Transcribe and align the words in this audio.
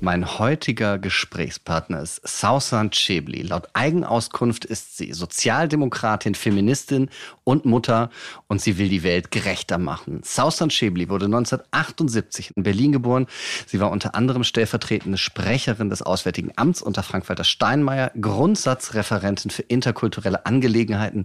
Mein 0.00 0.38
heutiger 0.38 0.98
Gesprächspartner 0.98 2.02
ist 2.02 2.20
Sausan 2.22 2.90
Chebli. 2.90 3.40
Laut 3.40 3.68
Eigenauskunft 3.72 4.66
ist 4.66 4.98
sie 4.98 5.14
Sozialdemokratin, 5.14 6.34
Feministin 6.34 7.08
und 7.44 7.64
Mutter 7.64 8.10
und 8.46 8.60
sie 8.60 8.76
will 8.76 8.90
die 8.90 9.02
Welt 9.02 9.30
gerechter 9.30 9.78
machen. 9.78 10.20
Sausan 10.22 10.68
Chebli 10.68 11.08
wurde 11.08 11.24
1978 11.24 12.52
in 12.56 12.62
Berlin 12.62 12.92
geboren. 12.92 13.26
Sie 13.66 13.80
war 13.80 13.90
unter 13.90 14.14
anderem 14.14 14.44
stellvertretende 14.44 15.16
Sprecherin 15.16 15.88
des 15.88 16.02
Auswärtigen 16.02 16.52
Amts 16.56 16.82
unter 16.82 17.02
Frank-Walter 17.02 17.44
Steinmeier, 17.44 18.12
Grundsatzreferentin 18.20 19.50
für 19.50 19.62
interkulturelle 19.62 20.44
Angelegenheiten 20.44 21.24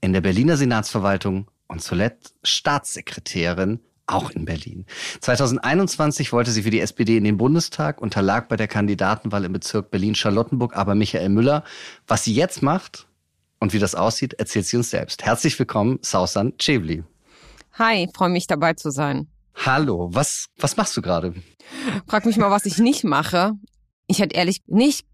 in 0.00 0.12
der 0.12 0.20
Berliner 0.20 0.56
Senatsverwaltung 0.56 1.48
und 1.66 1.82
zuletzt 1.82 2.34
Staatssekretärin 2.44 3.80
auch 4.06 4.30
in 4.30 4.44
Berlin. 4.44 4.86
2021 5.20 6.32
wollte 6.32 6.50
sie 6.50 6.62
für 6.62 6.70
die 6.70 6.80
SPD 6.80 7.16
in 7.16 7.24
den 7.24 7.36
Bundestag, 7.36 8.00
unterlag 8.00 8.48
bei 8.48 8.56
der 8.56 8.68
Kandidatenwahl 8.68 9.44
im 9.44 9.52
Bezirk 9.52 9.90
Berlin-Charlottenburg 9.90 10.76
aber 10.76 10.94
Michael 10.94 11.28
Müller. 11.28 11.64
Was 12.06 12.24
sie 12.24 12.34
jetzt 12.34 12.62
macht 12.62 13.06
und 13.60 13.72
wie 13.72 13.78
das 13.78 13.94
aussieht, 13.94 14.34
erzählt 14.34 14.66
sie 14.66 14.76
uns 14.76 14.90
selbst. 14.90 15.24
Herzlich 15.24 15.58
willkommen, 15.58 15.98
Sausan 16.02 16.54
Chevli. 16.58 17.04
Hi, 17.74 18.08
freue 18.14 18.28
mich 18.28 18.46
dabei 18.46 18.74
zu 18.74 18.90
sein. 18.90 19.28
Hallo, 19.54 20.08
was, 20.12 20.46
was 20.56 20.76
machst 20.76 20.96
du 20.96 21.02
gerade? 21.02 21.34
Frag 22.06 22.26
mich 22.26 22.36
mal, 22.36 22.50
was 22.50 22.66
ich 22.66 22.78
nicht 22.78 23.04
mache. 23.04 23.52
Ich 24.06 24.18
hätte 24.18 24.34
ehrlich 24.34 24.62
nicht 24.66 25.06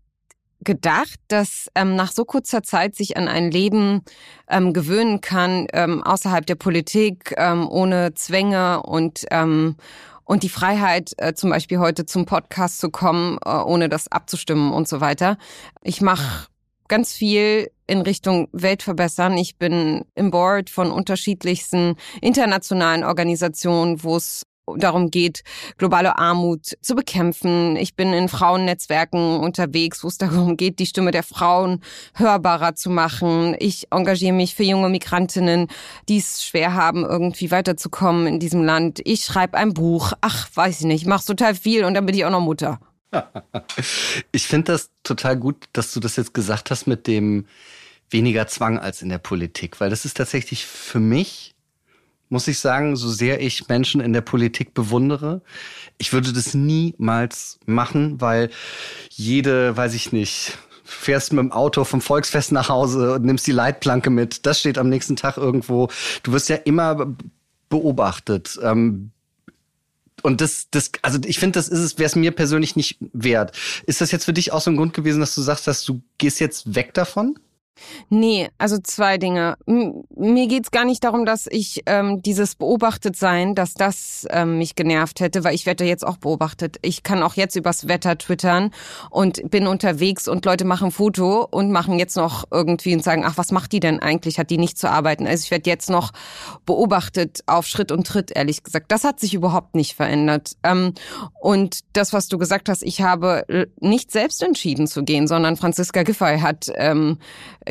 gedacht, 0.61 1.19
dass 1.29 1.69
ähm, 1.75 1.97
nach 1.97 2.13
so 2.13 2.25
kurzer 2.25 2.63
Zeit 2.63 2.97
sich 2.97 3.17
an 3.17 3.29
ein 3.29 3.51
Leben 3.51 4.03
ähm, 4.49 4.73
gewöhnen 4.73 5.21
kann, 5.21 5.67
ähm, 5.73 6.03
außerhalb 6.03 6.45
der 6.47 6.57
Politik, 6.57 7.35
ähm, 7.37 7.69
ohne 7.69 8.15
Zwänge 8.15 8.83
und 8.83 9.25
ähm, 9.31 9.77
und 10.25 10.43
die 10.43 10.51
Freiheit, 10.51 11.13
äh, 11.17 11.33
zum 11.33 11.49
Beispiel 11.49 11.79
heute 11.79 12.05
zum 12.05 12.27
Podcast 12.27 12.81
zu 12.81 12.91
kommen, 12.91 13.39
äh, 13.47 13.49
ohne 13.49 13.89
das 13.89 14.13
abzustimmen 14.13 14.75
und 14.75 14.87
so 14.87 15.01
weiter. 15.01 15.39
Ich 15.83 16.03
mache 16.03 16.49
ganz 16.87 17.15
viel 17.15 17.71
in 17.87 18.03
Richtung 18.03 18.49
Welt 18.53 18.83
verbessern. 18.83 19.39
Ich 19.39 19.57
bin 19.57 20.05
im 20.15 20.31
Board 20.31 20.69
von 20.69 20.91
unterschiedlichsten 20.91 21.97
internationalen 22.21 23.05
Organisationen, 23.05 24.03
wo 24.03 24.17
es 24.17 24.45
darum 24.77 25.11
geht, 25.11 25.43
globale 25.77 26.19
Armut 26.19 26.77
zu 26.81 26.95
bekämpfen. 26.95 27.77
Ich 27.77 27.95
bin 27.95 28.13
in 28.13 28.29
Frauennetzwerken 28.29 29.41
unterwegs, 29.41 30.05
wo 30.05 30.09
es 30.09 30.19
darum 30.19 30.57
geht, 30.57 30.79
die 30.79 30.87
Stimme 30.87 31.11
der 31.11 31.23
Frauen 31.23 31.83
hörbarer 32.15 32.75
zu 32.75 32.91
machen. 32.91 33.57
Ich 33.59 33.87
engagiere 33.91 34.35
mich 34.35 34.55
für 34.55 34.65
junge 34.65 34.89
Migrantinnen, 34.89 35.69
die 36.09 36.19
es 36.19 36.45
schwer 36.45 36.75
haben, 36.75 37.05
irgendwie 37.05 37.51
weiterzukommen 37.51 38.27
in 38.27 38.41
diesem 38.41 38.63
Land. 38.63 39.01
Ich 39.05 39.25
schreibe 39.25 39.57
ein 39.57 39.75
Buch. 39.75 40.13
Ach, 40.21 40.49
weiß 40.55 40.81
ich 40.81 40.87
nicht, 40.87 41.03
ich 41.03 41.09
mache 41.09 41.25
total 41.25 41.55
viel 41.55 41.85
und 41.85 41.95
dann 41.95 42.07
bin 42.07 42.15
ich 42.15 42.25
auch 42.25 42.31
noch 42.31 42.41
Mutter. 42.41 42.81
Ich 44.33 44.47
finde 44.47 44.73
das 44.73 44.91
total 45.03 45.37
gut, 45.37 45.65
dass 45.73 45.93
du 45.93 46.01
das 46.01 46.17
jetzt 46.17 46.35
gesagt 46.35 46.71
hast 46.71 46.87
mit 46.87 47.07
dem 47.07 47.47
weniger 48.11 48.47
Zwang 48.47 48.79
als 48.79 49.03
in 49.03 49.09
der 49.09 49.19
Politik, 49.19 49.81
weil 49.81 49.91
das 49.91 50.05
ist 50.05 50.17
tatsächlich 50.17 50.67
für 50.67 51.01
mich 51.01 51.55
muss 52.29 52.49
ich 52.49 52.59
sagen, 52.59 52.97
so 52.97 53.09
sehr 53.09 53.41
ich 53.41 53.69
Menschen 53.69 54.01
in 54.01 54.13
der 54.13 54.21
Politik 54.21 54.75
bewundere. 54.75 55.43
Ich 55.99 56.13
würde 56.13 56.33
das 56.33 56.55
niemals 56.55 57.59
machen, 57.67 58.21
weil 58.21 58.51
jede, 59.11 59.77
weiß 59.77 59.95
ich 59.95 60.13
nicht, 60.13 60.59
fährst 60.85 61.33
mit 61.33 61.41
dem 61.41 61.53
Auto 61.53 61.85
vom 61.85 62.01
Volksfest 62.01 62.53
nach 62.53 62.69
Hause 62.69 63.15
und 63.15 63.25
nimmst 63.25 63.47
die 63.47 63.53
Leitplanke 63.53 64.11
mit. 64.11 64.47
Das 64.47 64.61
steht 64.61 64.79
am 64.79 64.89
nächsten 64.89 65.17
Tag 65.17 65.37
irgendwo. 65.37 65.89
Du 66.23 66.33
wirst 66.33 66.49
ja 66.49 66.57
immer 66.57 67.15
beobachtet. 67.69 68.59
Ähm, 68.63 69.11
und 70.23 70.41
das, 70.41 70.69
das, 70.71 70.91
also 71.03 71.19
ich 71.25 71.39
finde, 71.39 71.59
das 71.59 71.69
ist 71.69 71.79
es, 71.79 71.99
wäre 71.99 72.07
es 72.07 72.17
mir 72.17 72.33
persönlich 72.33 72.75
nicht 72.75 72.99
wert. 73.13 73.57
Ist 73.87 74.01
das 74.01 74.11
jetzt 74.11 74.25
für 74.25 74.33
dich 74.33 74.53
auch 74.53 74.61
so 74.61 74.71
ein 74.71 74.77
Grund 74.77 74.95
gewesen, 74.95 75.21
dass 75.21 75.35
du 75.35 75.43
sagst, 75.43 75.67
dass 75.67 75.85
du 75.85 76.03
gehst 76.19 76.41
jetzt 76.41 76.75
weg 76.75 76.95
davon? 76.95 77.39
Nee, 78.09 78.49
also 78.59 78.79
zwei 78.79 79.19
Dinge. 79.19 79.57
M 79.67 80.05
mir 80.17 80.47
geht's 80.49 80.71
gar 80.71 80.85
nicht 80.85 81.05
darum, 81.05 81.25
dass 81.25 81.47
ich 81.49 81.83
ähm, 81.87 82.23
dieses 82.23 82.55
Beobachtetsein, 82.55 83.55
dass 83.55 83.75
das 83.75 84.27
ähm, 84.31 84.59
mich 84.59 84.75
genervt 84.75 85.21
hätte, 85.21 85.45
weil 85.45 85.55
ich 85.55 85.67
werde 85.67 85.85
jetzt 85.85 86.07
auch 86.07 86.17
beobachtet. 86.17 86.77
Ich 86.83 87.03
kann 87.03 87.23
auch 87.23 87.35
jetzt 87.35 87.57
übers 87.57 87.89
Wetter 87.89 88.19
twittern 88.19 88.71
und 89.11 89.51
bin 89.51 89.67
unterwegs 89.67 90.29
und 90.29 90.45
Leute 90.45 90.65
machen 90.65 90.91
Foto 90.91 91.47
und 91.51 91.71
machen 91.71 91.99
jetzt 91.99 92.17
noch 92.17 92.45
irgendwie 92.51 92.95
und 92.95 93.05
sagen, 93.05 93.25
ach, 93.25 93.37
was 93.37 93.53
macht 93.53 93.73
die 93.73 93.81
denn 93.81 94.01
eigentlich? 94.01 94.39
Hat 94.39 94.51
die 94.51 94.59
nicht 94.59 94.79
zu 94.79 94.91
arbeiten? 94.91 95.27
Also 95.27 95.45
ich 95.45 95.51
werde 95.51 95.71
jetzt 95.71 95.91
noch 95.91 96.13
beobachtet 96.67 97.41
auf 97.47 97.67
Schritt 97.67 97.93
und 97.93 98.07
Tritt, 98.07 98.33
ehrlich 98.35 98.63
gesagt. 98.63 98.91
Das 98.91 99.05
hat 99.05 99.21
sich 99.21 99.35
überhaupt 99.35 99.75
nicht 99.75 99.95
verändert. 99.95 100.57
Ähm, 100.63 100.95
und 101.41 101.81
das, 101.93 102.13
was 102.13 102.29
du 102.29 102.39
gesagt 102.39 102.69
hast, 102.69 102.83
ich 102.83 103.03
habe 103.03 103.45
nicht 103.81 104.11
selbst 104.11 104.43
entschieden 104.43 104.87
zu 104.87 105.05
gehen, 105.05 105.27
sondern 105.27 105.57
Franziska 105.57 106.03
Giffey 106.03 106.41
hat 106.41 106.67
ähm, 106.75 107.19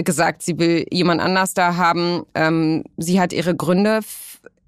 gesagt, 0.04 0.44
sie 0.44 0.58
will 0.58 0.86
jemand 0.92 1.22
anders 1.22 1.54
da 1.54 1.76
haben. 1.76 2.24
Ähm, 2.36 2.84
sie 2.98 3.20
hat 3.20 3.34
ihre 3.34 3.56
Gründe. 3.56 4.02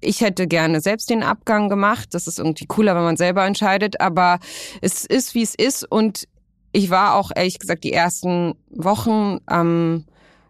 Ich 0.00 0.20
hätte 0.20 0.46
gerne 0.46 0.80
selbst 0.80 1.10
den 1.10 1.22
Abgang 1.22 1.68
gemacht. 1.68 2.08
Das 2.12 2.26
ist 2.26 2.38
irgendwie 2.38 2.66
cooler, 2.66 2.94
wenn 2.94 3.02
man 3.04 3.16
selber 3.16 3.44
entscheidet. 3.44 4.00
Aber 4.00 4.38
es 4.80 5.04
ist, 5.04 5.34
wie 5.34 5.42
es 5.42 5.54
ist. 5.54 5.84
Und 5.90 6.26
ich 6.72 6.90
war 6.90 7.14
auch, 7.14 7.30
ehrlich 7.34 7.58
gesagt, 7.58 7.84
die 7.84 7.92
ersten 7.92 8.54
Wochen 8.70 9.38
ähm, 9.50 10.04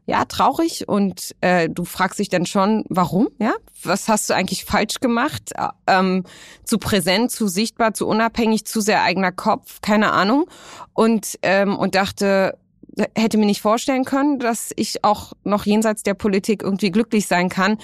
ja 0.06 0.24
traurig. 0.24 0.88
Und 0.88 1.34
äh, 1.40 1.68
du 1.68 1.84
fragst 1.84 2.18
dich 2.18 2.28
dann 2.28 2.46
schon, 2.46 2.84
warum? 2.88 3.28
Ja, 3.38 3.54
was 3.82 4.08
hast 4.08 4.28
du 4.30 4.34
eigentlich 4.34 4.64
falsch 4.64 5.00
gemacht? 5.00 5.52
Ähm, 5.86 6.24
zu 6.64 6.78
präsent, 6.78 7.30
zu 7.30 7.48
sichtbar, 7.48 7.94
zu 7.94 8.06
unabhängig, 8.06 8.64
zu 8.66 8.80
sehr 8.80 9.02
eigener 9.02 9.32
Kopf, 9.32 9.80
keine 9.80 10.12
Ahnung. 10.12 10.46
Und 10.92 11.38
ähm, 11.42 11.76
und 11.76 11.94
dachte, 11.94 12.58
hätte 13.14 13.38
mir 13.38 13.46
nicht 13.46 13.60
vorstellen 13.60 14.04
können, 14.04 14.38
dass 14.38 14.72
ich 14.76 15.04
auch 15.04 15.32
noch 15.44 15.66
jenseits 15.66 16.02
der 16.02 16.14
Politik 16.14 16.62
irgendwie 16.62 16.90
glücklich 16.90 17.26
sein 17.26 17.48
kann. 17.48 17.78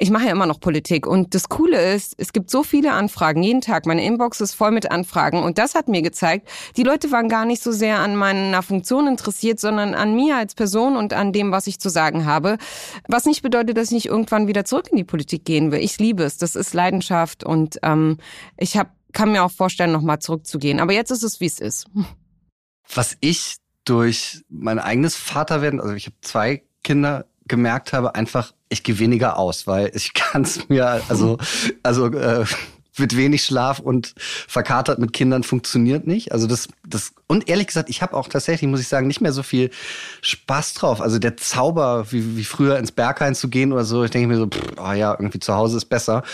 Ich 0.00 0.10
mache 0.10 0.26
ja 0.26 0.30
immer 0.30 0.46
noch 0.46 0.60
Politik 0.60 1.08
und 1.08 1.34
das 1.34 1.48
Coole 1.48 1.92
ist, 1.92 2.14
es 2.18 2.32
gibt 2.32 2.50
so 2.50 2.62
viele 2.62 2.92
Anfragen 2.92 3.42
jeden 3.42 3.60
Tag. 3.60 3.84
Meine 3.84 4.04
Inbox 4.04 4.40
ist 4.40 4.54
voll 4.54 4.70
mit 4.70 4.92
Anfragen 4.92 5.42
und 5.42 5.58
das 5.58 5.74
hat 5.74 5.88
mir 5.88 6.02
gezeigt, 6.02 6.48
die 6.76 6.84
Leute 6.84 7.10
waren 7.10 7.28
gar 7.28 7.44
nicht 7.44 7.60
so 7.60 7.72
sehr 7.72 7.98
an 7.98 8.14
meiner 8.14 8.62
Funktion 8.62 9.08
interessiert, 9.08 9.58
sondern 9.58 9.94
an 9.94 10.14
mir 10.14 10.36
als 10.36 10.54
Person 10.54 10.96
und 10.96 11.14
an 11.14 11.32
dem, 11.32 11.50
was 11.50 11.66
ich 11.66 11.80
zu 11.80 11.88
sagen 11.88 12.26
habe. 12.26 12.58
Was 13.08 13.24
nicht 13.24 13.42
bedeutet, 13.42 13.76
dass 13.76 13.88
ich 13.88 13.94
nicht 13.94 14.06
irgendwann 14.06 14.46
wieder 14.46 14.64
zurück 14.64 14.86
in 14.92 14.98
die 14.98 15.04
Politik 15.04 15.44
gehen 15.44 15.72
will. 15.72 15.80
Ich 15.80 15.98
liebe 15.98 16.22
es, 16.22 16.38
das 16.38 16.54
ist 16.54 16.74
Leidenschaft 16.74 17.42
und 17.42 17.80
ähm, 17.82 18.18
ich 18.56 18.76
hab, 18.76 18.92
kann 19.12 19.32
mir 19.32 19.42
auch 19.42 19.50
vorstellen, 19.50 19.90
nochmal 19.90 20.20
zurückzugehen. 20.20 20.78
Aber 20.78 20.92
jetzt 20.92 21.10
ist 21.10 21.24
es, 21.24 21.40
wie 21.40 21.46
es 21.46 21.58
ist. 21.58 21.86
Was 22.94 23.16
ich 23.20 23.56
durch 23.88 24.44
mein 24.48 24.78
eigenes 24.78 25.16
Vaterwerden, 25.16 25.80
also 25.80 25.94
ich 25.94 26.06
habe 26.06 26.16
zwei 26.20 26.62
Kinder, 26.84 27.26
gemerkt 27.48 27.92
habe, 27.92 28.14
einfach, 28.14 28.52
ich 28.68 28.82
gehe 28.82 28.98
weniger 28.98 29.38
aus, 29.38 29.66
weil 29.66 29.90
ich 29.94 30.14
kann 30.14 30.42
es 30.42 30.68
mir, 30.68 31.02
also, 31.08 31.38
also 31.82 32.06
äh, 32.06 32.44
mit 32.98 33.16
wenig 33.16 33.44
Schlaf 33.44 33.78
und 33.78 34.14
verkatert 34.18 34.98
mit 34.98 35.12
Kindern 35.12 35.44
funktioniert 35.44 36.06
nicht. 36.06 36.32
Also 36.32 36.48
das, 36.48 36.68
das 36.86 37.12
und 37.28 37.48
ehrlich 37.48 37.68
gesagt, 37.68 37.88
ich 37.90 38.02
habe 38.02 38.14
auch 38.14 38.26
tatsächlich, 38.28 38.68
muss 38.68 38.80
ich 38.80 38.88
sagen, 38.88 39.06
nicht 39.06 39.20
mehr 39.20 39.32
so 39.32 39.44
viel 39.44 39.70
Spaß 40.22 40.74
drauf. 40.74 41.00
Also 41.00 41.20
der 41.20 41.36
Zauber, 41.36 42.10
wie, 42.10 42.36
wie 42.36 42.44
früher 42.44 42.76
ins 42.76 42.90
Berghain 42.90 43.36
zu 43.36 43.48
gehen 43.48 43.72
oder 43.72 43.84
so, 43.84 44.02
ich 44.02 44.10
denke 44.10 44.26
mir 44.26 44.36
so, 44.36 44.48
pff, 44.48 44.72
oh 44.78 44.92
ja, 44.92 45.12
irgendwie 45.12 45.38
zu 45.38 45.54
Hause 45.54 45.76
ist 45.76 45.84
besser. 45.84 46.24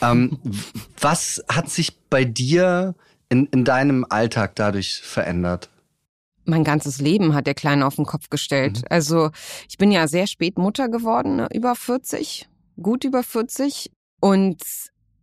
Ähm, 0.00 0.38
was 1.00 1.42
hat 1.48 1.68
sich 1.70 1.98
bei 2.08 2.24
dir 2.24 2.94
in, 3.28 3.46
in 3.46 3.64
deinem 3.64 4.06
Alltag 4.08 4.54
dadurch 4.54 5.00
verändert? 5.02 5.70
Mein 6.44 6.64
ganzes 6.64 7.00
Leben 7.00 7.34
hat 7.34 7.46
der 7.46 7.54
Kleine 7.54 7.86
auf 7.86 7.96
den 7.96 8.04
Kopf 8.04 8.30
gestellt. 8.30 8.78
Mhm. 8.78 8.86
Also 8.90 9.30
ich 9.68 9.78
bin 9.78 9.90
ja 9.92 10.08
sehr 10.08 10.26
spät 10.26 10.58
Mutter 10.58 10.88
geworden, 10.88 11.36
ne, 11.36 11.48
über 11.52 11.74
40, 11.74 12.48
gut 12.80 13.04
über 13.04 13.22
40. 13.22 13.90
Und 14.20 14.62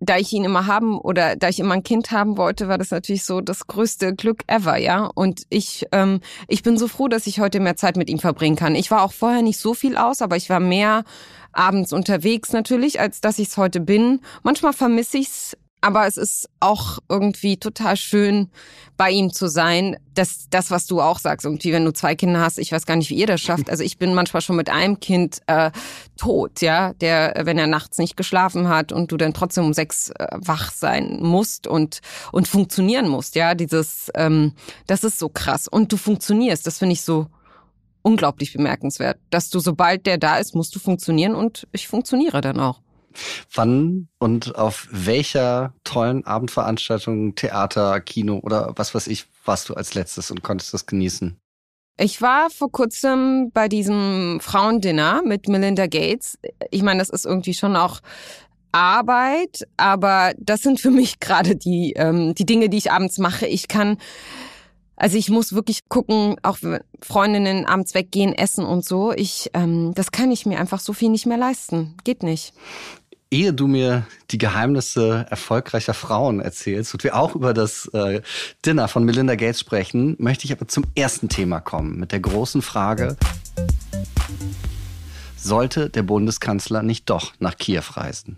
da 0.02 0.18
ich 0.18 0.32
ihn 0.32 0.46
immer 0.46 0.66
haben 0.66 0.98
oder 0.98 1.36
da 1.36 1.50
ich 1.50 1.60
immer 1.60 1.74
ein 1.74 1.84
Kind 1.84 2.12
haben 2.12 2.38
wollte, 2.38 2.68
war 2.68 2.78
das 2.78 2.92
natürlich 2.92 3.26
so 3.26 3.42
das 3.42 3.68
größte 3.68 4.16
Glück 4.16 4.44
ever, 4.48 4.78
ja. 4.78 5.06
Und 5.14 5.44
ich, 5.50 5.86
ähm, 5.92 6.22
ich 6.48 6.64
bin 6.64 6.78
so 6.78 6.88
froh, 6.88 7.08
dass 7.08 7.28
ich 7.28 7.40
heute 7.40 7.60
mehr 7.60 7.76
Zeit 7.76 7.98
mit 7.98 8.10
ihm 8.10 8.20
verbringen 8.20 8.56
kann. 8.56 8.76
Ich 8.76 8.92
war 8.92 9.04
auch 9.04 9.12
vorher 9.12 9.42
nicht 9.42 9.60
so 9.60 9.74
viel 9.74 9.98
aus, 9.98 10.22
aber 10.22 10.38
ich 10.38 10.50
war 10.50 10.60
mehr 10.60 11.04
abends 11.52 11.92
unterwegs 11.92 12.54
natürlich, 12.54 13.00
als 13.00 13.20
dass 13.22 13.40
ich 13.40 13.50
es 13.50 13.58
heute 13.58 13.82
bin. 13.82 14.22
Manchmal 14.44 14.74
vermisse 14.74 15.18
ich's 15.18 15.58
aber 15.82 16.08
es 16.08 16.18
ist 16.18 16.50
auch 16.60 17.00
irgendwie 17.08 17.58
total 17.58 17.96
schön, 17.96 18.50
bei 18.98 19.12
ihm 19.12 19.32
zu 19.32 19.48
sein. 19.48 19.98
Das, 20.14 20.48
das, 20.50 20.72
was 20.72 20.86
du 20.86 21.00
auch 21.00 21.20
sagst, 21.20 21.46
irgendwie, 21.46 21.72
wenn 21.72 21.86
du 21.86 21.94
zwei 21.94 22.16
Kinder 22.16 22.42
hast, 22.42 22.60
ich 22.60 22.74
weiß 22.74 22.86
gar 22.86 22.98
nicht, 22.98 23.10
wie 23.10 23.16
ihr 23.16 23.28
das 23.28 23.40
schafft. 23.40 23.70
Also 23.70 23.84
ich 23.84 23.98
bin 23.98 24.14
manchmal 24.14 24.42
schon 24.42 24.58
mit 24.58 24.70
einem 24.70 25.00
Kind 25.00 25.40
äh, 25.48 25.72
tot, 26.18 26.60
ja, 26.62 26.92
der, 26.94 27.34
wenn 27.44 27.58
er 27.58 27.68
nachts 27.68 27.98
nicht 27.98 28.18
geschlafen 28.18 28.68
hat 28.68 28.92
und 28.92 29.12
du 29.12 29.18
dann 29.18 29.34
trotzdem 29.34 29.64
um 29.64 29.74
sechs 29.74 30.10
äh, 30.10 30.28
wach 30.36 30.74
sein 30.74 31.20
musst 31.22 31.66
und 31.66 32.02
und 32.34 32.48
funktionieren 32.50 33.08
musst, 33.08 33.36
ja, 33.36 33.56
dieses, 33.56 34.12
ähm, 34.16 34.54
das 34.88 35.06
ist 35.06 35.18
so 35.18 35.30
krass. 35.30 35.70
Und 35.70 35.94
du 35.94 35.98
funktionierst, 35.98 36.68
das 36.68 36.78
finde 36.78 36.94
ich 36.94 37.02
so 37.02 37.28
unglaublich 38.02 38.54
bemerkenswert, 38.54 39.18
dass 39.30 39.50
du 39.50 39.60
sobald 39.60 40.06
der 40.06 40.18
da 40.18 40.38
ist, 40.38 40.56
musst 40.56 40.76
du 40.76 40.80
funktionieren 40.80 41.36
und 41.36 41.68
ich 41.72 41.88
funktioniere 41.88 42.42
dann 42.42 42.60
auch. 42.60 42.82
Wann 43.54 44.08
und 44.20 44.56
auf 44.56 44.88
welcher 44.92 45.74
tollen 45.84 46.26
Abendveranstaltung, 46.26 47.36
Theater, 47.36 48.00
Kino 48.02 48.40
oder 48.42 48.74
was 48.76 48.94
weiß 48.94 49.08
ich, 49.08 49.26
warst 49.46 49.70
du 49.70 49.74
als 49.74 49.94
letztes 49.94 50.32
und 50.32 50.44
konntest 50.44 50.74
das 50.74 50.86
genießen? 50.86 51.40
Ich 52.02 52.22
war 52.22 52.50
vor 52.50 52.72
kurzem 52.72 53.52
bei 53.54 53.68
diesem 53.68 54.40
Frauendinner 54.42 55.22
mit 55.26 55.50
Melinda 55.50 55.88
Gates. 55.88 56.40
Ich 56.72 56.82
meine, 56.82 57.00
das 57.00 57.10
ist 57.10 57.26
irgendwie 57.26 57.54
schon 57.54 57.76
auch 57.76 58.00
Arbeit, 58.72 59.68
aber 59.78 60.34
das 60.38 60.62
sind 60.62 60.80
für 60.80 60.92
mich 60.92 61.20
gerade 61.20 61.56
die, 61.56 61.94
ähm, 61.98 62.36
die 62.36 62.46
Dinge, 62.46 62.70
die 62.70 62.78
ich 62.78 62.92
abends 62.92 63.18
mache. 63.18 63.48
Ich 63.48 63.68
kann, 63.68 63.98
also 64.96 65.18
ich 65.18 65.30
muss 65.30 65.54
wirklich 65.54 65.90
gucken, 65.90 66.36
auch 66.44 66.58
Freundinnen 67.02 67.66
abends 67.66 67.94
weggehen, 67.96 68.34
essen 68.34 68.66
und 68.66 68.86
so. 68.86 69.12
Ich, 69.12 69.50
ähm, 69.54 69.94
das 69.96 70.12
kann 70.12 70.32
ich 70.32 70.46
mir 70.46 70.60
einfach 70.60 70.80
so 70.80 70.94
viel 70.94 71.10
nicht 71.10 71.26
mehr 71.26 71.38
leisten. 71.38 71.98
Geht 72.04 72.24
nicht. 72.24 72.54
Ehe 73.32 73.54
du 73.54 73.68
mir 73.68 74.08
die 74.32 74.40
Geheimnisse 74.40 75.28
erfolgreicher 75.30 75.94
Frauen 75.94 76.40
erzählst 76.40 76.96
und 76.96 77.04
wir 77.04 77.16
auch 77.16 77.36
über 77.36 77.54
das 77.54 77.86
äh, 77.94 78.24
Dinner 78.66 78.88
von 78.88 79.04
Melinda 79.04 79.36
Gates 79.36 79.60
sprechen, 79.60 80.16
möchte 80.18 80.46
ich 80.46 80.52
aber 80.52 80.68
zum 80.68 80.84
ersten 80.96 81.30
Thema 81.30 81.60
kommen 81.60 82.00
mit 82.00 82.12
der 82.12 82.22
großen 82.22 82.64
Frage, 82.64 83.18
sollte 85.38 85.92
der 85.92 86.02
Bundeskanzler 86.02 86.82
nicht 86.82 87.08
doch 87.12 87.34
nach 87.38 87.56
Kiew 87.56 87.84
reisen? 87.92 88.38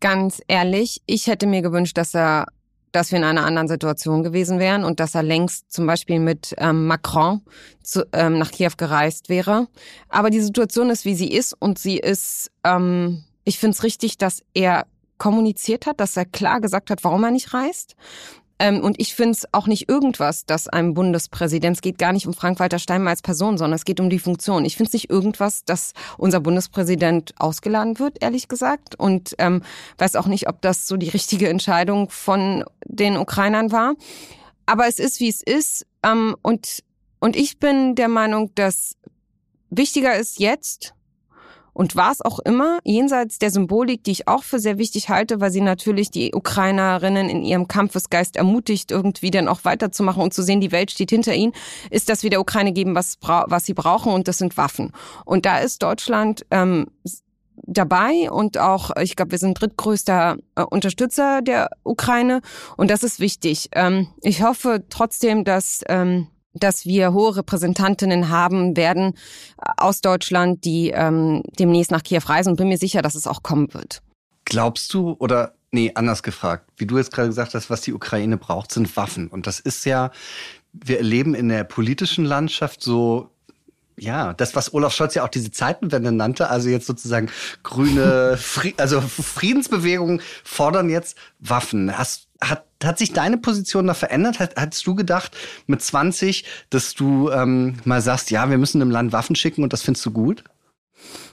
Ganz 0.00 0.42
ehrlich, 0.48 1.00
ich 1.06 1.26
hätte 1.26 1.46
mir 1.46 1.62
gewünscht, 1.62 1.96
dass 1.96 2.14
er 2.14 2.46
dass 2.92 3.10
wir 3.10 3.18
in 3.18 3.24
einer 3.24 3.44
anderen 3.44 3.66
Situation 3.66 4.22
gewesen 4.22 4.60
wären 4.60 4.84
und 4.84 5.00
dass 5.00 5.16
er 5.16 5.24
längst 5.24 5.72
zum 5.72 5.84
Beispiel 5.84 6.20
mit 6.20 6.54
ähm, 6.58 6.86
Macron 6.86 7.40
zu, 7.82 8.06
ähm, 8.12 8.38
nach 8.38 8.52
Kiew 8.52 8.70
gereist 8.76 9.28
wäre. 9.28 9.66
Aber 10.08 10.30
die 10.30 10.40
Situation 10.40 10.90
ist, 10.90 11.04
wie 11.04 11.16
sie 11.16 11.26
ist 11.28 11.54
und 11.58 11.76
sie 11.76 11.98
ist 11.98 12.52
ähm, 12.62 13.24
ich 13.44 13.58
finde 13.58 13.74
es 13.74 13.82
richtig, 13.82 14.18
dass 14.18 14.42
er 14.54 14.86
kommuniziert 15.18 15.86
hat, 15.86 16.00
dass 16.00 16.16
er 16.16 16.24
klar 16.24 16.60
gesagt 16.60 16.90
hat, 16.90 17.04
warum 17.04 17.24
er 17.24 17.30
nicht 17.30 17.54
reist. 17.54 17.94
Ähm, 18.58 18.80
und 18.80 19.00
ich 19.00 19.14
finde 19.14 19.32
es 19.32 19.46
auch 19.52 19.66
nicht 19.66 19.88
irgendwas, 19.88 20.46
dass 20.46 20.68
einem 20.68 20.94
Bundespräsident, 20.94 21.76
es 21.76 21.82
geht 21.82 21.98
gar 21.98 22.12
nicht 22.12 22.26
um 22.26 22.34
Frank-Walter 22.34 22.78
Steinmeier 22.78 23.10
als 23.10 23.22
Person, 23.22 23.58
sondern 23.58 23.74
es 23.76 23.84
geht 23.84 24.00
um 24.00 24.10
die 24.10 24.20
Funktion. 24.20 24.64
Ich 24.64 24.76
finde 24.76 24.88
es 24.88 24.92
nicht 24.92 25.10
irgendwas, 25.10 25.64
dass 25.64 25.92
unser 26.18 26.40
Bundespräsident 26.40 27.34
ausgeladen 27.38 27.98
wird, 27.98 28.22
ehrlich 28.22 28.46
gesagt. 28.48 28.94
Und 28.98 29.34
ähm, 29.38 29.62
weiß 29.98 30.14
auch 30.16 30.26
nicht, 30.26 30.48
ob 30.48 30.62
das 30.62 30.86
so 30.86 30.96
die 30.96 31.08
richtige 31.08 31.48
Entscheidung 31.48 32.10
von 32.10 32.64
den 32.84 33.16
Ukrainern 33.16 33.72
war. 33.72 33.94
Aber 34.66 34.86
es 34.86 34.98
ist, 34.98 35.20
wie 35.20 35.28
es 35.28 35.42
ist. 35.42 35.86
Ähm, 36.04 36.36
und, 36.42 36.84
und 37.18 37.36
ich 37.36 37.58
bin 37.58 37.96
der 37.96 38.08
Meinung, 38.08 38.54
dass 38.54 38.96
wichtiger 39.68 40.16
ist 40.16 40.38
jetzt, 40.38 40.94
und 41.74 41.96
war 41.96 42.12
es 42.12 42.22
auch 42.22 42.38
immer, 42.38 42.78
jenseits 42.84 43.38
der 43.38 43.50
Symbolik, 43.50 44.02
die 44.04 44.12
ich 44.12 44.28
auch 44.28 44.44
für 44.44 44.58
sehr 44.58 44.78
wichtig 44.78 45.10
halte, 45.10 45.40
weil 45.40 45.50
sie 45.50 45.60
natürlich 45.60 46.10
die 46.10 46.32
Ukrainerinnen 46.34 47.28
in 47.28 47.42
ihrem 47.42 47.68
Kampfesgeist 47.68 48.36
ermutigt, 48.36 48.90
irgendwie 48.90 49.30
dann 49.30 49.48
auch 49.48 49.64
weiterzumachen 49.64 50.22
und 50.22 50.32
zu 50.32 50.42
sehen, 50.42 50.60
die 50.60 50.72
Welt 50.72 50.90
steht 50.90 51.10
hinter 51.10 51.34
ihnen, 51.34 51.52
ist, 51.90 52.08
dass 52.08 52.22
wir 52.22 52.30
der 52.30 52.40
Ukraine 52.40 52.72
geben, 52.72 52.94
was, 52.94 53.18
was 53.20 53.66
sie 53.66 53.74
brauchen 53.74 54.12
und 54.12 54.28
das 54.28 54.38
sind 54.38 54.56
Waffen. 54.56 54.92
Und 55.24 55.44
da 55.44 55.58
ist 55.58 55.82
Deutschland 55.82 56.46
ähm, 56.50 56.86
dabei 57.56 58.30
und 58.30 58.58
auch, 58.58 58.90
ich 59.00 59.16
glaube, 59.16 59.32
wir 59.32 59.38
sind 59.38 59.60
drittgrößter 59.60 60.36
äh, 60.54 60.62
Unterstützer 60.62 61.42
der 61.42 61.70
Ukraine 61.82 62.40
und 62.76 62.90
das 62.90 63.02
ist 63.02 63.20
wichtig. 63.20 63.68
Ähm, 63.72 64.08
ich 64.22 64.42
hoffe 64.42 64.84
trotzdem, 64.88 65.44
dass 65.44 65.82
ähm, 65.88 66.28
dass 66.54 66.86
wir 66.86 67.12
hohe 67.12 67.36
Repräsentantinnen 67.36 68.28
haben 68.28 68.76
werden 68.76 69.14
äh, 69.58 69.70
aus 69.76 70.00
Deutschland, 70.00 70.64
die 70.64 70.90
ähm, 70.90 71.42
demnächst 71.58 71.90
nach 71.90 72.02
Kiew 72.02 72.22
reisen 72.26 72.50
und 72.50 72.56
bin 72.56 72.68
mir 72.68 72.78
sicher, 72.78 73.02
dass 73.02 73.14
es 73.14 73.26
auch 73.26 73.42
kommen 73.42 73.74
wird. 73.74 74.02
Glaubst 74.44 74.92
du 74.94 75.16
oder 75.18 75.54
nee, 75.70 75.92
anders 75.94 76.22
gefragt, 76.22 76.70
wie 76.76 76.86
du 76.86 76.98
jetzt 76.98 77.12
gerade 77.12 77.28
gesagt 77.28 77.54
hast, 77.54 77.70
was 77.70 77.80
die 77.80 77.92
Ukraine 77.92 78.36
braucht, 78.36 78.72
sind 78.72 78.96
Waffen 78.96 79.28
und 79.28 79.46
das 79.46 79.60
ist 79.60 79.84
ja 79.84 80.10
wir 80.74 80.98
erleben 80.98 81.34
in 81.34 81.48
der 81.48 81.64
politischen 81.64 82.24
Landschaft 82.24 82.82
so 82.82 83.30
ja, 83.96 84.32
das, 84.34 84.56
was 84.56 84.74
Olaf 84.74 84.92
Scholz 84.92 85.14
ja 85.14 85.22
auch 85.24 85.28
diese 85.28 85.52
Zeitenwende 85.52 86.10
nannte, 86.10 86.50
also 86.50 86.68
jetzt 86.68 86.86
sozusagen 86.86 87.30
grüne, 87.62 88.36
also 88.76 89.00
Friedensbewegungen 89.00 90.20
fordern 90.42 90.90
jetzt 90.90 91.16
Waffen. 91.38 91.96
Hast, 91.96 92.26
hat, 92.48 92.66
hat 92.82 92.98
sich 92.98 93.12
deine 93.12 93.38
Position 93.38 93.86
da 93.86 93.94
verändert? 93.94 94.40
Hat, 94.40 94.56
hattest 94.56 94.86
du 94.86 94.94
gedacht 94.94 95.36
mit 95.66 95.82
20, 95.82 96.44
dass 96.70 96.94
du 96.94 97.30
ähm, 97.30 97.76
mal 97.84 98.00
sagst, 98.00 98.30
ja, 98.30 98.50
wir 98.50 98.58
müssen 98.58 98.80
dem 98.80 98.90
Land 98.90 99.12
Waffen 99.12 99.36
schicken 99.36 99.62
und 99.62 99.72
das 99.72 99.82
findest 99.82 100.06
du 100.06 100.10
gut? 100.10 100.44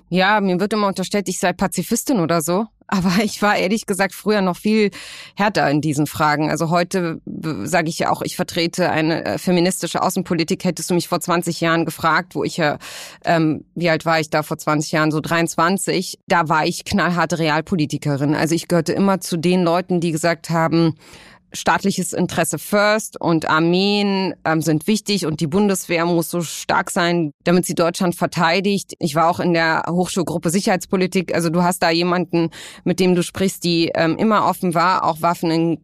Ja, 0.09 0.41
mir 0.41 0.59
wird 0.59 0.73
immer 0.73 0.87
unterstellt, 0.87 1.29
ich 1.29 1.39
sei 1.39 1.53
Pazifistin 1.53 2.19
oder 2.19 2.41
so. 2.41 2.67
Aber 2.93 3.23
ich 3.23 3.41
war 3.41 3.55
ehrlich 3.55 3.85
gesagt 3.85 4.13
früher 4.13 4.41
noch 4.41 4.57
viel 4.57 4.91
härter 5.37 5.69
in 5.71 5.79
diesen 5.79 6.07
Fragen. 6.07 6.51
Also 6.51 6.69
heute 6.69 7.21
sage 7.63 7.87
ich 7.87 7.99
ja 7.99 8.11
auch, 8.11 8.21
ich 8.21 8.35
vertrete 8.35 8.89
eine 8.89 9.23
äh, 9.23 9.37
feministische 9.37 10.01
Außenpolitik. 10.01 10.65
Hättest 10.65 10.89
du 10.89 10.93
mich 10.93 11.07
vor 11.07 11.21
20 11.21 11.61
Jahren 11.61 11.85
gefragt, 11.85 12.35
wo 12.35 12.43
ich 12.43 12.57
ja, 12.57 12.79
ähm, 13.23 13.63
wie 13.75 13.89
alt 13.89 14.05
war 14.05 14.19
ich 14.19 14.29
da 14.29 14.43
vor 14.43 14.57
20 14.57 14.91
Jahren, 14.91 15.11
so 15.11 15.21
23, 15.21 16.19
da 16.27 16.49
war 16.49 16.65
ich 16.65 16.83
knallharte 16.83 17.39
Realpolitikerin. 17.39 18.35
Also 18.35 18.55
ich 18.55 18.67
gehörte 18.67 18.91
immer 18.91 19.21
zu 19.21 19.37
den 19.37 19.63
Leuten, 19.63 20.01
die 20.01 20.11
gesagt 20.11 20.49
haben, 20.49 20.95
staatliches 21.53 22.13
Interesse 22.13 22.57
first 22.57 23.19
und 23.19 23.49
Armeen 23.49 24.33
ähm, 24.45 24.61
sind 24.61 24.87
wichtig 24.87 25.25
und 25.25 25.39
die 25.39 25.47
Bundeswehr 25.47 26.05
muss 26.05 26.29
so 26.29 26.41
stark 26.41 26.91
sein, 26.91 27.31
damit 27.43 27.65
sie 27.65 27.75
Deutschland 27.75 28.15
verteidigt. 28.15 28.93
Ich 28.99 29.15
war 29.15 29.29
auch 29.29 29.39
in 29.39 29.53
der 29.53 29.83
Hochschulgruppe 29.89 30.49
Sicherheitspolitik. 30.49 31.33
Also 31.35 31.49
du 31.49 31.63
hast 31.63 31.83
da 31.83 31.89
jemanden, 31.89 32.49
mit 32.83 32.99
dem 32.99 33.15
du 33.15 33.23
sprichst, 33.23 33.63
die 33.63 33.91
ähm, 33.95 34.17
immer 34.17 34.45
offen 34.45 34.73
war, 34.73 35.03
auch 35.03 35.21
Waffen 35.21 35.51
in 35.51 35.77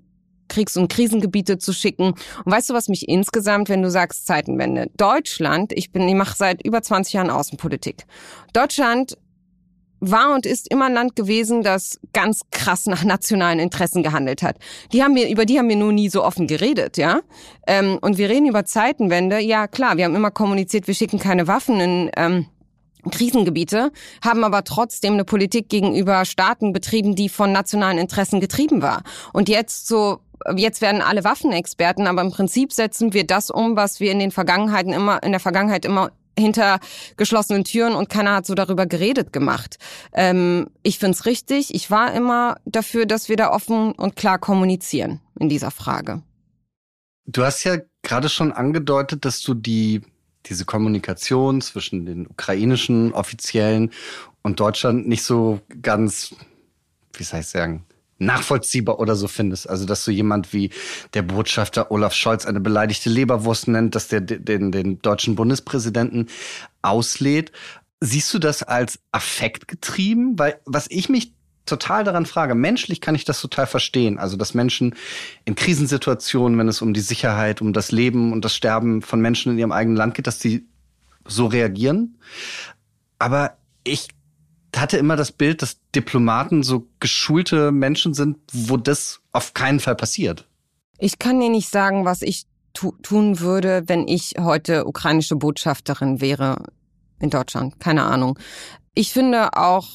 Kriegs- 0.48 0.78
und 0.78 0.90
Krisengebiete 0.90 1.58
zu 1.58 1.74
schicken. 1.74 2.14
Und 2.46 2.52
weißt 2.52 2.70
du, 2.70 2.74
was 2.74 2.88
mich 2.88 3.08
insgesamt, 3.10 3.70
wenn 3.70 3.82
du 3.82 3.90
sagst 3.90 4.26
Zeitenwende, 4.26 4.90
Deutschland, 4.98 5.74
ich 5.74 5.92
bin, 5.92 6.08
ich 6.08 6.16
mache 6.16 6.36
seit 6.38 6.66
über 6.66 6.82
20 6.82 7.14
Jahren 7.14 7.30
Außenpolitik. 7.30 8.06
Deutschland 8.54 9.18
war 10.00 10.34
und 10.34 10.46
ist 10.46 10.72
immer 10.72 10.86
ein 10.86 10.94
Land 10.94 11.16
gewesen, 11.16 11.64
das 11.64 12.00
ganz 12.14 12.42
krass 12.52 12.86
nach 12.86 13.04
nationalen 13.04 13.60
Interessen 13.60 14.04
gehandelt 14.04 14.44
hat. 14.44 14.58
Die 14.94 15.04
haben 15.04 15.16
wir, 15.16 15.30
über 15.30 15.46
die 15.46 15.58
haben 15.58 15.70
wir 15.70 15.76
nur 15.76 15.94
nie 15.94 16.10
so 16.10 16.24
offen 16.24 16.48
geredet, 16.48 16.98
ja. 16.98 17.22
Ähm, 17.66 17.98
und 18.02 18.18
wir 18.18 18.30
reden 18.30 18.48
über 18.48 18.66
Zeitenwende. 18.66 19.40
Ja, 19.40 19.68
klar, 19.68 19.98
wir 19.98 20.06
haben 20.06 20.16
immer 20.16 20.32
kommuniziert, 20.32 20.88
wir 20.88 20.94
schicken 20.94 21.20
keine 21.20 21.48
Waffen 21.48 21.80
in 21.80 22.12
ähm, 22.16 22.46
Krisengebiete, 23.10 23.92
haben 24.24 24.44
aber 24.44 24.64
trotzdem 24.64 25.14
eine 25.14 25.24
Politik 25.24 25.70
gegenüber 25.70 26.26
Staaten 26.26 26.74
betrieben, 26.74 27.16
die 27.16 27.30
von 27.30 27.52
nationalen 27.52 27.98
Interessen 27.98 28.40
getrieben 28.40 28.82
war. 28.82 29.04
Und 29.34 29.50
jetzt 29.50 29.88
so 29.88 30.20
jetzt 30.56 30.82
werden 30.82 31.02
alle 31.02 31.24
Waffenexperten, 31.24 32.08
aber 32.08 32.22
im 32.22 32.32
Prinzip 32.32 32.72
setzen 32.72 33.14
wir 33.14 33.26
das 33.26 33.50
um, 33.50 33.76
was 33.76 34.00
wir 34.00 34.12
in 34.12 34.20
den 34.20 34.32
Vergangenheiten 34.32 34.94
immer 34.94 35.22
in 35.24 35.32
der 35.32 35.40
Vergangenheit 35.40 35.86
immer 35.86 36.12
hinter 36.38 36.80
geschlossenen 37.18 37.64
Türen 37.64 37.94
und 37.94 38.10
keiner 38.10 38.36
hat 38.36 38.46
so 38.46 38.56
darüber 38.56 38.86
geredet 38.86 39.34
gemacht. 39.34 39.78
Ähm, 40.14 40.68
ich 40.84 41.00
finde 41.00 41.16
es 41.16 41.26
richtig. 41.26 41.74
Ich 41.74 41.90
war 41.92 42.14
immer 42.14 42.58
dafür, 42.66 43.06
dass 43.06 43.30
wir 43.30 43.36
da 43.36 43.52
offen 43.52 43.92
und 43.94 44.16
klar 44.16 44.40
kommunizieren 44.40 45.22
in 45.40 45.50
dieser 45.50 45.72
Frage. 45.72 46.22
Du 47.26 47.44
hast 47.44 47.64
ja 47.64 47.78
gerade 48.04 48.30
schon 48.30 48.52
angedeutet, 48.52 49.26
dass 49.26 49.42
du 49.42 49.54
die 49.54 50.02
diese 50.46 50.66
Kommunikation 50.66 51.62
zwischen 51.62 52.06
den 52.06 52.28
ukrainischen 52.28 53.14
Offiziellen 53.14 53.92
und 54.44 54.60
Deutschland 54.60 55.08
nicht 55.08 55.24
so 55.24 55.60
ganz, 55.82 56.36
wie 57.14 57.24
soll 57.24 57.42
ich 57.42 57.48
sagen, 57.48 57.86
nachvollziehbar 58.20 59.00
oder 59.00 59.16
so 59.16 59.28
findest. 59.28 59.70
Also, 59.70 59.86
dass 59.86 60.04
so 60.04 60.12
jemand 60.12 60.54
wie 60.54 60.72
der 61.14 61.22
Botschafter 61.22 61.92
Olaf 61.92 62.14
Scholz 62.14 62.46
eine 62.46 62.60
beleidigte 62.60 63.10
Leberwurst 63.10 63.68
nennt, 63.68 63.96
dass 63.96 64.08
der 64.08 64.22
den, 64.22 64.72
den 64.72 65.02
deutschen 65.02 65.36
Bundespräsidenten 65.36 66.28
auslädt. 66.82 67.52
Siehst 68.00 68.34
du 68.34 68.40
das 68.40 68.64
als 68.64 69.00
Affekt 69.12 69.68
getrieben? 69.68 70.38
Weil 70.38 70.60
was 70.66 70.88
ich 70.90 71.10
mich 71.10 71.34
total 71.66 72.04
daran 72.04 72.26
frage, 72.26 72.56
menschlich 72.56 73.02
kann 73.02 73.16
ich 73.16 73.26
das 73.26 73.42
total 73.42 73.68
verstehen. 73.68 74.18
Also, 74.18 74.38
dass 74.38 74.54
Menschen 74.54 74.96
in 75.46 75.56
Krisensituationen, 75.56 76.58
wenn 76.58 76.68
es 76.68 76.82
um 76.82 76.94
die 76.94 77.02
Sicherheit, 77.02 77.62
um 77.62 77.74
das 77.74 77.92
Leben 77.92 78.32
und 78.32 78.46
das 78.46 78.56
Sterben 78.56 79.02
von 79.02 79.20
Menschen 79.20 79.52
in 79.52 79.60
ihrem 79.60 79.72
eigenen 79.72 79.98
Land 79.98 80.16
geht, 80.16 80.28
dass 80.28 80.40
die 80.40 80.66
so 81.26 81.46
reagieren. 81.46 82.18
Aber 83.20 83.58
ich 83.84 84.08
hatte 84.80 84.98
immer 84.98 85.16
das 85.16 85.32
Bild, 85.32 85.62
dass 85.62 85.78
Diplomaten 85.96 86.64
so 86.64 86.88
geschulte 87.00 87.72
Menschen 87.72 88.14
sind, 88.14 88.38
wo 88.52 88.78
das 88.78 89.20
auf 89.32 89.54
keinen 89.54 89.80
Fall 89.80 89.96
passiert. 89.96 90.48
Ich 91.00 91.20
kann 91.20 91.40
dir 91.40 91.50
nicht 91.50 91.70
sagen, 91.70 92.06
was 92.06 92.22
ich 92.22 92.46
tu 92.74 92.92
tun 93.02 93.40
würde, 93.40 93.84
wenn 93.88 94.08
ich 94.08 94.34
heute 94.40 94.86
ukrainische 94.86 95.36
Botschafterin 95.36 96.22
wäre 96.22 96.64
in 97.20 97.30
Deutschland. 97.30 97.80
Keine 97.80 98.04
Ahnung. 98.04 98.38
Ich 98.94 99.12
finde 99.12 99.54
auch, 99.54 99.88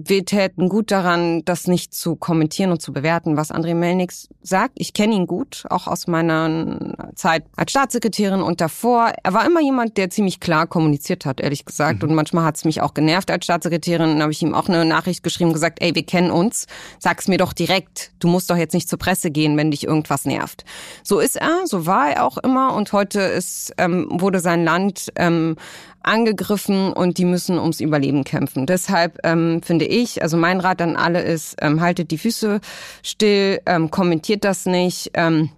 wir 0.00 0.24
täten 0.24 0.68
gut 0.68 0.92
daran, 0.92 1.44
das 1.44 1.66
nicht 1.66 1.92
zu 1.92 2.14
kommentieren 2.14 2.70
und 2.70 2.80
zu 2.80 2.92
bewerten, 2.92 3.36
was 3.36 3.50
André 3.50 3.74
Melnik 3.74 4.12
sagt. 4.42 4.74
Ich 4.76 4.92
kenne 4.92 5.16
ihn 5.16 5.26
gut, 5.26 5.64
auch 5.70 5.88
aus 5.88 6.06
meiner 6.06 6.94
Zeit 7.16 7.44
als 7.56 7.72
Staatssekretärin 7.72 8.40
und 8.40 8.60
davor. 8.60 9.12
Er 9.24 9.34
war 9.34 9.44
immer 9.44 9.60
jemand, 9.60 9.96
der 9.96 10.08
ziemlich 10.08 10.38
klar 10.38 10.68
kommuniziert 10.68 11.26
hat, 11.26 11.40
ehrlich 11.40 11.64
gesagt. 11.64 12.02
Mhm. 12.02 12.10
Und 12.10 12.14
manchmal 12.14 12.44
hat 12.44 12.56
es 12.56 12.64
mich 12.64 12.80
auch 12.80 12.94
genervt 12.94 13.28
als 13.32 13.44
Staatssekretärin. 13.44 14.10
Dann 14.10 14.22
habe 14.22 14.30
ich 14.30 14.40
ihm 14.40 14.54
auch 14.54 14.68
eine 14.68 14.84
Nachricht 14.84 15.24
geschrieben, 15.24 15.52
gesagt, 15.52 15.82
ey, 15.82 15.92
wir 15.96 16.06
kennen 16.06 16.30
uns, 16.30 16.68
sag's 17.00 17.26
mir 17.26 17.38
doch 17.38 17.52
direkt. 17.52 18.12
Du 18.20 18.28
musst 18.28 18.50
doch 18.50 18.56
jetzt 18.56 18.74
nicht 18.74 18.88
zur 18.88 19.00
Presse 19.00 19.32
gehen, 19.32 19.56
wenn 19.56 19.72
dich 19.72 19.84
irgendwas 19.84 20.24
nervt. 20.26 20.64
So 21.02 21.18
ist 21.18 21.34
er, 21.34 21.62
so 21.66 21.86
war 21.86 22.10
er 22.10 22.24
auch 22.24 22.38
immer. 22.38 22.72
Und 22.74 22.92
heute 22.92 23.20
ist, 23.20 23.74
ähm, 23.78 24.06
wurde 24.12 24.38
sein 24.38 24.62
Land 24.62 25.12
ähm, 25.16 25.56
angegriffen 26.02 26.92
und 26.92 27.18
die 27.18 27.24
müssen 27.24 27.58
ums 27.58 27.80
Überleben 27.80 28.24
kämpfen. 28.24 28.66
Deshalb 28.66 29.18
ähm, 29.24 29.60
finde 29.62 29.84
ich, 29.84 30.22
also 30.22 30.36
mein 30.36 30.60
Rat 30.60 30.80
an 30.80 30.96
alle 30.96 31.22
ist, 31.22 31.56
ähm, 31.60 31.80
haltet 31.80 32.10
die 32.10 32.18
Füße 32.18 32.60
still, 33.02 33.60
ähm, 33.66 33.90
kommentiert 33.90 34.44
das 34.44 34.66
nicht. 34.66 35.10
Ähm, 35.14 35.50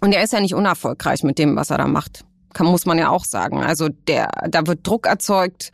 und 0.00 0.12
er 0.12 0.22
ist 0.22 0.32
ja 0.32 0.40
nicht 0.40 0.54
unerfolgreich 0.54 1.22
mit 1.22 1.38
dem, 1.38 1.56
was 1.56 1.70
er 1.70 1.78
da 1.78 1.86
macht. 1.86 2.24
Kann, 2.52 2.66
muss 2.66 2.84
man 2.84 2.98
ja 2.98 3.08
auch 3.08 3.24
sagen. 3.24 3.62
Also 3.62 3.88
der, 3.88 4.28
da 4.48 4.66
wird 4.66 4.86
Druck 4.86 5.06
erzeugt, 5.06 5.72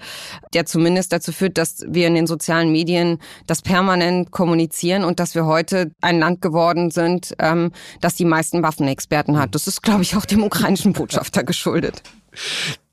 der 0.54 0.64
zumindest 0.64 1.12
dazu 1.12 1.32
führt, 1.32 1.58
dass 1.58 1.84
wir 1.88 2.06
in 2.06 2.14
den 2.14 2.26
sozialen 2.26 2.70
Medien 2.70 3.18
das 3.46 3.62
permanent 3.62 4.30
kommunizieren 4.30 5.02
und 5.02 5.18
dass 5.18 5.34
wir 5.34 5.46
heute 5.46 5.90
ein 6.00 6.20
Land 6.20 6.40
geworden 6.40 6.90
sind, 6.90 7.34
ähm, 7.40 7.72
das 8.00 8.14
die 8.14 8.24
meisten 8.24 8.62
Waffenexperten 8.62 9.38
hat. 9.38 9.54
Das 9.54 9.66
ist, 9.66 9.82
glaube 9.82 10.02
ich, 10.02 10.16
auch 10.16 10.24
dem 10.24 10.44
ukrainischen 10.44 10.92
Botschafter 10.92 11.42
geschuldet. 11.42 12.02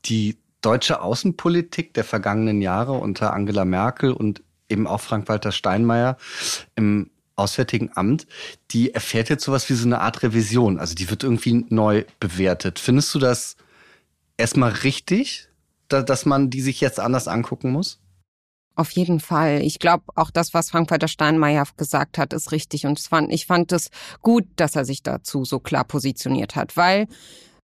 Die 0.06 0.36
deutsche 0.66 1.00
Außenpolitik 1.00 1.94
der 1.94 2.02
vergangenen 2.02 2.60
Jahre 2.60 2.94
unter 2.94 3.32
Angela 3.32 3.64
Merkel 3.64 4.12
und 4.12 4.42
eben 4.68 4.88
auch 4.88 5.00
Frank-Walter 5.00 5.52
Steinmeier 5.52 6.16
im 6.74 7.10
Auswärtigen 7.36 7.90
Amt, 7.94 8.26
die 8.72 8.92
erfährt 8.92 9.28
jetzt 9.28 9.44
sowas 9.44 9.70
wie 9.70 9.74
so 9.74 9.86
eine 9.86 10.00
Art 10.00 10.24
Revision. 10.24 10.80
Also 10.80 10.96
die 10.96 11.08
wird 11.08 11.22
irgendwie 11.22 11.64
neu 11.68 12.04
bewertet. 12.18 12.80
Findest 12.80 13.14
du 13.14 13.20
das 13.20 13.56
erstmal 14.36 14.72
richtig, 14.72 15.48
dass 15.86 16.26
man 16.26 16.50
die 16.50 16.62
sich 16.62 16.80
jetzt 16.80 16.98
anders 16.98 17.28
angucken 17.28 17.70
muss? 17.70 18.00
Auf 18.74 18.90
jeden 18.90 19.20
Fall. 19.20 19.62
Ich 19.62 19.78
glaube, 19.78 20.04
auch 20.16 20.32
das, 20.32 20.52
was 20.52 20.70
Frank-Walter 20.70 21.08
Steinmeier 21.08 21.64
gesagt 21.76 22.18
hat, 22.18 22.32
ist 22.32 22.50
richtig. 22.50 22.86
Und 22.86 23.00
ich 23.28 23.46
fand 23.46 23.70
es 23.70 23.90
gut, 24.20 24.46
dass 24.56 24.74
er 24.74 24.84
sich 24.84 25.04
dazu 25.04 25.44
so 25.44 25.60
klar 25.60 25.84
positioniert 25.84 26.56
hat, 26.56 26.76
weil 26.76 27.06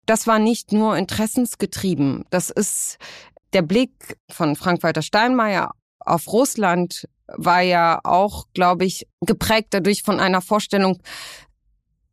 das 0.06 0.26
war 0.26 0.38
nicht 0.38 0.72
nur 0.72 0.96
interessensgetrieben. 0.96 2.24
Das 2.30 2.50
ist 2.50 2.98
der 3.52 3.62
Blick 3.62 4.18
von 4.30 4.56
Frank-Walter 4.56 5.02
Steinmeier 5.02 5.72
auf 6.00 6.32
Russland 6.32 7.08
war 7.28 7.60
ja 7.60 8.00
auch, 8.04 8.46
glaube 8.54 8.84
ich, 8.84 9.06
geprägt 9.20 9.68
dadurch 9.70 10.02
von 10.02 10.20
einer 10.20 10.40
Vorstellung, 10.40 10.98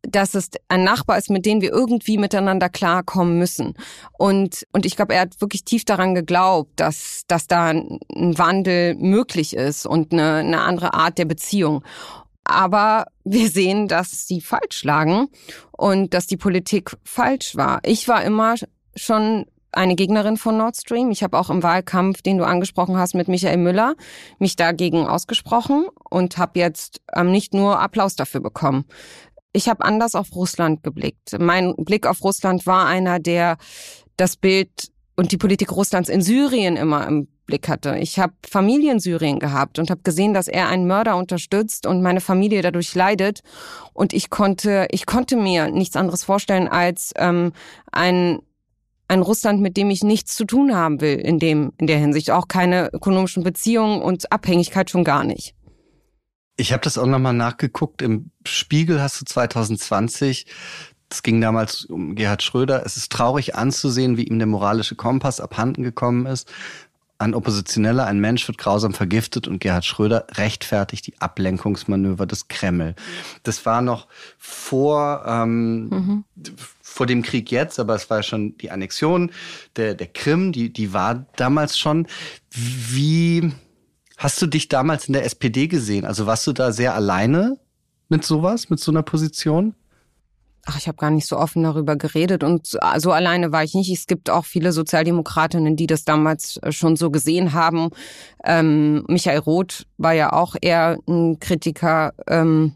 dass 0.02 0.34
es 0.34 0.50
ein 0.68 0.82
Nachbar 0.82 1.18
ist, 1.18 1.28
mit 1.28 1.44
dem 1.44 1.60
wir 1.60 1.70
irgendwie 1.70 2.16
miteinander 2.16 2.70
klarkommen 2.70 3.38
müssen. 3.38 3.74
Und, 4.16 4.66
und 4.72 4.86
ich 4.86 4.96
glaube, 4.96 5.14
er 5.14 5.22
hat 5.22 5.40
wirklich 5.42 5.64
tief 5.64 5.84
daran 5.84 6.14
geglaubt, 6.14 6.72
dass, 6.76 7.24
dass 7.28 7.46
da 7.46 7.66
ein 7.68 7.98
Wandel 8.08 8.94
möglich 8.94 9.54
ist 9.54 9.84
und 9.86 10.12
eine, 10.12 10.36
eine 10.36 10.62
andere 10.62 10.94
Art 10.94 11.18
der 11.18 11.26
Beziehung. 11.26 11.84
Aber 12.44 13.06
wir 13.24 13.48
sehen, 13.48 13.86
dass 13.86 14.26
sie 14.26 14.40
falsch 14.40 14.84
lagen 14.84 15.28
und 15.72 16.14
dass 16.14 16.26
die 16.26 16.36
Politik 16.36 16.96
falsch 17.04 17.56
war. 17.56 17.80
Ich 17.84 18.08
war 18.08 18.24
immer 18.24 18.54
schon 18.96 19.46
eine 19.72 19.94
Gegnerin 19.94 20.36
von 20.36 20.56
Nord 20.56 20.76
Stream. 20.76 21.10
Ich 21.10 21.22
habe 21.22 21.38
auch 21.38 21.50
im 21.50 21.62
Wahlkampf, 21.62 22.22
den 22.22 22.38
du 22.38 22.44
angesprochen 22.44 22.96
hast, 22.96 23.14
mit 23.14 23.28
Michael 23.28 23.58
Müller, 23.58 23.94
mich 24.38 24.56
dagegen 24.56 25.06
ausgesprochen 25.06 25.86
und 26.08 26.38
habe 26.38 26.58
jetzt 26.58 27.00
ähm, 27.14 27.30
nicht 27.30 27.54
nur 27.54 27.80
Applaus 27.80 28.16
dafür 28.16 28.40
bekommen. 28.40 28.84
Ich 29.52 29.68
habe 29.68 29.84
anders 29.84 30.14
auf 30.14 30.34
Russland 30.34 30.82
geblickt. 30.82 31.36
Mein 31.38 31.74
Blick 31.76 32.06
auf 32.06 32.22
Russland 32.22 32.66
war 32.66 32.86
einer, 32.86 33.18
der 33.18 33.56
das 34.16 34.36
Bild 34.36 34.90
und 35.16 35.32
die 35.32 35.38
Politik 35.38 35.72
Russlands 35.72 36.08
in 36.08 36.22
Syrien 36.22 36.76
immer 36.76 37.06
im 37.06 37.28
Blick 37.50 37.68
hatte. 37.68 37.98
Ich 37.98 38.18
habe 38.18 38.32
Familie 38.48 38.92
in 38.92 39.00
Syrien 39.00 39.38
gehabt 39.38 39.78
und 39.78 39.90
habe 39.90 40.00
gesehen, 40.02 40.32
dass 40.32 40.48
er 40.48 40.68
einen 40.68 40.86
Mörder 40.86 41.16
unterstützt 41.16 41.86
und 41.86 42.02
meine 42.02 42.20
Familie 42.20 42.62
dadurch 42.62 42.94
leidet. 42.94 43.40
Und 43.92 44.12
ich 44.12 44.30
konnte, 44.30 44.86
ich 44.90 45.04
konnte 45.04 45.36
mir 45.36 45.68
nichts 45.68 45.96
anderes 45.96 46.24
vorstellen 46.24 46.68
als 46.68 47.12
ähm, 47.16 47.52
ein 47.92 48.40
ein 49.08 49.22
Russland, 49.22 49.60
mit 49.60 49.76
dem 49.76 49.90
ich 49.90 50.04
nichts 50.04 50.36
zu 50.36 50.44
tun 50.44 50.72
haben 50.76 51.00
will 51.00 51.18
in 51.18 51.40
dem 51.40 51.72
in 51.78 51.88
der 51.88 51.98
Hinsicht, 51.98 52.30
auch 52.30 52.46
keine 52.46 52.90
ökonomischen 52.92 53.42
Beziehungen 53.42 54.00
und 54.00 54.30
Abhängigkeit 54.30 54.88
schon 54.88 55.02
gar 55.02 55.24
nicht. 55.24 55.56
Ich 56.56 56.72
habe 56.72 56.82
das 56.82 56.96
auch 56.96 57.06
nochmal 57.06 57.34
nachgeguckt. 57.34 58.02
Im 58.02 58.30
Spiegel 58.46 59.02
hast 59.02 59.20
du 59.20 59.24
2020 59.24 60.46
es 61.12 61.22
ging 61.22 61.40
damals 61.40 61.84
um 61.86 62.14
Gerhard 62.14 62.42
Schröder. 62.42 62.84
Es 62.86 62.96
ist 62.96 63.10
traurig 63.10 63.56
anzusehen, 63.56 64.16
wie 64.16 64.24
ihm 64.24 64.38
der 64.38 64.46
moralische 64.46 64.94
Kompass 64.94 65.40
abhanden 65.40 65.82
gekommen 65.82 66.26
ist. 66.26 66.50
Ein 67.20 67.34
Oppositioneller, 67.34 68.06
ein 68.06 68.18
Mensch 68.18 68.48
wird 68.48 68.56
grausam 68.56 68.94
vergiftet 68.94 69.46
und 69.46 69.58
Gerhard 69.58 69.84
Schröder 69.84 70.26
rechtfertigt 70.36 71.06
die 71.06 71.20
Ablenkungsmanöver 71.20 72.24
des 72.24 72.48
Kreml. 72.48 72.94
Das 73.42 73.66
war 73.66 73.82
noch 73.82 74.06
vor, 74.38 75.22
ähm, 75.26 75.90
mhm. 75.90 76.24
vor 76.80 77.04
dem 77.04 77.20
Krieg 77.20 77.50
jetzt, 77.50 77.78
aber 77.78 77.94
es 77.94 78.08
war 78.08 78.22
schon 78.22 78.56
die 78.56 78.70
Annexion 78.70 79.32
der, 79.76 79.94
der 79.94 80.06
Krim, 80.06 80.52
die, 80.52 80.72
die 80.72 80.94
war 80.94 81.26
damals 81.36 81.78
schon. 81.78 82.06
Wie 82.54 83.52
hast 84.16 84.40
du 84.40 84.46
dich 84.46 84.68
damals 84.68 85.06
in 85.06 85.12
der 85.12 85.26
SPD 85.26 85.68
gesehen? 85.68 86.06
Also 86.06 86.24
warst 86.24 86.46
du 86.46 86.54
da 86.54 86.72
sehr 86.72 86.94
alleine 86.94 87.58
mit 88.08 88.24
sowas, 88.24 88.70
mit 88.70 88.80
so 88.80 88.92
einer 88.92 89.02
Position? 89.02 89.74
Ach, 90.66 90.76
ich 90.76 90.88
habe 90.88 90.98
gar 90.98 91.10
nicht 91.10 91.26
so 91.26 91.38
offen 91.38 91.62
darüber 91.62 91.96
geredet 91.96 92.44
und 92.44 92.78
so 92.98 93.12
alleine 93.12 93.50
war 93.50 93.64
ich 93.64 93.74
nicht. 93.74 93.90
Es 93.90 94.06
gibt 94.06 94.28
auch 94.28 94.44
viele 94.44 94.72
Sozialdemokratinnen, 94.72 95.74
die 95.74 95.86
das 95.86 96.04
damals 96.04 96.58
äh, 96.58 96.70
schon 96.70 96.96
so 96.96 97.10
gesehen 97.10 97.54
haben. 97.54 97.90
Ähm, 98.44 99.04
Michael 99.08 99.38
Roth 99.38 99.86
war 99.96 100.12
ja 100.12 100.32
auch 100.32 100.56
eher 100.60 100.98
ein 101.08 101.40
Kritiker 101.40 102.12
ähm, 102.28 102.74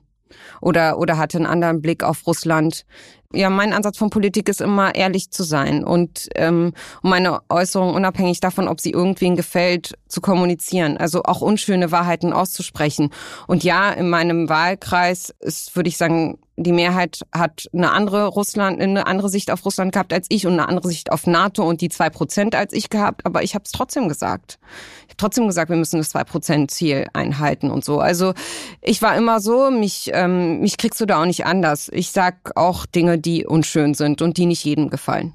oder 0.61 0.99
oder 0.99 1.19
hatte 1.19 1.39
einen 1.39 1.47
anderen 1.47 1.83
Blick 1.83 2.03
auf 2.03 2.27
Russland. 2.27 2.87
Ja, 3.35 3.51
mein 3.51 3.73
Ansatz 3.73 3.99
von 3.99 4.11
Politik 4.11 4.49
ist 4.49 4.61
immer 4.61 4.95
ehrlich 4.95 5.31
zu 5.31 5.43
sein 5.43 5.83
und 5.83 6.29
ähm, 6.37 6.73
meine 7.03 7.41
Äußerungen 7.49 7.97
unabhängig 7.97 8.39
davon, 8.39 8.69
ob 8.69 8.81
sie 8.81 8.93
irgendwen 8.93 9.35
gefällt, 9.35 9.95
zu 10.07 10.21
kommunizieren. 10.21 10.97
Also 10.97 11.25
auch 11.25 11.41
unschöne 11.41 11.91
Wahrheiten 11.91 12.33
auszusprechen. 12.33 13.11
Und 13.49 13.65
ja, 13.65 13.91
in 13.91 14.09
meinem 14.09 14.49
Wahlkreis 14.49 15.35
ist, 15.41 15.75
würde 15.75 15.89
ich 15.89 15.97
sagen, 15.97 16.39
die 16.57 16.73
Mehrheit 16.73 17.21
hat 17.33 17.69
eine 17.73 17.91
andere 17.91 18.27
Russland, 18.27 18.81
eine 18.81 19.07
andere 19.07 19.29
Sicht 19.29 19.51
auf 19.51 19.65
Russland 19.65 19.93
gehabt 19.93 20.13
als 20.13 20.27
ich 20.29 20.47
und 20.47 20.53
eine 20.53 20.69
andere 20.69 20.89
Sicht 20.89 21.11
auf 21.11 21.27
NATO 21.27 21.67
und 21.69 21.81
die 21.81 21.89
zwei 21.89 22.11
Prozent 22.11 22.55
als 22.55 22.73
ich 22.73 22.91
gehabt. 22.91 23.27
Aber 23.27 23.43
ich 23.43 23.55
habe 23.55 23.65
es 23.65 23.73
trotzdem 23.73 24.09
gesagt. 24.09 24.59
Ich 25.03 25.11
habe 25.11 25.17
trotzdem 25.17 25.47
gesagt, 25.47 25.71
wir 25.71 25.77
müssen 25.77 25.99
das 25.99 26.11
zwei 26.11 26.25
Prozent 26.25 26.71
Ziel 26.71 27.09
einhalten 27.13 27.71
und 27.71 27.85
so. 27.85 27.99
Also 27.99 28.35
ich 28.83 29.03
war 29.03 29.17
immer 29.17 29.41
so, 29.41 29.71
mich 29.71 30.11
ähm, 30.13 30.61
mich 30.61 30.77
kriegst 30.77 31.01
du 31.01 31.07
da 31.07 31.21
auch 31.21 31.27
nicht 31.27 31.45
anders. 31.45 31.91
Ich 31.93 32.11
sag 32.11 32.57
auch 32.57 32.87
Dinge, 32.87 33.19
die 33.19 33.45
unschön 33.47 33.95
sind 33.95 34.23
und 34.23 34.37
die 34.37 34.47
nicht 34.47 34.65
jedem 34.65 34.91
gefallen. 34.91 35.35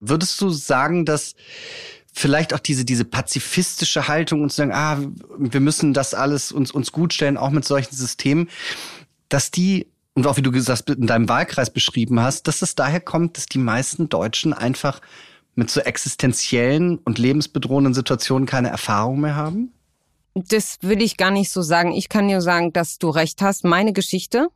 Würdest 0.00 0.40
du 0.40 0.50
sagen, 0.50 1.04
dass 1.04 1.34
vielleicht 2.12 2.52
auch 2.52 2.58
diese, 2.58 2.84
diese 2.84 3.04
pazifistische 3.04 4.08
Haltung 4.08 4.42
und 4.42 4.50
zu 4.50 4.56
sagen, 4.56 4.72
ah, 4.72 4.98
wir 5.38 5.60
müssen 5.60 5.94
das 5.94 6.14
alles 6.14 6.52
uns, 6.52 6.70
uns 6.70 6.92
gut 6.92 7.14
stellen, 7.14 7.36
auch 7.36 7.50
mit 7.50 7.64
solchen 7.64 7.94
Systemen, 7.94 8.48
dass 9.28 9.50
die 9.50 9.86
und 10.18 10.26
auch 10.26 10.36
wie 10.36 10.42
du 10.42 10.50
gesagt 10.50 10.90
in 10.90 11.06
deinem 11.06 11.28
Wahlkreis 11.28 11.70
beschrieben 11.70 12.18
hast, 12.18 12.48
dass 12.48 12.60
es 12.60 12.74
daher 12.74 12.98
kommt, 12.98 13.36
dass 13.36 13.46
die 13.46 13.58
meisten 13.58 14.08
Deutschen 14.08 14.52
einfach 14.52 15.00
mit 15.54 15.70
so 15.70 15.80
existenziellen 15.80 16.98
und 16.98 17.18
lebensbedrohenden 17.18 17.94
Situationen 17.94 18.44
keine 18.44 18.68
Erfahrung 18.68 19.20
mehr 19.20 19.36
haben? 19.36 19.72
Das 20.34 20.78
will 20.80 21.02
ich 21.02 21.16
gar 21.16 21.30
nicht 21.30 21.50
so 21.50 21.62
sagen. 21.62 21.92
Ich 21.92 22.08
kann 22.08 22.26
dir 22.26 22.40
sagen, 22.40 22.72
dass 22.72 22.98
du 22.98 23.10
recht 23.10 23.42
hast. 23.42 23.64
Meine 23.64 23.92
Geschichte, 23.92 24.48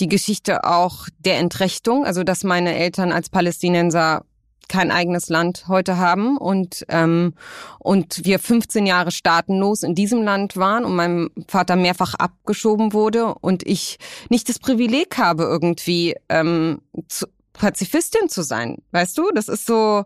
die 0.00 0.08
Geschichte 0.08 0.64
auch 0.64 1.08
der 1.18 1.38
Entrechtung, 1.38 2.06
also 2.06 2.24
dass 2.24 2.42
meine 2.42 2.74
Eltern 2.74 3.12
als 3.12 3.28
Palästinenser 3.28 4.24
kein 4.70 4.90
eigenes 4.90 5.28
Land 5.28 5.64
heute 5.68 5.98
haben 5.98 6.38
und 6.38 6.86
ähm, 6.88 7.34
und 7.80 8.24
wir 8.24 8.38
15 8.38 8.86
Jahre 8.86 9.10
staatenlos 9.10 9.82
in 9.82 9.94
diesem 9.94 10.22
Land 10.22 10.56
waren 10.56 10.84
und 10.84 10.94
meinem 10.94 11.30
Vater 11.48 11.76
mehrfach 11.76 12.14
abgeschoben 12.14 12.92
wurde 12.92 13.34
und 13.34 13.66
ich 13.66 13.98
nicht 14.30 14.48
das 14.48 14.60
Privileg 14.60 15.18
habe 15.18 15.42
irgendwie 15.42 16.14
ähm, 16.28 16.80
zu, 17.08 17.26
Pazifistin 17.52 18.28
zu 18.28 18.42
sein, 18.42 18.78
weißt 18.92 19.18
du? 19.18 19.30
Das 19.34 19.48
ist 19.48 19.66
so 19.66 20.04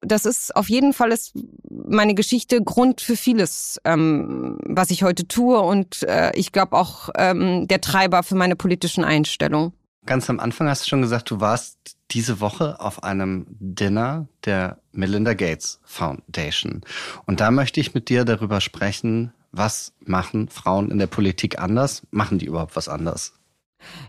das 0.00 0.24
ist 0.24 0.56
auf 0.56 0.70
jeden 0.70 0.94
Fall 0.94 1.12
ist 1.12 1.34
meine 1.68 2.14
Geschichte 2.14 2.62
Grund 2.62 3.02
für 3.02 3.16
vieles, 3.16 3.78
ähm, 3.84 4.56
was 4.64 4.90
ich 4.90 5.02
heute 5.02 5.28
tue 5.28 5.60
und 5.60 6.04
äh, 6.04 6.32
ich 6.34 6.52
glaube 6.52 6.74
auch 6.74 7.10
ähm, 7.16 7.68
der 7.68 7.82
Treiber 7.82 8.22
für 8.22 8.34
meine 8.34 8.56
politischen 8.56 9.04
Einstellungen. 9.04 9.74
Ganz 10.06 10.30
am 10.30 10.40
Anfang 10.40 10.68
hast 10.68 10.84
du 10.84 10.88
schon 10.88 11.02
gesagt, 11.02 11.30
du 11.30 11.40
warst 11.40 11.99
diese 12.12 12.40
Woche 12.40 12.80
auf 12.80 13.02
einem 13.02 13.46
Dinner 13.48 14.28
der 14.44 14.78
Melinda 14.92 15.34
Gates 15.34 15.80
Foundation. 15.84 16.82
Und 17.26 17.40
da 17.40 17.50
möchte 17.50 17.80
ich 17.80 17.94
mit 17.94 18.08
dir 18.08 18.24
darüber 18.24 18.60
sprechen, 18.60 19.32
was 19.52 19.92
machen 20.00 20.48
Frauen 20.48 20.90
in 20.90 20.98
der 20.98 21.06
Politik 21.06 21.58
anders? 21.58 22.06
Machen 22.10 22.38
die 22.38 22.46
überhaupt 22.46 22.76
was 22.76 22.88
anders? 22.88 23.32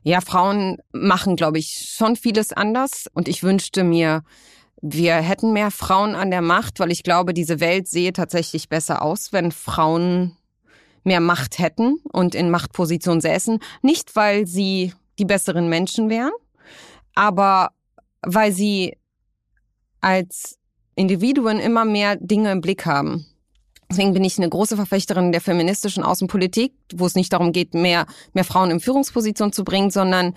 Ja, 0.04 0.22
Frauen 0.22 0.78
machen, 0.92 1.36
glaube 1.36 1.60
ich, 1.60 1.90
schon 1.96 2.16
vieles 2.16 2.54
anders. 2.54 3.08
Und 3.14 3.28
ich 3.28 3.42
wünschte 3.42 3.84
mir, 3.84 4.24
wir 4.82 5.16
hätten 5.16 5.54
mehr 5.54 5.72
Frauen 5.72 6.16
an 6.16 6.32
der 6.32 6.42
Macht, 6.42 6.80
weil 6.80 6.92
ich 6.92 7.04
glaube, 7.04 7.34
diese 7.34 7.60
Welt 7.60 7.88
sehe 7.88 8.14
tatsächlich 8.14 8.70
besser 8.70 9.02
aus, 9.02 9.32
wenn 9.32 9.52
Frauen 9.52 10.38
mehr 11.04 11.20
Macht 11.20 11.60
hätten 11.60 12.00
und 12.12 12.36
in 12.36 12.52
Machtpositionen 12.52 13.22
säßen. 13.22 13.60
Nicht, 13.82 14.16
weil 14.16 14.48
sie 14.48 14.94
die 15.20 15.26
besseren 15.26 15.70
Menschen 15.70 16.10
wären, 16.10 16.32
aber 17.16 17.72
weil 18.22 18.52
sie 18.52 18.98
als 20.00 20.58
Individuen 20.96 21.60
immer 21.60 21.86
mehr 21.86 22.16
Dinge 22.16 22.52
im 22.52 22.62
Blick 22.62 22.86
haben. 22.86 23.26
Deswegen 23.90 24.14
bin 24.14 24.24
ich 24.24 24.38
eine 24.38 24.48
große 24.48 24.78
Verfechterin 24.78 25.34
der 25.34 25.42
feministischen 25.42 26.02
Außenpolitik, 26.02 26.74
wo 26.94 27.06
es 27.06 27.16
nicht 27.16 27.34
darum 27.34 27.52
geht, 27.52 27.74
mehr, 27.74 28.06
mehr 28.32 28.46
Frauen 28.46 28.72
in 28.72 28.80
Führungspositionen 28.80 29.52
zu 29.52 29.66
bringen, 29.66 29.92
sondern 29.92 30.34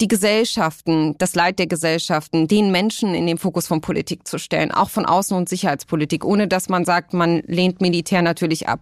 die 0.00 0.08
Gesellschaften, 0.08 1.14
das 1.18 1.34
Leid 1.34 1.58
der 1.58 1.66
Gesellschaften, 1.66 2.48
den 2.48 2.72
Menschen 2.72 3.14
in 3.14 3.26
den 3.26 3.36
Fokus 3.36 3.66
von 3.66 3.82
Politik 3.82 4.26
zu 4.26 4.38
stellen, 4.38 4.72
auch 4.72 4.88
von 4.88 5.04
Außen- 5.04 5.36
und 5.36 5.50
Sicherheitspolitik, 5.50 6.24
ohne 6.24 6.48
dass 6.48 6.70
man 6.70 6.86
sagt, 6.86 7.12
man 7.12 7.42
lehnt 7.46 7.82
Militär 7.82 8.22
natürlich 8.22 8.68
ab. 8.68 8.80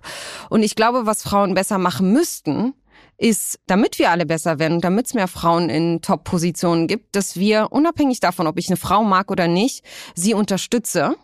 Und 0.50 0.62
ich 0.62 0.76
glaube, 0.76 1.04
was 1.04 1.22
Frauen 1.22 1.54
besser 1.54 1.78
machen 1.78 2.12
müssten, 2.12 2.74
ist, 3.18 3.58
damit 3.66 3.98
wir 3.98 4.10
alle 4.10 4.26
besser 4.26 4.58
werden 4.58 4.74
und 4.74 4.84
damit 4.84 5.06
es 5.06 5.14
mehr 5.14 5.28
Frauen 5.28 5.68
in 5.68 6.00
Top-Positionen 6.02 6.86
gibt, 6.88 7.14
dass 7.14 7.36
wir, 7.36 7.68
unabhängig 7.70 8.20
davon, 8.20 8.46
ob 8.46 8.58
ich 8.58 8.68
eine 8.68 8.76
Frau 8.76 9.04
mag 9.04 9.30
oder 9.30 9.48
nicht, 9.48 9.84
sie 10.14 10.34
unterstütze 10.34 11.16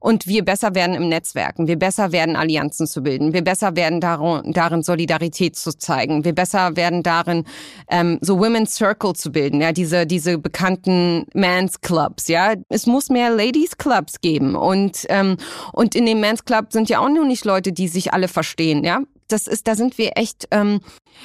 und 0.00 0.26
wir 0.26 0.44
besser 0.44 0.74
werden 0.74 0.94
im 0.94 1.08
Netzwerken, 1.08 1.66
wir 1.66 1.78
besser 1.78 2.12
werden 2.12 2.36
Allianzen 2.36 2.86
zu 2.86 3.02
bilden, 3.02 3.32
wir 3.32 3.42
besser 3.42 3.76
werden 3.76 4.00
darin, 4.00 4.82
Solidarität 4.82 5.56
zu 5.56 5.76
zeigen, 5.76 6.24
wir 6.24 6.34
besser 6.34 6.76
werden 6.76 7.02
darin 7.02 7.44
ähm, 7.88 8.18
so 8.20 8.38
Women's 8.38 8.74
Circle 8.74 9.14
zu 9.14 9.32
bilden, 9.32 9.60
ja 9.60 9.72
diese 9.72 10.06
diese 10.06 10.38
bekannten 10.38 11.26
Men's 11.34 11.80
Clubs, 11.80 12.28
ja. 12.28 12.54
Es 12.68 12.86
muss 12.86 13.08
mehr 13.08 13.30
Ladies 13.30 13.76
Clubs 13.76 14.20
geben 14.20 14.54
und 14.54 15.06
ähm, 15.08 15.36
und 15.72 15.94
in 15.94 16.06
dem 16.06 16.20
Men's 16.20 16.44
Club 16.44 16.72
sind 16.72 16.88
ja 16.88 17.00
auch 17.00 17.08
nur 17.08 17.24
nicht 17.24 17.44
Leute, 17.44 17.72
die 17.72 17.88
sich 17.88 18.12
alle 18.12 18.28
verstehen, 18.28 18.84
ja 18.84 19.00
das 19.32 19.46
ist, 19.46 19.66
da 19.66 19.74
sind 19.74 19.98
wir 19.98 20.12
echt, 20.16 20.48
ähm, 20.50 20.80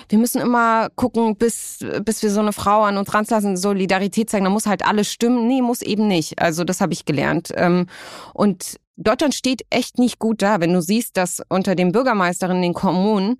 wir 0.09 0.17
müssen 0.17 0.41
immer 0.41 0.89
gucken, 0.95 1.35
bis, 1.35 1.79
bis 2.03 2.23
wir 2.23 2.31
so 2.31 2.39
eine 2.39 2.53
Frau 2.53 2.83
an 2.83 2.97
uns 2.97 3.13
ranlassen, 3.13 3.57
Solidarität 3.57 4.29
zeigen, 4.29 4.45
da 4.45 4.49
muss 4.49 4.65
halt 4.65 4.85
alles 4.85 5.11
stimmen. 5.11 5.47
Nee, 5.47 5.61
muss 5.61 5.81
eben 5.81 6.07
nicht. 6.07 6.41
Also 6.41 6.63
das 6.63 6.81
habe 6.81 6.93
ich 6.93 7.05
gelernt. 7.05 7.51
Ähm, 7.55 7.87
und 8.33 8.77
Deutschland 8.95 9.35
steht 9.35 9.63
echt 9.69 9.99
nicht 9.99 10.17
gut 10.17 10.41
da, 10.41 10.59
wenn 10.59 10.73
du 10.73 10.81
siehst, 10.81 11.17
dass 11.17 11.41
unter 11.49 11.75
den 11.75 11.91
Bürgermeisterinnen 11.91 12.63
in 12.63 12.69
den 12.69 12.73
Kommunen 12.73 13.37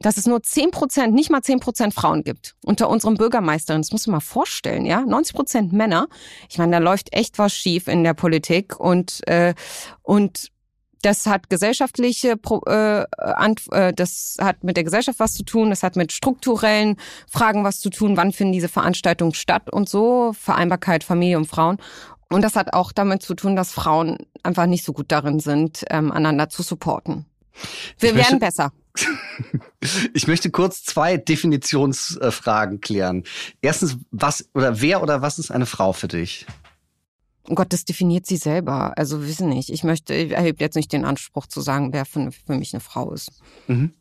dass 0.00 0.16
es 0.16 0.26
nur 0.26 0.42
zehn 0.42 0.70
Prozent, 0.70 1.14
nicht 1.14 1.30
mal 1.30 1.42
zehn 1.42 1.60
Prozent 1.60 1.94
Frauen 1.94 2.24
gibt. 2.24 2.56
Unter 2.64 2.88
unseren 2.88 3.16
Bürgermeisterinnen, 3.16 3.82
das 3.82 3.92
muss 3.92 4.06
man 4.06 4.16
mal 4.16 4.20
vorstellen, 4.20 4.86
ja, 4.86 5.02
90 5.02 5.34
Prozent 5.34 5.72
Männer. 5.72 6.08
Ich 6.48 6.58
meine, 6.58 6.72
da 6.72 6.78
läuft 6.78 7.12
echt 7.12 7.38
was 7.38 7.52
schief 7.52 7.86
in 7.86 8.02
der 8.02 8.14
Politik 8.14 8.80
und 8.80 9.26
äh, 9.28 9.54
und 10.02 10.50
das 11.02 11.26
hat 11.26 11.50
gesellschaftliche, 11.50 12.36
äh, 12.66 13.02
äh, 13.02 13.92
das 13.94 14.36
hat 14.40 14.64
mit 14.64 14.76
der 14.76 14.84
Gesellschaft 14.84 15.18
was 15.18 15.34
zu 15.34 15.44
tun, 15.44 15.70
das 15.70 15.82
hat 15.82 15.96
mit 15.96 16.12
strukturellen 16.12 16.96
Fragen 17.30 17.64
was 17.64 17.80
zu 17.80 17.90
tun, 17.90 18.16
wann 18.16 18.32
finden 18.32 18.52
diese 18.52 18.68
Veranstaltungen 18.68 19.34
statt 19.34 19.70
und 19.72 19.88
so, 19.88 20.32
Vereinbarkeit, 20.32 21.04
Familie 21.04 21.38
und 21.38 21.46
Frauen. 21.46 21.78
Und 22.28 22.42
das 22.42 22.54
hat 22.54 22.74
auch 22.74 22.92
damit 22.92 23.22
zu 23.22 23.34
tun, 23.34 23.56
dass 23.56 23.72
Frauen 23.72 24.18
einfach 24.42 24.66
nicht 24.66 24.84
so 24.84 24.92
gut 24.92 25.06
darin 25.10 25.40
sind, 25.40 25.84
ähm, 25.90 26.12
einander 26.12 26.48
zu 26.48 26.62
supporten. 26.62 27.26
Wir 27.98 28.14
werden 28.14 28.38
besser. 28.38 28.72
Ich 30.12 30.26
möchte 30.26 30.50
kurz 30.50 30.84
zwei 30.84 31.16
Definitionsfragen 31.16 32.82
klären. 32.82 33.24
Erstens, 33.62 33.96
was 34.10 34.46
oder 34.52 34.82
wer 34.82 35.02
oder 35.02 35.22
was 35.22 35.38
ist 35.38 35.50
eine 35.50 35.64
Frau 35.64 35.94
für 35.94 36.08
dich? 36.08 36.44
Oh 37.48 37.54
Gott, 37.54 37.72
das 37.72 37.84
definiert 37.84 38.26
sie 38.26 38.36
selber. 38.36 38.96
Also 38.96 39.26
wissen 39.26 39.48
nicht. 39.48 39.70
Ich 39.70 39.84
möchte, 39.84 40.14
ich 40.14 40.32
erhebe 40.32 40.62
jetzt 40.62 40.76
nicht 40.76 40.92
den 40.92 41.04
Anspruch 41.04 41.46
zu 41.46 41.60
sagen, 41.60 41.92
wer 41.92 42.04
für, 42.04 42.30
für 42.30 42.54
mich 42.54 42.72
eine 42.74 42.80
Frau 42.80 43.12
ist. 43.12 43.30
Mhm. 43.66 43.92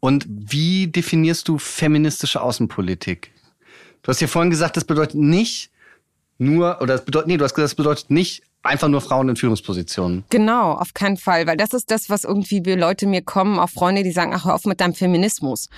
Und 0.00 0.26
wie 0.28 0.86
definierst 0.86 1.48
du 1.48 1.58
feministische 1.58 2.40
Außenpolitik? 2.40 3.32
Du 4.02 4.08
hast 4.08 4.20
ja 4.20 4.28
vorhin 4.28 4.50
gesagt, 4.50 4.76
das 4.76 4.84
bedeutet 4.84 5.16
nicht 5.16 5.70
nur, 6.38 6.80
oder 6.80 6.94
das 6.94 7.04
bedeutet, 7.04 7.28
nee, 7.28 7.36
du 7.36 7.44
hast 7.44 7.54
gesagt, 7.54 7.72
das 7.72 7.74
bedeutet 7.74 8.10
nicht 8.10 8.42
einfach 8.62 8.88
nur 8.88 9.00
Frauen 9.00 9.28
in 9.28 9.36
Führungspositionen. 9.36 10.24
Genau, 10.30 10.72
auf 10.72 10.94
keinen 10.94 11.16
Fall, 11.16 11.46
weil 11.46 11.56
das 11.56 11.72
ist 11.72 11.90
das, 11.90 12.10
was 12.10 12.24
irgendwie 12.24 12.60
Leute 12.60 13.06
mir 13.06 13.22
kommen, 13.22 13.58
auch 13.58 13.70
Freunde, 13.70 14.02
die 14.02 14.12
sagen, 14.12 14.32
ach, 14.34 14.44
hör 14.44 14.54
auf 14.54 14.64
mit 14.64 14.80
deinem 14.80 14.94
Feminismus. 14.94 15.68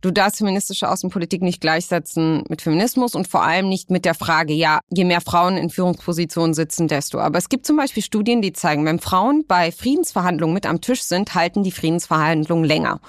Du 0.00 0.12
darfst 0.12 0.38
feministische 0.38 0.88
Außenpolitik 0.88 1.42
nicht 1.42 1.60
gleichsetzen 1.60 2.44
mit 2.48 2.62
Feminismus 2.62 3.16
und 3.16 3.26
vor 3.26 3.42
allem 3.42 3.68
nicht 3.68 3.90
mit 3.90 4.04
der 4.04 4.14
Frage, 4.14 4.52
ja, 4.52 4.78
je 4.90 5.04
mehr 5.04 5.20
Frauen 5.20 5.56
in 5.56 5.70
Führungspositionen 5.70 6.54
sitzen, 6.54 6.86
desto. 6.86 7.18
Aber 7.18 7.38
es 7.38 7.48
gibt 7.48 7.66
zum 7.66 7.76
Beispiel 7.76 8.02
Studien, 8.02 8.40
die 8.40 8.52
zeigen, 8.52 8.84
wenn 8.84 9.00
Frauen 9.00 9.44
bei 9.46 9.72
Friedensverhandlungen 9.72 10.54
mit 10.54 10.66
am 10.66 10.80
Tisch 10.80 11.02
sind, 11.02 11.34
halten 11.34 11.64
die 11.64 11.72
Friedensverhandlungen 11.72 12.64
länger. 12.64 13.00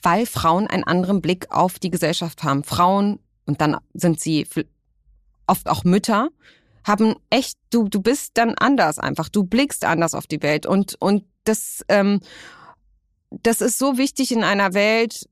Weil 0.00 0.26
Frauen 0.26 0.68
einen 0.68 0.84
anderen 0.84 1.22
Blick 1.22 1.50
auf 1.50 1.80
die 1.80 1.90
Gesellschaft 1.90 2.44
haben. 2.44 2.62
Frauen, 2.62 3.18
und 3.46 3.60
dann 3.60 3.78
sind 3.92 4.20
sie 4.20 4.46
oft 5.48 5.68
auch 5.68 5.82
Mütter, 5.82 6.28
haben 6.84 7.16
echt, 7.30 7.58
du, 7.70 7.88
du 7.88 8.00
bist 8.00 8.32
dann 8.34 8.54
anders 8.54 8.98
einfach. 8.98 9.28
Du 9.28 9.44
blickst 9.44 9.84
anders 9.84 10.14
auf 10.14 10.26
die 10.26 10.42
Welt. 10.42 10.66
Und, 10.66 10.96
und 11.00 11.24
das, 11.44 11.84
ähm, 11.88 12.20
das 13.30 13.60
ist 13.60 13.78
so 13.78 13.98
wichtig 13.98 14.32
in 14.32 14.44
einer 14.44 14.74
Welt, 14.74 15.28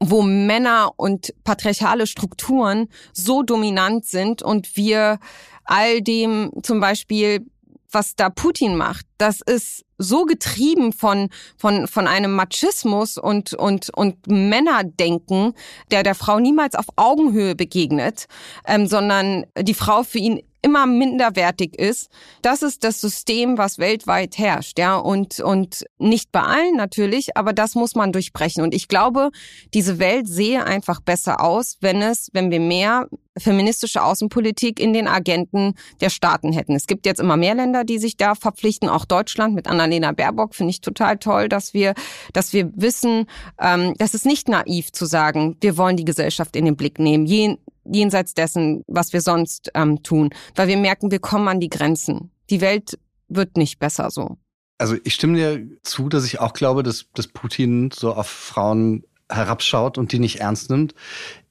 wo 0.00 0.22
Männer 0.22 0.92
und 0.96 1.34
patriarchale 1.44 2.06
Strukturen 2.06 2.88
so 3.12 3.42
dominant 3.42 4.06
sind 4.06 4.42
und 4.42 4.76
wir 4.76 5.18
all 5.64 6.00
dem 6.00 6.50
zum 6.62 6.80
Beispiel, 6.80 7.46
was 7.92 8.16
da 8.16 8.30
Putin 8.30 8.76
macht, 8.76 9.04
das 9.18 9.40
ist 9.40 9.84
so 9.98 10.24
getrieben 10.24 10.92
von, 10.92 11.28
von, 11.58 11.86
von 11.86 12.06
einem 12.06 12.32
Machismus 12.32 13.18
und, 13.18 13.52
und, 13.52 13.90
und 13.90 14.26
Männerdenken, 14.26 15.52
der 15.90 16.02
der 16.02 16.14
Frau 16.14 16.38
niemals 16.40 16.74
auf 16.74 16.86
Augenhöhe 16.96 17.54
begegnet, 17.54 18.26
ähm, 18.66 18.86
sondern 18.86 19.44
die 19.58 19.74
Frau 19.74 20.02
für 20.02 20.18
ihn 20.18 20.42
immer 20.62 20.86
minderwertig 20.86 21.78
ist. 21.78 22.10
Das 22.42 22.62
ist 22.62 22.84
das 22.84 23.00
System, 23.00 23.58
was 23.58 23.78
weltweit 23.78 24.38
herrscht, 24.38 24.78
ja, 24.78 24.96
und, 24.96 25.40
und 25.40 25.84
nicht 25.98 26.32
bei 26.32 26.42
allen 26.42 26.76
natürlich, 26.76 27.36
aber 27.36 27.52
das 27.52 27.74
muss 27.74 27.94
man 27.94 28.12
durchbrechen. 28.12 28.62
Und 28.62 28.74
ich 28.74 28.88
glaube, 28.88 29.30
diese 29.74 29.98
Welt 29.98 30.28
sehe 30.28 30.64
einfach 30.64 31.00
besser 31.00 31.42
aus, 31.42 31.78
wenn 31.80 32.02
es, 32.02 32.28
wenn 32.32 32.50
wir 32.50 32.60
mehr 32.60 33.08
feministische 33.38 34.02
Außenpolitik 34.02 34.80
in 34.80 34.92
den 34.92 35.08
Agenten 35.08 35.74
der 36.00 36.10
Staaten 36.10 36.52
hätten. 36.52 36.74
Es 36.74 36.86
gibt 36.86 37.06
jetzt 37.06 37.20
immer 37.20 37.36
mehr 37.36 37.54
Länder, 37.54 37.84
die 37.84 37.98
sich 37.98 38.16
da 38.16 38.34
verpflichten, 38.34 38.88
auch 38.88 39.04
Deutschland 39.04 39.54
mit 39.54 39.66
Annalena 39.66 40.12
Baerbock 40.12 40.54
finde 40.54 40.70
ich 40.70 40.80
total 40.80 41.18
toll, 41.18 41.48
dass 41.48 41.72
wir, 41.72 41.94
dass 42.32 42.52
wir 42.52 42.70
wissen, 42.74 43.26
ähm, 43.60 43.94
das 43.98 44.14
ist 44.14 44.26
nicht 44.26 44.48
naiv 44.48 44.92
zu 44.92 45.06
sagen, 45.06 45.56
wir 45.60 45.76
wollen 45.76 45.96
die 45.96 46.04
Gesellschaft 46.04 46.56
in 46.56 46.64
den 46.64 46.76
Blick 46.76 46.98
nehmen. 46.98 47.24
Je, 47.26 47.56
jenseits 47.92 48.34
dessen, 48.34 48.84
was 48.86 49.12
wir 49.12 49.20
sonst 49.20 49.70
ähm, 49.74 50.02
tun, 50.02 50.30
weil 50.54 50.68
wir 50.68 50.76
merken, 50.76 51.10
wir 51.10 51.18
kommen 51.18 51.48
an 51.48 51.60
die 51.60 51.70
Grenzen. 51.70 52.30
Die 52.50 52.60
Welt 52.60 52.98
wird 53.28 53.56
nicht 53.56 53.78
besser 53.78 54.10
so. 54.10 54.36
Also 54.78 54.96
ich 55.04 55.14
stimme 55.14 55.36
dir 55.36 55.66
zu, 55.82 56.08
dass 56.08 56.24
ich 56.24 56.40
auch 56.40 56.52
glaube, 56.52 56.82
dass, 56.82 57.06
dass 57.14 57.28
Putin 57.28 57.90
so 57.92 58.14
auf 58.14 58.28
Frauen 58.28 59.04
herabschaut 59.30 59.98
und 59.98 60.12
die 60.12 60.18
nicht 60.18 60.40
ernst 60.40 60.70
nimmt. 60.70 60.94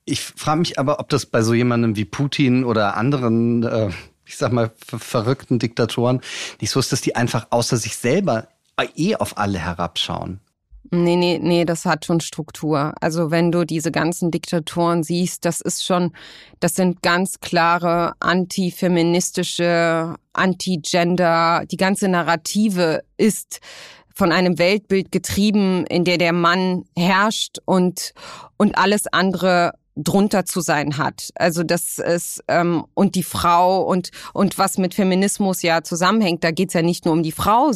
Ich 0.06 0.22
frage 0.22 0.60
mich 0.60 0.80
aber, 0.80 1.00
ob 1.00 1.10
das 1.10 1.28
bei 1.28 1.44
so 1.44 1.54
jemandem 1.54 1.96
wie 1.96 2.06
Putin 2.06 2.64
oder 2.64 2.98
anderen, 2.98 3.64
äh, 3.64 3.90
ich 4.26 4.38
sag 4.38 4.52
mal, 4.52 4.72
verrückten 4.80 5.60
Diktatoren 5.60 6.22
nicht 6.60 6.72
so 6.72 6.80
ist, 6.80 6.92
dass 6.92 7.02
die 7.02 7.16
einfach 7.16 7.48
außer 7.52 7.78
sich 7.78 7.96
selber 7.96 8.48
eh 8.96 9.16
auf 9.16 9.38
alle 9.38 9.60
herabschauen. 9.60 10.40
Nee, 10.92 11.18
nee, 11.18 11.40
nee, 11.42 11.66
das 11.66 11.86
hat 11.86 12.06
schon 12.06 12.20
Struktur. 12.20 12.94
Also 13.00 13.30
wenn 13.30 13.52
du 13.52 13.64
diese 13.64 13.92
ganzen 13.92 14.32
Diktatoren 14.32 15.04
siehst, 15.04 15.46
das 15.46 15.62
ist 15.62 15.86
schon, 15.86 16.14
das 16.60 16.76
sind 16.76 17.04
ganz 17.04 17.40
klare 17.42 18.14
antifeministische, 18.20 20.16
anti-gender, 20.34 21.64
die 21.70 21.78
ganze 21.78 22.08
Narrative 22.08 23.04
ist 23.18 23.60
von 24.16 24.32
einem 24.32 24.58
Weltbild 24.58 25.12
getrieben, 25.12 25.86
in 25.86 26.06
der 26.06 26.18
der 26.18 26.34
Mann 26.34 26.86
herrscht 26.98 27.60
und, 27.66 28.14
und 28.58 28.78
alles 28.78 29.06
andere 29.08 29.74
drunter 29.96 30.46
zu 30.46 30.62
sein 30.62 30.98
hat. 30.98 31.30
Also 31.36 31.64
das 31.64 32.00
ist 32.00 32.44
ähm, 32.48 32.86
und 32.94 33.16
die 33.16 33.24
Frau 33.24 33.84
und 33.84 34.12
und 34.34 34.58
was 34.58 34.78
mit 34.78 34.94
Feminismus 34.94 35.62
ja 35.62 35.84
zusammenhängt, 35.84 36.44
da 36.44 36.52
geht's 36.52 36.74
ja 36.74 36.82
nicht 36.82 37.06
nur 37.06 37.14
um 37.14 37.24
die 37.24 37.32
Frau, 37.32 37.72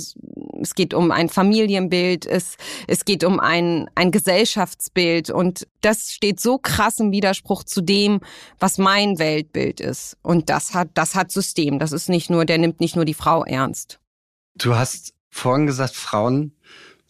es 0.64 0.76
geht 0.76 0.94
um 0.94 1.12
ein 1.12 1.30
Familienbild, 1.30 2.26
es 2.26 2.58
es 2.88 3.06
geht 3.06 3.24
um 3.24 3.40
ein 3.40 3.90
ein 3.96 4.12
Gesellschaftsbild 4.12 5.30
und 5.30 5.68
das 5.82 6.12
steht 6.12 6.40
so 6.40 6.58
krass 6.58 7.00
im 7.00 7.12
Widerspruch 7.12 7.64
zu 7.64 7.82
dem, 7.82 8.22
was 8.60 8.78
mein 8.78 9.20
Weltbild 9.20 9.80
ist. 9.80 10.18
Und 10.22 10.50
das 10.50 10.74
hat 10.74 10.90
das 10.94 11.16
hat 11.16 11.32
System. 11.32 11.80
Das 11.80 11.92
ist 11.92 12.10
nicht 12.10 12.30
nur, 12.30 12.46
der 12.46 12.58
nimmt 12.58 12.80
nicht 12.80 12.96
nur 12.96 13.06
die 13.06 13.14
Frau 13.14 13.44
ernst. 13.44 14.00
Du 14.56 14.76
hast 14.76 15.14
vorhin 15.30 15.68
gesagt, 15.68 15.96
Frauen 15.96 16.54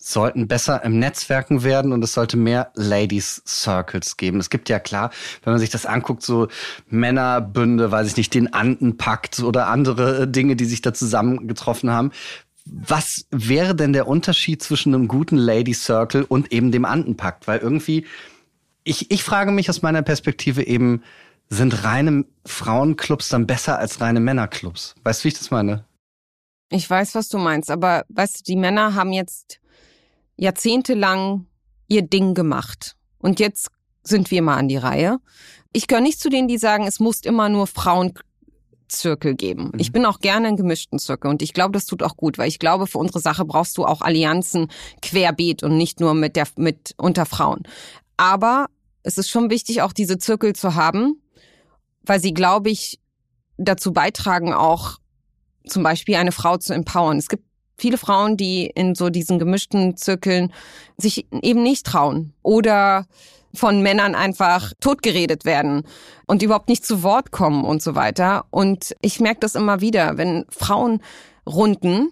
sollten 0.06 0.50
besser 0.50 0.84
im 0.84 1.00
Netzwerken 1.00 1.64
werden 1.64 1.94
und 1.94 2.04
es 2.04 2.14
sollte 2.14 2.36
mehr 2.36 2.72
Ladies 2.76 3.42
Circles 3.48 4.18
geben. 4.18 4.40
Es 4.40 4.50
gibt 4.50 4.68
ja 4.68 4.80
klar, 4.80 5.12
wenn 5.44 5.54
man 5.54 5.60
sich 5.62 5.70
das 5.70 5.86
anguckt, 5.86 6.24
so 6.24 6.50
Männerbünde, 6.88 7.90
weiß 7.90 8.08
ich 8.08 8.18
nicht, 8.18 8.34
den 8.34 8.54
Andenpakt 8.54 9.40
oder 9.40 9.68
andere 9.68 10.28
Dinge, 10.28 10.58
die 10.58 10.66
sich 10.66 10.82
da 10.82 10.94
zusammengetroffen 10.94 11.90
haben. 11.90 12.12
Was 12.66 13.28
wäre 13.30 13.76
denn 13.76 13.94
der 13.94 14.08
Unterschied 14.08 14.64
zwischen 14.64 14.94
einem 14.94 15.08
guten 15.08 15.38
Ladies 15.38 15.84
Circle 15.84 16.24
und 16.24 16.52
eben 16.52 16.72
dem 16.72 16.86
Andenpakt? 16.86 17.48
Weil 17.48 17.60
irgendwie, 17.60 18.06
ich, 18.84 19.12
ich 19.12 19.24
frage 19.24 19.52
mich 19.52 19.70
aus 19.70 19.82
meiner 19.82 20.02
Perspektive 20.02 20.66
eben, 20.66 21.04
sind 21.50 21.84
reine 21.84 22.26
Frauenclubs 22.46 23.30
dann 23.30 23.48
besser 23.48 23.78
als 23.80 24.02
reine 24.02 24.20
Männerclubs? 24.20 24.96
Weißt 25.04 25.22
du, 25.22 25.24
wie 25.26 25.28
ich 25.30 25.38
das 25.38 25.52
meine? 25.52 25.86
Ich 26.70 26.90
weiß, 26.90 27.16
was 27.16 27.30
du 27.30 27.38
meinst, 27.38 27.70
aber 27.70 28.06
weißt 28.10 28.40
du, 28.40 28.44
die 28.44 28.56
Männer 28.56 28.96
haben 28.96 29.14
jetzt 29.14 29.60
jahrzehntelang 30.38 31.46
ihr 31.88 32.02
Ding 32.02 32.34
gemacht. 32.34 32.96
Und 33.20 33.40
jetzt 33.40 33.70
sind 34.04 34.32
wir 34.32 34.42
mal 34.42 34.58
an 34.58 34.68
die 34.68 34.78
Reihe. 34.78 35.20
Ich 35.72 35.88
gehöre 35.88 36.02
nicht 36.02 36.20
zu 36.20 36.30
denen, 36.30 36.48
die 36.48 36.58
sagen, 36.58 36.88
es 36.88 37.00
muss 37.00 37.22
immer 37.22 37.50
nur 37.50 37.68
Frauenzirkel 38.94 39.36
geben. 39.36 39.72
Mhm. 39.74 39.80
Ich 39.80 39.92
bin 39.92 40.06
auch 40.06 40.20
gerne 40.20 40.50
in 40.50 40.56
gemischten 40.56 41.00
Zirkel 41.00 41.30
und 41.30 41.42
ich 41.42 41.54
glaube, 41.54 41.72
das 41.72 41.86
tut 41.86 42.04
auch 42.04 42.16
gut, 42.16 42.38
weil 42.38 42.48
ich 42.48 42.60
glaube, 42.60 42.88
für 42.88 42.98
unsere 42.98 43.20
Sache 43.20 43.46
brauchst 43.46 43.78
du 43.78 43.86
auch 43.86 44.02
Allianzen 44.02 44.68
querbeet 45.02 45.64
und 45.64 45.78
nicht 45.78 46.00
nur 46.00 46.14
mit 46.14 46.36
der, 46.36 46.48
mit 46.58 46.94
unter 46.98 47.26
Frauen. 47.26 47.64
Aber 48.18 48.68
es 49.04 49.18
ist 49.18 49.30
schon 49.30 49.50
wichtig, 49.50 49.82
auch 49.82 49.94
diese 49.94 50.18
Zirkel 50.18 50.54
zu 50.54 50.76
haben, 50.76 51.22
weil 52.04 52.20
sie, 52.20 52.34
glaube 52.34 52.70
ich, 52.70 53.00
dazu 53.58 53.94
beitragen, 53.94 54.54
auch 54.54 54.98
zum 55.68 55.84
Beispiel 55.84 56.16
eine 56.16 56.32
Frau 56.32 56.58
zu 56.58 56.74
empowern. 56.74 57.18
Es 57.18 57.30
gibt 57.30 57.44
viele 57.78 57.98
Frauen, 57.98 58.38
die 58.38 58.66
in 58.66 58.96
so 58.96 59.10
diesen 59.10 59.40
gemischten 59.40 59.98
Zirkeln 59.98 60.54
sich 60.98 61.28
eben 61.32 61.64
nicht 61.64 61.86
trauen 61.86 62.34
oder 62.44 63.08
von 63.56 63.82
Männern 63.82 64.16
einfach 64.16 64.74
totgeredet 64.80 65.46
werden 65.46 65.84
und 66.26 66.42
überhaupt 66.42 66.70
nicht 66.70 66.86
zu 66.86 67.04
Wort 67.04 67.32
kommen 67.32 67.64
und 67.64 67.82
so 67.82 67.96
weiter. 67.96 68.46
Und 68.50 68.96
ich 69.02 69.20
merke 69.20 69.42
das 69.42 69.56
immer 69.56 69.82
wieder, 69.82 70.18
wenn 70.18 70.46
Frauen 70.50 71.02
runden, 71.46 72.10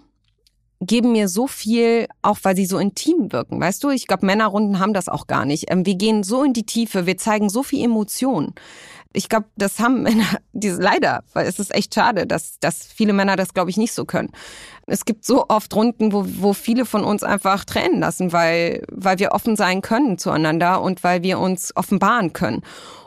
geben 0.81 1.11
mir 1.11 1.27
so 1.27 1.47
viel, 1.47 2.07
auch 2.23 2.39
weil 2.41 2.55
sie 2.55 2.65
so 2.65 2.79
intim 2.79 3.31
wirken. 3.31 3.59
Weißt 3.59 3.83
du, 3.83 3.89
ich 3.91 4.07
glaube, 4.07 4.25
Männerrunden 4.25 4.79
haben 4.79 4.93
das 4.93 5.09
auch 5.09 5.27
gar 5.27 5.45
nicht. 5.45 5.65
Ähm, 5.69 5.85
wir 5.85 5.95
gehen 5.95 6.23
so 6.23 6.43
in 6.43 6.53
die 6.53 6.65
Tiefe, 6.65 7.05
wir 7.05 7.17
zeigen 7.17 7.49
so 7.49 7.63
viel 7.63 7.85
Emotion. 7.85 8.53
Ich 9.13 9.29
glaube, 9.29 9.47
das 9.55 9.79
haben 9.79 10.01
Männer, 10.03 10.37
diese, 10.53 10.81
leider, 10.81 11.23
weil 11.33 11.47
es 11.47 11.59
ist 11.59 11.73
echt 11.73 11.93
schade, 11.93 12.27
dass, 12.27 12.59
dass 12.59 12.85
viele 12.85 13.13
Männer 13.13 13.35
das, 13.35 13.53
glaube 13.53 13.69
ich, 13.69 13.77
nicht 13.77 13.93
so 13.93 14.05
können. 14.05 14.29
Es 14.87 15.05
gibt 15.05 15.25
so 15.25 15.45
oft 15.47 15.73
Runden, 15.75 16.11
wo, 16.11 16.25
wo 16.25 16.53
viele 16.53 16.85
von 16.85 17.03
uns 17.03 17.23
einfach 17.23 17.65
tränen 17.65 17.99
lassen, 17.99 18.33
weil, 18.33 18.83
weil 18.91 19.19
wir 19.19 19.31
offen 19.31 19.55
sein 19.55 19.81
können 19.81 20.17
zueinander 20.17 20.81
und 20.81 21.03
weil 21.03 21.23
wir 21.23 21.39
uns 21.39 21.75
offenbaren 21.75 22.33
können. 22.33 22.61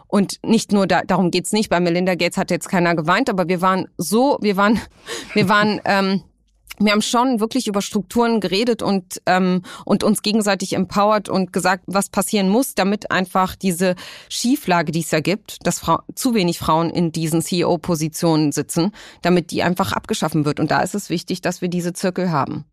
Und 0.06 0.38
nicht 0.44 0.72
nur 0.72 0.86
da, 0.86 1.02
darum 1.02 1.32
geht's 1.32 1.52
nicht. 1.52 1.70
Bei 1.70 1.80
Melinda 1.80 2.14
Gates 2.14 2.36
hat 2.38 2.50
jetzt 2.50 2.68
keiner 2.68 2.94
geweint, 2.94 3.28
aber 3.28 3.48
wir 3.48 3.60
waren 3.60 3.88
so, 3.98 4.38
wir 4.40 4.56
waren, 4.56 4.80
wir 5.32 5.48
waren 5.48 5.80
ähm, 5.84 6.22
wir 6.78 6.92
haben 6.92 7.02
schon 7.02 7.40
wirklich 7.40 7.66
über 7.66 7.82
Strukturen 7.82 8.40
geredet 8.40 8.82
und 8.82 9.20
ähm, 9.26 9.62
und 9.84 10.02
uns 10.02 10.22
gegenseitig 10.22 10.74
empowert 10.74 11.28
und 11.28 11.52
gesagt, 11.52 11.84
was 11.86 12.08
passieren 12.08 12.48
muss, 12.48 12.74
damit 12.74 13.10
einfach 13.10 13.54
diese 13.54 13.94
Schieflage, 14.28 14.92
die 14.92 15.00
es 15.00 15.10
ja 15.10 15.20
gibt, 15.20 15.66
dass 15.66 15.78
Frau, 15.78 16.00
zu 16.14 16.34
wenig 16.34 16.58
Frauen 16.58 16.90
in 16.90 17.12
diesen 17.12 17.42
CEO-Positionen 17.42 18.52
sitzen, 18.52 18.92
damit 19.22 19.50
die 19.50 19.62
einfach 19.62 19.92
abgeschaffen 19.92 20.44
wird. 20.44 20.60
Und 20.60 20.70
da 20.70 20.80
ist 20.80 20.94
es 20.94 21.10
wichtig, 21.10 21.40
dass 21.40 21.60
wir 21.60 21.68
diese 21.68 21.92
Zirkel 21.92 22.30
haben. 22.30 22.64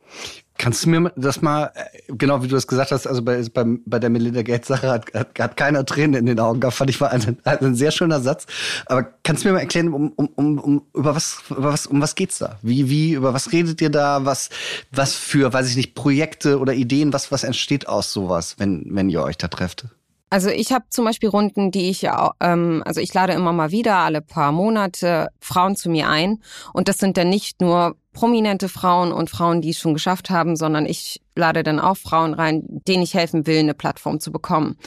Kannst 0.62 0.86
du 0.86 0.90
mir 0.92 1.12
das 1.16 1.42
mal, 1.42 1.72
äh, 1.74 2.14
genau 2.14 2.44
wie 2.44 2.48
du 2.48 2.56
es 2.56 2.68
gesagt 2.68 2.92
hast, 2.92 3.08
also 3.08 3.24
bei, 3.24 3.44
bei, 3.52 3.66
bei 3.84 3.98
der 3.98 4.12
Melinda 4.12 4.44
Gates 4.44 4.68
Sache 4.68 4.92
hat, 4.92 5.12
hat, 5.12 5.40
hat 5.40 5.58
keiner 5.58 5.84
Tränen 5.88 6.14
in 6.14 6.28
den 6.28 6.40
Augen 6.40 6.60
gehabt, 6.60 6.78
fand 6.78 6.92
ich 6.92 7.02
war 7.02 7.10
ein, 7.10 7.40
ein 7.46 7.74
sehr 7.74 7.90
schöner 7.90 8.20
Satz. 8.20 8.46
Aber 8.86 9.08
kannst 9.24 9.44
du 9.44 9.48
mir 9.48 9.56
mal 9.56 9.62
erklären, 9.62 9.92
um, 9.92 10.12
um, 10.12 10.28
um, 10.36 10.60
um 10.60 10.82
über 10.94 11.16
was, 11.16 11.40
über 11.50 11.74
was, 11.74 11.88
um 11.88 12.00
was 12.00 12.14
geht's 12.14 12.38
da? 12.38 12.60
Wie, 12.62 12.92
wie, 12.92 13.14
über 13.14 13.34
was 13.34 13.52
redet 13.52 13.82
ihr 13.82 13.90
da? 13.90 14.24
Was, 14.24 14.52
was 14.92 15.16
für, 15.16 15.52
weiß 15.52 15.68
ich 15.68 15.76
nicht, 15.78 15.96
Projekte 15.96 16.60
oder 16.60 16.76
Ideen, 16.76 17.12
was, 17.12 17.32
was 17.32 17.44
entsteht 17.44 17.88
aus 17.88 18.14
sowas, 18.14 18.58
wenn, 18.60 18.86
wenn 18.92 19.10
ihr 19.10 19.24
euch 19.24 19.38
da 19.38 19.48
trefft? 19.48 19.86
Also 20.32 20.50
ich 20.50 20.72
habe 20.72 20.86
zum 20.90 21.04
Beispiel 21.04 21.28
Runden, 21.28 21.72
die 21.72 21.90
ich 21.90 22.02
ja, 22.04 22.32
ähm, 22.40 22.82
also 22.86 23.02
ich 23.02 23.14
lade 23.14 23.34
immer 23.34 23.52
mal 23.52 23.72
wieder 23.72 23.98
alle 23.98 24.22
paar 24.22 24.54
Monate 24.54 25.28
Frauen 25.42 25.76
zu 25.76 25.90
mir 25.90 26.08
ein 26.08 26.42
und 26.72 26.88
das 26.88 27.00
sind 27.00 27.18
dann 27.18 27.30
nicht 27.30 27.60
nur 27.60 27.98
prominente 28.14 28.70
Frauen 28.70 29.12
und 29.12 29.30
Frauen, 29.30 29.62
die 29.62 29.72
es 29.72 29.80
schon 29.80 29.94
geschafft 29.94 30.30
haben, 30.30 30.56
sondern 30.56 30.86
ich 30.86 31.22
lade 31.36 31.64
dann 31.64 31.82
auch 31.82 31.98
Frauen 31.98 32.34
rein, 32.34 32.64
denen 32.66 33.04
ich 33.04 33.14
helfen 33.14 33.46
will, 33.46 33.60
eine 33.60 33.74
Plattform 33.74 34.22
zu 34.22 34.32
bekommen, 34.32 34.78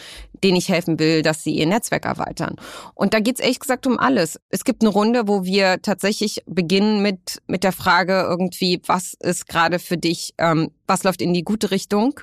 denen 0.42 0.56
ich 0.56 0.70
helfen 0.70 0.98
will, 0.98 1.20
dass 1.22 1.42
sie 1.42 1.54
ihr 1.54 1.66
Netzwerk 1.66 2.06
erweitern. 2.06 2.56
Und 2.94 3.12
da 3.12 3.20
geht's 3.20 3.40
ehrlich 3.40 3.60
gesagt 3.60 3.86
um 3.86 3.98
alles. 3.98 4.40
Es 4.48 4.64
gibt 4.64 4.82
eine 4.82 4.90
Runde, 4.90 5.28
wo 5.28 5.44
wir 5.44 5.80
tatsächlich 5.82 6.42
beginnen 6.46 7.02
mit 7.02 7.42
mit 7.46 7.64
der 7.64 7.72
Frage 7.72 8.26
irgendwie, 8.28 8.80
was 8.86 9.14
ist 9.20 9.46
gerade 9.46 9.78
für 9.78 9.98
dich, 9.98 10.32
ähm, 10.38 10.70
was 10.86 11.02
läuft 11.02 11.20
in 11.20 11.34
die 11.34 11.44
gute 11.44 11.70
Richtung 11.70 12.20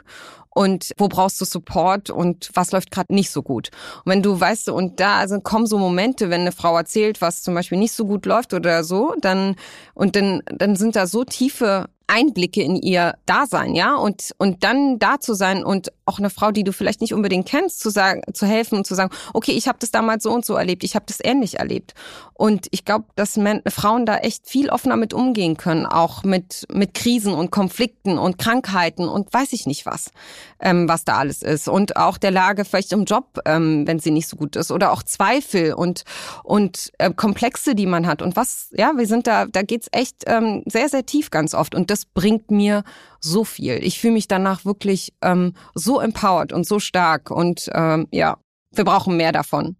und 0.54 0.92
wo 0.98 1.08
brauchst 1.08 1.40
du 1.42 1.46
Support 1.46 2.10
und 2.10 2.50
was 2.54 2.72
läuft 2.72 2.92
gerade 2.92 3.14
nicht 3.14 3.32
so 3.32 3.42
gut. 3.42 3.70
Und 4.04 4.12
wenn 4.12 4.22
du 4.22 4.40
weißt, 4.40 4.70
und 4.70 5.00
da 5.00 5.18
also 5.18 5.40
kommen 5.40 5.66
so 5.66 5.78
Momente, 5.78 6.30
wenn 6.30 6.42
eine 6.42 6.52
Frau 6.52 6.78
erzählt, 6.78 7.22
was 7.22 7.44
zum 7.44 7.56
Beispiel 7.56 7.78
nicht 7.78 7.94
so 7.94 8.06
gut 8.06 8.26
läuft 8.26 8.54
oder 8.54 8.84
so, 8.84 9.16
dann 9.20 9.56
und 9.94 10.16
dann 10.16 10.42
dann 10.46 10.76
sind 10.76 10.96
da 10.96 11.08
so 11.08 11.24
tiefe 11.24 11.88
Einblicke 12.12 12.62
in 12.62 12.76
ihr 12.76 13.15
Dasein, 13.26 13.74
ja, 13.74 13.95
und 13.95 14.32
und 14.38 14.63
dann 14.63 15.00
da 15.00 15.19
zu 15.19 15.34
sein 15.34 15.63
und 15.63 15.91
auch 16.06 16.19
eine 16.19 16.30
Frau, 16.30 16.52
die 16.52 16.65
du 16.65 16.74
vielleicht 16.74 17.00
nicht 17.00 17.13
unbedingt 17.13 17.47
kennst, 17.47 17.80
zu 17.80 17.89
sagen, 17.89 18.21
zu 18.34 18.45
helfen 18.45 18.78
und 18.78 18.86
zu 18.86 18.95
sagen, 18.95 19.12
okay, 19.34 19.54
ich 19.54 19.67
habe 19.67 19.78
das 19.80 19.91
damals 19.91 20.24
so 20.24 20.32
und 20.32 20.45
so 20.45 20.56
erlebt, 20.56 20.84
ich 20.84 20.95
habe 20.95 21.06
das 21.08 21.19
ähnlich 21.24 21.60
erlebt. 21.60 21.93
Und 22.34 22.67
ich 22.71 22.86
glaube, 22.86 23.06
dass 23.15 23.38
Men 23.38 23.62
Frauen 23.67 24.06
da 24.06 24.17
echt 24.17 24.47
viel 24.47 24.69
offener 24.69 24.97
mit 24.97 25.13
umgehen 25.13 25.58
können, 25.58 25.86
auch 25.86 26.24
mit 26.24 26.65
mit 26.74 26.93
Krisen 26.95 27.34
und 27.34 27.52
Konflikten 27.52 28.17
und 28.17 28.38
Krankheiten 28.38 29.08
und 29.08 29.32
weiß 29.32 29.54
ich 29.54 29.67
nicht 29.67 29.86
was, 29.86 30.12
ähm, 30.60 30.89
was 30.89 31.06
da 31.06 31.17
alles 31.17 31.43
ist. 31.43 31.69
Und 31.69 31.95
auch 31.95 32.17
der 32.17 32.32
Lage 32.32 32.65
vielleicht 32.65 32.91
im 32.91 33.06
Job, 33.06 33.39
ähm, 33.45 33.88
wenn 33.88 34.00
sie 34.00 34.12
nicht 34.12 34.28
so 34.28 34.36
gut 34.36 34.56
ist. 34.56 34.71
Oder 34.71 34.91
auch 34.91 35.04
Zweifel 35.04 35.74
und 35.74 36.04
und 36.43 36.91
äh, 36.97 37.12
Komplexe, 37.13 37.76
die 37.76 37.86
man 37.86 38.08
hat. 38.08 38.21
Und 38.21 38.36
was, 38.36 38.69
ja, 38.76 38.93
wir 38.97 39.08
sind 39.08 39.28
da, 39.28 39.45
da 39.45 39.62
geht's 39.62 39.88
echt 39.91 40.24
ähm, 40.26 40.63
sehr 40.65 40.89
sehr 40.89 41.06
tief 41.06 41.30
ganz 41.30 41.54
oft. 41.54 41.76
Und 41.76 41.89
das 41.91 42.01
bringt 42.06 42.52
mir 42.52 42.84
so 43.20 43.44
viel. 43.44 43.76
Ich 43.84 44.00
fühle 44.00 44.14
mich 44.14 44.28
danach 44.28 44.66
wirklich 44.66 45.14
ähm, 45.22 45.54
so 45.76 46.00
empowered 46.00 46.54
und 46.54 46.66
so 46.66 46.80
stark 46.80 47.32
und 47.32 47.70
ähm, 47.74 48.08
ja, 48.12 48.38
wir 48.72 48.86
brauchen 48.86 49.18
mehr 49.18 49.32
davon. 49.32 49.76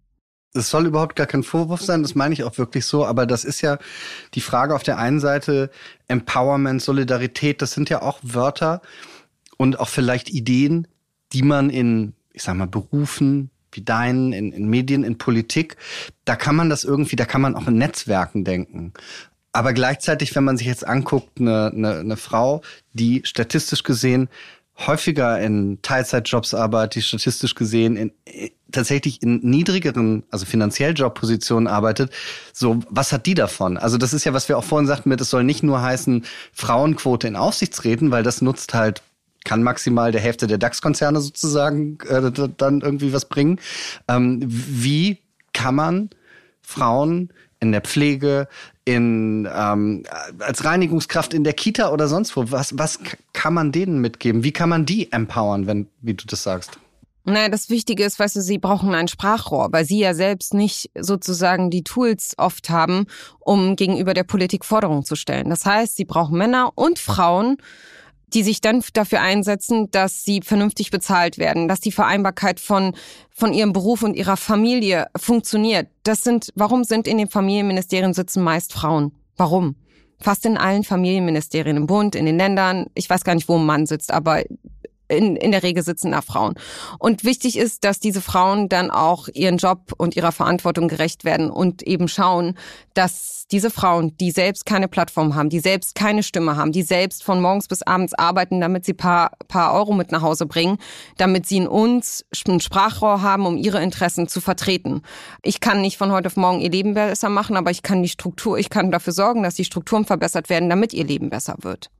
Es 0.54 0.68
soll 0.68 0.86
überhaupt 0.86 1.16
gar 1.16 1.26
kein 1.26 1.42
Vorwurf 1.42 1.80
sein, 1.80 2.02
das 2.02 2.14
meine 2.14 2.34
ich 2.34 2.44
auch 2.44 2.58
wirklich 2.58 2.84
so, 2.84 3.06
aber 3.06 3.24
das 3.24 3.44
ist 3.44 3.62
ja 3.62 3.78
die 4.34 4.42
Frage 4.42 4.74
auf 4.74 4.82
der 4.82 4.98
einen 4.98 5.18
Seite 5.18 5.70
Empowerment, 6.08 6.82
Solidarität, 6.82 7.62
das 7.62 7.72
sind 7.72 7.88
ja 7.88 8.02
auch 8.02 8.18
Wörter 8.22 8.82
und 9.56 9.80
auch 9.80 9.88
vielleicht 9.88 10.28
Ideen, 10.28 10.88
die 11.32 11.42
man 11.42 11.70
in, 11.70 12.12
ich 12.32 12.42
sag 12.42 12.54
mal, 12.56 12.66
Berufen 12.66 13.50
wie 13.72 13.80
deinen, 13.80 14.32
in, 14.32 14.52
in 14.52 14.68
Medien, 14.68 15.02
in 15.02 15.18
Politik, 15.18 15.76
da 16.26 16.36
kann 16.36 16.54
man 16.54 16.68
das 16.68 16.84
irgendwie, 16.84 17.16
da 17.16 17.24
kann 17.24 17.40
man 17.40 17.54
auch 17.56 17.66
in 17.66 17.78
Netzwerken 17.78 18.44
denken. 18.44 18.92
Aber 19.52 19.72
gleichzeitig, 19.72 20.34
wenn 20.34 20.44
man 20.44 20.56
sich 20.56 20.66
jetzt 20.66 20.86
anguckt, 20.86 21.38
eine, 21.38 21.70
eine, 21.74 21.98
eine 21.98 22.16
Frau, 22.16 22.62
die 22.92 23.22
statistisch 23.24 23.82
gesehen 23.82 24.28
häufiger 24.78 25.38
in 25.40 25.80
Teilzeitjobs 25.82 26.54
arbeitet, 26.54 26.94
die 26.96 27.02
statistisch 27.02 27.54
gesehen 27.54 27.96
in, 27.96 28.12
tatsächlich 28.72 29.22
in 29.22 29.40
niedrigeren, 29.42 30.24
also 30.30 30.46
finanziell 30.46 30.94
Jobpositionen 30.94 31.66
arbeitet, 31.66 32.10
so, 32.52 32.80
was 32.88 33.12
hat 33.12 33.26
die 33.26 33.34
davon? 33.34 33.76
Also 33.76 33.98
das 33.98 34.14
ist 34.14 34.24
ja, 34.24 34.32
was 34.32 34.48
wir 34.48 34.56
auch 34.56 34.64
vorhin 34.64 34.86
sagten 34.86 35.10
mit, 35.10 35.20
es 35.20 35.30
soll 35.30 35.44
nicht 35.44 35.62
nur 35.62 35.82
heißen 35.82 36.24
Frauenquote 36.52 37.28
in 37.28 37.36
Aufsichtsräten, 37.36 38.10
weil 38.10 38.22
das 38.22 38.40
nutzt 38.40 38.74
halt 38.74 39.02
kann 39.44 39.64
maximal 39.64 40.12
der 40.12 40.20
Hälfte 40.20 40.46
der 40.46 40.58
DAX-Konzerne 40.58 41.20
sozusagen 41.20 41.98
äh, 42.08 42.30
dann 42.56 42.80
irgendwie 42.80 43.12
was 43.12 43.24
bringen. 43.24 43.58
Ähm, 44.06 44.40
wie 44.46 45.18
kann 45.52 45.74
man 45.74 46.10
Frauen 46.62 47.32
in 47.62 47.70
der 47.70 47.80
Pflege, 47.80 48.48
in 48.84 49.48
ähm, 49.54 50.02
als 50.40 50.64
Reinigungskraft 50.64 51.32
in 51.32 51.44
der 51.44 51.52
Kita 51.52 51.92
oder 51.92 52.08
sonst 52.08 52.36
wo. 52.36 52.50
Was, 52.50 52.76
was 52.76 52.98
kann 53.32 53.54
man 53.54 53.70
denen 53.70 54.00
mitgeben? 54.00 54.42
Wie 54.42 54.52
kann 54.52 54.68
man 54.68 54.84
die 54.84 55.12
empowern, 55.12 55.68
wenn, 55.68 55.86
wie 56.00 56.14
du 56.14 56.26
das 56.26 56.42
sagst? 56.42 56.78
Naja, 57.24 57.48
das 57.48 57.70
Wichtige 57.70 58.02
ist, 58.02 58.18
weißt 58.18 58.34
du, 58.34 58.40
sie 58.40 58.58
brauchen 58.58 58.96
ein 58.96 59.06
Sprachrohr, 59.06 59.68
weil 59.70 59.84
sie 59.84 60.00
ja 60.00 60.12
selbst 60.12 60.54
nicht 60.54 60.90
sozusagen 60.98 61.70
die 61.70 61.84
Tools 61.84 62.34
oft 62.36 62.68
haben, 62.68 63.06
um 63.38 63.76
gegenüber 63.76 64.12
der 64.12 64.24
Politik 64.24 64.64
Forderungen 64.64 65.04
zu 65.04 65.14
stellen. 65.14 65.48
Das 65.48 65.64
heißt, 65.64 65.94
sie 65.94 66.04
brauchen 66.04 66.36
Männer 66.36 66.72
und 66.74 66.98
Frauen, 66.98 67.58
die 68.34 68.42
sich 68.42 68.60
dann 68.60 68.82
dafür 68.92 69.20
einsetzen, 69.20 69.90
dass 69.90 70.24
sie 70.24 70.40
vernünftig 70.42 70.90
bezahlt 70.90 71.38
werden, 71.38 71.68
dass 71.68 71.80
die 71.80 71.92
Vereinbarkeit 71.92 72.60
von, 72.60 72.94
von 73.30 73.52
ihrem 73.52 73.72
Beruf 73.72 74.02
und 74.02 74.14
ihrer 74.14 74.36
Familie 74.36 75.06
funktioniert. 75.16 75.88
Das 76.02 76.22
sind, 76.22 76.50
warum 76.54 76.84
sind 76.84 77.06
in 77.06 77.18
den 77.18 77.28
Familienministerien 77.28 78.14
sitzen 78.14 78.42
meist 78.42 78.72
Frauen? 78.72 79.12
Warum? 79.36 79.76
Fast 80.20 80.46
in 80.46 80.56
allen 80.56 80.84
Familienministerien 80.84 81.76
im 81.76 81.86
Bund, 81.86 82.14
in 82.14 82.26
den 82.26 82.38
Ländern. 82.38 82.86
Ich 82.94 83.10
weiß 83.10 83.24
gar 83.24 83.34
nicht, 83.34 83.48
wo 83.48 83.56
ein 83.56 83.66
Mann 83.66 83.86
sitzt, 83.86 84.12
aber 84.12 84.42
in, 85.12 85.36
in 85.36 85.52
der 85.52 85.62
Regel 85.62 85.82
sitzen 85.82 86.12
da 86.12 86.22
Frauen. 86.22 86.54
Und 86.98 87.24
wichtig 87.24 87.58
ist, 87.58 87.84
dass 87.84 88.00
diese 88.00 88.20
Frauen 88.20 88.68
dann 88.68 88.90
auch 88.90 89.28
ihren 89.32 89.58
Job 89.58 89.92
und 89.96 90.16
ihrer 90.16 90.32
Verantwortung 90.32 90.88
gerecht 90.88 91.24
werden 91.24 91.50
und 91.50 91.82
eben 91.82 92.08
schauen, 92.08 92.56
dass 92.94 93.46
diese 93.50 93.70
Frauen, 93.70 94.16
die 94.16 94.30
selbst 94.30 94.64
keine 94.66 94.88
Plattform 94.88 95.34
haben, 95.34 95.50
die 95.50 95.60
selbst 95.60 95.94
keine 95.94 96.22
Stimme 96.22 96.56
haben, 96.56 96.72
die 96.72 96.82
selbst 96.82 97.22
von 97.22 97.40
morgens 97.40 97.68
bis 97.68 97.82
abends 97.82 98.14
arbeiten, 98.14 98.60
damit 98.60 98.84
sie 98.84 98.94
paar, 98.94 99.32
paar 99.48 99.74
Euro 99.74 99.92
mit 99.92 100.10
nach 100.10 100.22
Hause 100.22 100.46
bringen, 100.46 100.78
damit 101.18 101.46
sie 101.46 101.58
in 101.58 101.68
uns 101.68 102.24
ein 102.48 102.60
Sprachrohr 102.60 103.20
haben, 103.22 103.46
um 103.46 103.56
ihre 103.58 103.82
Interessen 103.82 104.26
zu 104.26 104.40
vertreten. 104.40 105.02
Ich 105.42 105.60
kann 105.60 105.82
nicht 105.82 105.98
von 105.98 106.12
heute 106.12 106.26
auf 106.26 106.36
morgen 106.36 106.60
ihr 106.60 106.70
Leben 106.70 106.94
besser 106.94 107.28
machen, 107.28 107.56
aber 107.56 107.70
ich 107.70 107.82
kann 107.82 108.02
die 108.02 108.08
Struktur, 108.08 108.58
ich 108.58 108.70
kann 108.70 108.90
dafür 108.90 109.12
sorgen, 109.12 109.42
dass 109.42 109.54
die 109.54 109.64
Strukturen 109.64 110.04
verbessert 110.04 110.48
werden, 110.48 110.70
damit 110.70 110.94
ihr 110.94 111.04
Leben 111.04 111.28
besser 111.30 111.56
wird. 111.60 111.90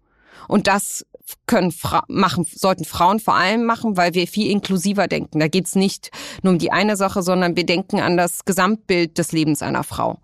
Und 0.49 0.67
das 0.67 1.07
können 1.47 1.73
Fra 1.73 2.05
machen, 2.09 2.45
sollten 2.45 2.85
Frauen 2.85 3.21
vor 3.21 3.35
allem 3.35 3.65
machen, 3.65 3.97
weil 3.97 4.15
wir 4.15 4.27
viel 4.27 4.51
inklusiver 4.51 5.09
denken. 5.09 5.41
Da 5.41 5.49
geht's 5.49 5.75
nicht 5.75 6.11
nur 6.43 6.55
um 6.55 6.59
die 6.59 6.73
eine 6.73 6.97
Sache, 6.97 7.23
sondern 7.23 7.57
wir 7.57 7.67
denken 7.67 8.01
an 8.01 8.17
das 8.17 8.45
Gesamtbild 8.45 9.19
des 9.19 9.33
Lebens 9.33 9.63
einer 9.63 9.85
Frau. 9.85 10.21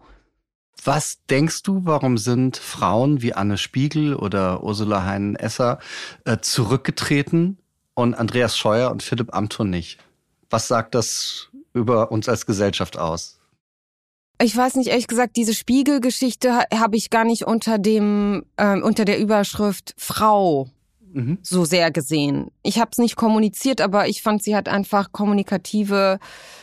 Was 0.84 1.18
denkst 1.28 1.64
du, 1.64 1.80
warum 1.84 2.18
sind 2.18 2.56
Frauen 2.56 3.20
wie 3.20 3.34
Anne 3.34 3.58
Spiegel 3.58 4.14
oder 4.14 4.62
Ursula 4.62 5.04
Heinen-Esser 5.04 5.78
äh, 6.24 6.38
zurückgetreten 6.40 7.58
und 7.94 8.14
Andreas 8.14 8.56
Scheuer 8.56 8.90
und 8.90 9.02
Philipp 9.02 9.34
Amthor 9.34 9.66
nicht? 9.66 9.98
Was 10.50 10.68
sagt 10.68 10.94
das 10.94 11.48
über 11.74 12.12
uns 12.12 12.28
als 12.28 12.46
Gesellschaft 12.46 12.96
aus? 12.96 13.38
Ich 14.40 14.56
weiß 14.56 14.76
nicht, 14.76 14.88
ehrlich 14.88 15.08
gesagt, 15.08 15.36
diese 15.36 15.52
Spiegelgeschichte 15.52 16.60
habe 16.72 16.96
ich 16.96 17.10
gar 17.10 17.24
nicht 17.24 17.42
unter 17.42 17.78
dem 17.78 18.44
äh, 18.56 18.80
unter 18.80 19.04
der 19.04 19.18
Überschrift 19.18 19.94
Frau 19.98 20.68
mhm. 21.12 21.38
so 21.42 21.64
sehr 21.64 21.90
gesehen. 21.90 22.50
Ich 22.62 22.78
habe 22.78 22.90
es 22.92 22.98
nicht 22.98 23.16
kommuniziert, 23.16 23.80
aber 23.80 24.08
ich 24.08 24.22
fand, 24.22 24.42
sie 24.42 24.56
hat 24.56 24.68
einfach 24.68 25.12
kommunikative 25.12 26.18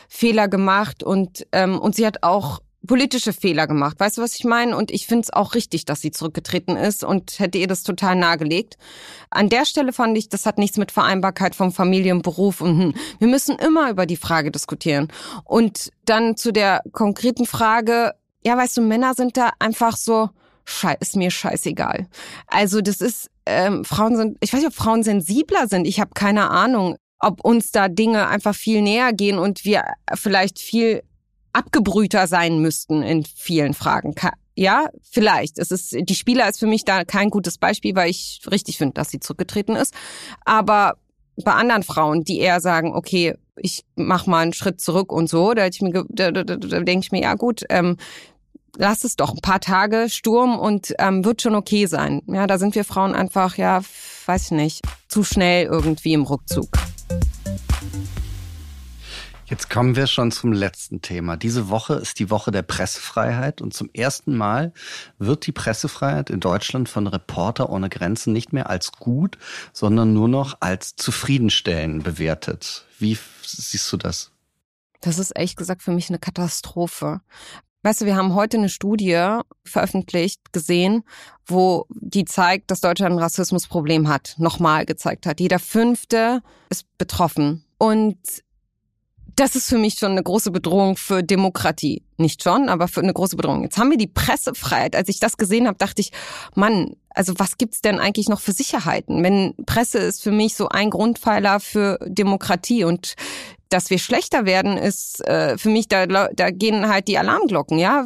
Fehler 0.10 0.48
gemacht 0.48 1.04
und 1.04 1.48
ähm, 1.52 1.80
und 1.80 1.96
sie 1.96 2.06
hat 2.06 2.24
auch 2.24 2.62
politische 2.86 3.34
Fehler 3.34 3.68
gemacht. 3.68 4.00
Weißt 4.00 4.18
du, 4.18 4.22
was 4.22 4.36
ich 4.36 4.44
meine? 4.44 4.78
Und 4.78 4.92
ich 4.92 5.08
finde 5.08 5.24
es 5.24 5.34
auch 5.34 5.56
richtig, 5.56 5.86
dass 5.86 6.02
sie 6.02 6.12
zurückgetreten 6.12 6.76
ist 6.76 7.04
und 7.04 7.40
hätte 7.40 7.58
ihr 7.58 7.68
das 7.68 7.84
total 7.84 8.16
nahegelegt. 8.16 8.78
An 9.30 9.50
der 9.50 9.66
Stelle 9.66 9.94
fand 9.94 10.18
ich, 10.18 10.30
das 10.30 10.46
hat 10.46 10.58
nichts 10.58 10.78
mit 10.78 10.92
Vereinbarkeit 10.92 11.56
von 11.56 11.72
Familie 11.72 12.14
und 12.14 12.22
Beruf 12.22 12.62
und 12.62 12.80
hm. 12.80 12.94
wir 13.20 13.28
müssen 13.28 13.58
immer 13.58 13.90
über 13.90 14.06
die 14.06 14.18
Frage 14.18 14.52
diskutieren. 14.52 15.08
Und 15.44 15.92
dann 16.06 16.38
zu 16.38 16.52
der 16.52 16.82
konkreten 16.92 17.46
Frage, 17.46 18.14
ja, 18.46 18.58
weißt 18.58 18.78
du, 18.78 18.82
Männer 18.82 19.14
sind 19.16 19.38
da 19.38 19.52
einfach 19.60 19.98
so, 19.98 20.30
schei 20.66 20.96
ist 21.00 21.16
mir 21.16 21.32
scheißegal. 21.32 22.08
Also 22.48 22.82
das 22.82 23.02
ist, 23.02 23.30
ähm, 23.46 23.86
Frauen 23.86 24.16
sind, 24.16 24.38
ich 24.42 24.52
weiß 24.52 24.62
nicht, 24.62 24.70
ob 24.70 24.76
Frauen 24.76 25.04
sensibler 25.04 25.68
sind, 25.68 25.88
ich 25.88 26.00
habe 26.00 26.12
keine 26.14 26.50
Ahnung 26.50 26.98
ob 27.20 27.44
uns 27.44 27.72
da 27.72 27.88
Dinge 27.88 28.28
einfach 28.28 28.56
viel 28.56 28.82
näher 28.82 29.14
gehen 29.14 29.40
und 29.40 29.66
wir 29.66 29.84
vielleicht 30.14 30.60
viel 30.60 31.02
abgebrühter 31.54 32.28
sein 32.28 32.60
müssten 32.60 33.02
in 33.02 33.26
vielen 33.26 33.74
Fragen. 33.74 34.14
Ja, 34.56 34.90
vielleicht. 35.10 35.58
Es 35.58 35.72
ist, 35.72 35.96
die 35.98 36.16
Spieler 36.16 36.48
ist 36.50 36.60
für 36.60 36.68
mich 36.68 36.86
da 36.86 37.04
kein 37.04 37.30
gutes 37.30 37.58
Beispiel, 37.58 37.96
weil 37.96 38.10
ich 38.10 38.42
richtig 38.50 38.78
finde, 38.78 38.94
dass 38.94 39.10
sie 39.10 39.20
zurückgetreten 39.20 39.76
ist. 39.76 39.94
Aber 40.44 40.98
bei 41.44 41.54
anderen 41.54 41.84
Frauen, 41.84 42.24
die 42.24 42.40
eher 42.40 42.62
sagen, 42.62 42.94
okay, 42.94 43.36
ich 43.58 43.86
mach 43.96 44.28
mal 44.28 44.44
einen 44.44 44.54
Schritt 44.54 44.80
zurück 44.80 45.12
und 45.12 45.30
so, 45.30 45.54
da, 45.54 45.70
da, 45.70 46.32
da, 46.32 46.44
da 46.44 46.80
denke 46.82 47.06
ich 47.06 47.12
mir, 47.12 47.22
ja 47.22 47.36
gut, 47.36 47.64
ähm, 47.70 47.98
lass 48.78 49.04
es 49.04 49.16
doch 49.16 49.32
ein 49.32 49.42
paar 49.42 49.60
Tage 49.60 50.08
Sturm 50.10 50.58
und 50.58 50.94
ähm, 51.00 51.26
wird 51.26 51.42
schon 51.42 51.56
okay 51.56 51.86
sein. 51.86 52.22
Ja, 52.28 52.48
da 52.48 52.58
sind 52.58 52.76
wir 52.76 52.84
Frauen 52.84 53.16
einfach, 53.16 53.58
ja, 53.58 53.82
weiß 54.26 54.46
ich 54.46 54.52
nicht, 54.52 54.82
zu 55.08 55.24
schnell 55.24 55.66
irgendwie 55.66 56.14
im 56.14 56.24
Rückzug. 56.24 56.70
Jetzt 59.48 59.70
kommen 59.70 59.96
wir 59.96 60.08
schon 60.08 60.32
zum 60.32 60.54
letzten 60.54 61.04
Thema. 61.04 61.38
Diese 61.38 61.70
Woche 61.70 61.94
ist 61.94 62.18
die 62.18 62.32
Woche 62.32 62.50
der 62.50 62.64
Pressefreiheit 62.64 63.62
und 63.62 63.76
zum 63.76 63.92
ersten 63.94 64.36
Mal 64.36 64.74
wird 65.20 65.46
die 65.46 65.52
Pressefreiheit 65.52 66.32
in 66.32 66.40
Deutschland 66.40 66.90
von 66.90 67.06
Reporter 67.06 67.70
ohne 67.70 67.90
Grenzen 67.90 68.34
nicht 68.34 68.54
mehr 68.54 68.72
als 68.72 68.92
gut, 68.92 69.38
sondern 69.72 70.14
nur 70.14 70.28
noch 70.28 70.58
als 70.62 70.96
zufriedenstellend 70.96 72.04
bewertet. 72.04 72.86
Wie 72.98 73.20
siehst 73.44 73.92
du 73.94 73.98
das? 73.98 74.32
Das 75.02 75.20
ist 75.20 75.30
ehrlich 75.30 75.56
gesagt 75.56 75.84
für 75.84 75.92
mich 75.92 76.10
eine 76.10 76.18
Katastrophe. 76.18 77.22
Weißt 77.86 78.02
du, 78.02 78.08
wir 78.08 78.16
haben 78.16 78.34
heute 78.34 78.58
eine 78.58 78.70
Studie 78.70 79.42
veröffentlicht, 79.64 80.52
gesehen, 80.52 81.04
wo 81.46 81.86
die 81.90 82.26
zeigt, 82.26 82.72
dass 82.72 82.82
Deutschland 82.82 83.14
ein 83.14 83.20
Rassismusproblem 83.20 84.08
hat, 84.08 84.34
nochmal 84.40 84.88
gezeigt 84.88 85.28
hat. 85.28 85.40
Jeder 85.40 85.60
Fünfte 85.60 86.42
ist 86.72 86.88
betroffen. 86.98 87.64
Und 87.78 88.18
das 89.36 89.56
ist 89.56 89.70
für 89.70 89.78
mich 89.78 90.00
schon 90.00 90.14
eine 90.14 90.24
große 90.24 90.50
Bedrohung 90.50 90.98
für 90.98 91.22
Demokratie. 91.22 92.02
Nicht 92.18 92.42
schon, 92.42 92.70
aber 92.70 92.88
für 92.88 93.02
eine 93.02 93.14
große 93.14 93.36
Bedrohung. 93.36 93.62
Jetzt 93.62 93.78
haben 93.78 93.92
wir 93.92 94.00
die 94.00 94.08
Pressefreiheit. 94.08 94.96
Als 94.96 95.08
ich 95.08 95.20
das 95.20 95.38
gesehen 95.38 95.68
habe, 95.68 95.78
dachte 95.78 96.02
ich, 96.02 96.12
Mann, 96.56 96.96
also 97.10 97.34
was 97.38 97.58
gibt's 97.60 97.82
denn 97.82 98.00
eigentlich 98.00 98.30
noch 98.30 98.40
für 98.40 98.54
Sicherheiten? 98.54 99.24
Wenn 99.24 99.54
Presse 99.68 100.00
ist 100.00 100.24
für 100.24 100.32
mich 100.32 100.56
so 100.56 100.70
ein 100.70 100.90
Grundpfeiler 100.90 101.60
für 101.60 102.00
Demokratie 102.08 102.84
und 102.84 103.14
dass 103.70 103.90
wir 103.90 104.00
schlechter 104.00 104.46
werden, 104.46 104.78
ist 104.78 105.26
äh, 105.28 105.58
für 105.58 105.70
mich, 105.70 105.88
da, 105.88 106.06
da 106.06 106.52
gehen 106.52 106.88
halt 106.88 107.08
die 107.08 107.18
Alarmglocken, 107.18 107.80
ja. 107.80 108.06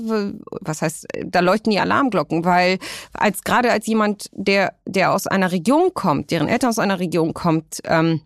Was 0.62 0.82
heißt, 0.82 1.08
da 1.26 1.40
leuchten 1.42 1.72
die 1.72 1.80
Alarmglocken, 1.80 2.46
weil 2.46 2.80
als 3.14 3.44
gerade 3.44 3.72
als 3.72 3.86
jemand, 3.88 4.30
der, 4.34 4.74
der 4.86 5.14
aus 5.14 5.28
einer 5.28 5.52
Region 5.52 5.94
kommt, 5.94 6.32
deren 6.32 6.48
Eltern 6.48 6.70
aus 6.70 6.80
einer 6.80 7.00
Region 7.00 7.34
kommt, 7.34 7.82
ähm, 7.86 8.22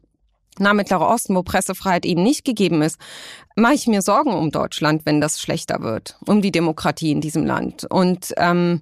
nah 0.59 0.73
Mittlerer 0.73 1.09
Osten, 1.09 1.35
wo 1.35 1.43
Pressefreiheit 1.43 2.05
eben 2.05 2.21
nicht 2.21 2.45
gegeben 2.45 2.81
ist, 2.81 2.97
mache 3.55 3.73
ich 3.73 3.87
mir 3.87 4.01
Sorgen 4.01 4.33
um 4.33 4.51
Deutschland, 4.51 5.05
wenn 5.05 5.19
das 5.19 5.41
schlechter 5.41 5.81
wird, 5.81 6.17
um 6.25 6.41
die 6.41 6.51
Demokratie 6.51 7.11
in 7.11 7.21
diesem 7.21 7.45
Land. 7.45 7.85
Und 7.89 8.33
ähm, 8.37 8.81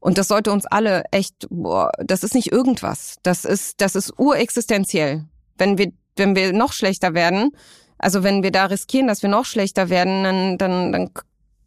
und 0.00 0.16
das 0.16 0.28
sollte 0.28 0.50
uns 0.50 0.64
alle 0.66 1.04
echt, 1.10 1.46
boah, 1.50 1.92
das 1.98 2.24
ist 2.24 2.34
nicht 2.34 2.50
irgendwas. 2.50 3.16
Das 3.22 3.44
ist, 3.44 3.82
das 3.82 3.94
ist 3.94 4.18
urexistenziell. 4.18 5.26
Wenn 5.58 5.76
wir, 5.76 5.92
wenn 6.16 6.34
wir 6.34 6.54
noch 6.54 6.72
schlechter 6.72 7.12
werden, 7.12 7.52
also 8.00 8.22
wenn 8.22 8.42
wir 8.42 8.50
da 8.50 8.66
riskieren, 8.66 9.06
dass 9.06 9.22
wir 9.22 9.28
noch 9.28 9.44
schlechter 9.44 9.90
werden, 9.90 10.24
dann, 10.24 10.58
dann, 10.58 10.92
dann 10.92 11.10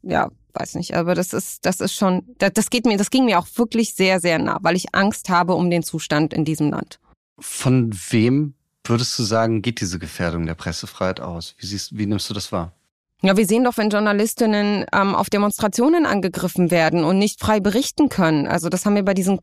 ja, 0.02 0.30
weiß 0.54 0.76
nicht. 0.76 0.96
Aber 0.96 1.16
das 1.16 1.34
ist, 1.34 1.66
das 1.66 1.80
ist 1.80 1.94
schon, 1.94 2.24
das, 2.40 2.54
das 2.54 2.70
geht 2.70 2.86
mir, 2.86 2.98
das 2.98 3.10
ging 3.10 3.26
mir 3.26 3.40
auch 3.40 3.48
wirklich 3.56 3.94
sehr, 3.94 4.20
sehr 4.20 4.40
nah, 4.40 4.58
weil 4.62 4.76
ich 4.76 4.94
Angst 4.94 5.30
habe 5.30 5.56
um 5.56 5.70
den 5.70 5.84
Zustand 5.84 6.34
in 6.34 6.46
diesem 6.46 6.72
Land. 6.72 7.00
Von 7.40 7.94
wem 8.10 8.56
würdest 8.84 9.18
du 9.18 9.24
sagen, 9.24 9.62
geht 9.62 9.82
diese 9.82 10.00
Gefährdung 10.00 10.46
der 10.46 10.56
Pressefreiheit 10.56 11.20
aus? 11.20 11.56
Wie, 11.58 11.66
siehst, 11.66 11.98
wie 11.98 12.06
nimmst 12.06 12.30
du 12.30 12.34
das 12.34 12.52
wahr? 12.52 12.74
Ja, 13.22 13.38
wir 13.38 13.46
sehen 13.46 13.64
doch, 13.64 13.78
wenn 13.78 13.90
Journalistinnen 13.90 14.86
ähm, 14.92 15.16
auf 15.16 15.30
Demonstrationen 15.30 16.06
angegriffen 16.06 16.72
werden 16.72 17.06
und 17.06 17.20
nicht 17.20 17.40
frei 17.40 17.62
berichten 17.62 18.10
können. 18.10 18.48
Also 18.48 18.68
das 18.68 18.86
haben 18.86 18.96
wir 18.96 19.06
bei 19.06 19.14
diesen 19.14 19.40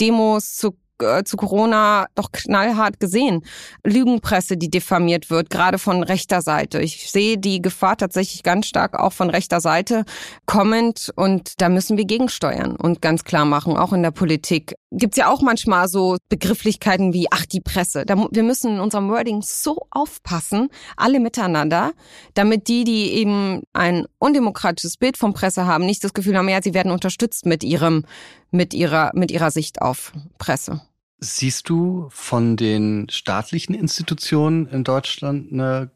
Demos 0.00 0.56
zu 0.56 0.74
äh, 1.00 1.24
zu 1.24 1.36
Corona 1.36 2.06
doch 2.14 2.32
knallhart 2.32 3.00
gesehen. 3.00 3.44
Lügenpresse, 3.84 4.56
die 4.56 4.70
diffamiert 4.70 5.30
wird, 5.30 5.50
gerade 5.50 5.78
von 5.78 6.02
rechter 6.02 6.42
Seite. 6.42 6.80
Ich 6.80 7.10
sehe 7.10 7.38
die 7.38 7.62
Gefahr 7.62 7.96
tatsächlich 7.96 8.42
ganz 8.42 8.66
stark 8.66 8.98
auch 8.98 9.12
von 9.12 9.30
rechter 9.30 9.60
Seite 9.60 10.04
kommend 10.46 11.12
und 11.16 11.60
da 11.60 11.68
müssen 11.68 11.96
wir 11.96 12.04
gegensteuern 12.04 12.76
und 12.76 13.02
ganz 13.02 13.24
klar 13.24 13.44
machen, 13.44 13.76
auch 13.76 13.92
in 13.92 14.02
der 14.02 14.10
Politik. 14.10 14.74
Gibt's 14.90 15.16
ja 15.16 15.30
auch 15.30 15.40
manchmal 15.40 15.88
so 15.88 16.18
Begrifflichkeiten 16.28 17.14
wie, 17.14 17.26
ach, 17.30 17.46
die 17.46 17.60
Presse. 17.60 18.04
wir 18.06 18.42
müssen 18.42 18.74
in 18.74 18.80
unserem 18.80 19.08
Wording 19.08 19.40
so 19.42 19.86
aufpassen, 19.90 20.68
alle 20.96 21.18
miteinander, 21.18 21.92
damit 22.34 22.68
die, 22.68 22.84
die 22.84 23.12
eben 23.12 23.62
ein 23.72 24.06
undemokratisches 24.18 24.98
Bild 24.98 25.16
von 25.16 25.32
Presse 25.32 25.66
haben, 25.66 25.86
nicht 25.86 26.04
das 26.04 26.12
Gefühl 26.12 26.36
haben, 26.36 26.48
ja, 26.48 26.60
sie 26.62 26.74
werden 26.74 26.92
unterstützt 26.92 27.46
mit 27.46 27.64
ihrem, 27.64 28.04
mit 28.52 28.74
ihrer, 28.74 29.10
mit 29.14 29.30
ihrer 29.30 29.50
Sicht 29.50 29.82
auf 29.82 30.12
Presse. 30.38 30.80
Siehst 31.18 31.68
du 31.68 32.08
von 32.10 32.56
den 32.56 33.08
staatlichen 33.10 33.74
Institutionen 33.74 34.66
in 34.66 34.84
Deutschland 34.84 35.52
eine 35.52 35.90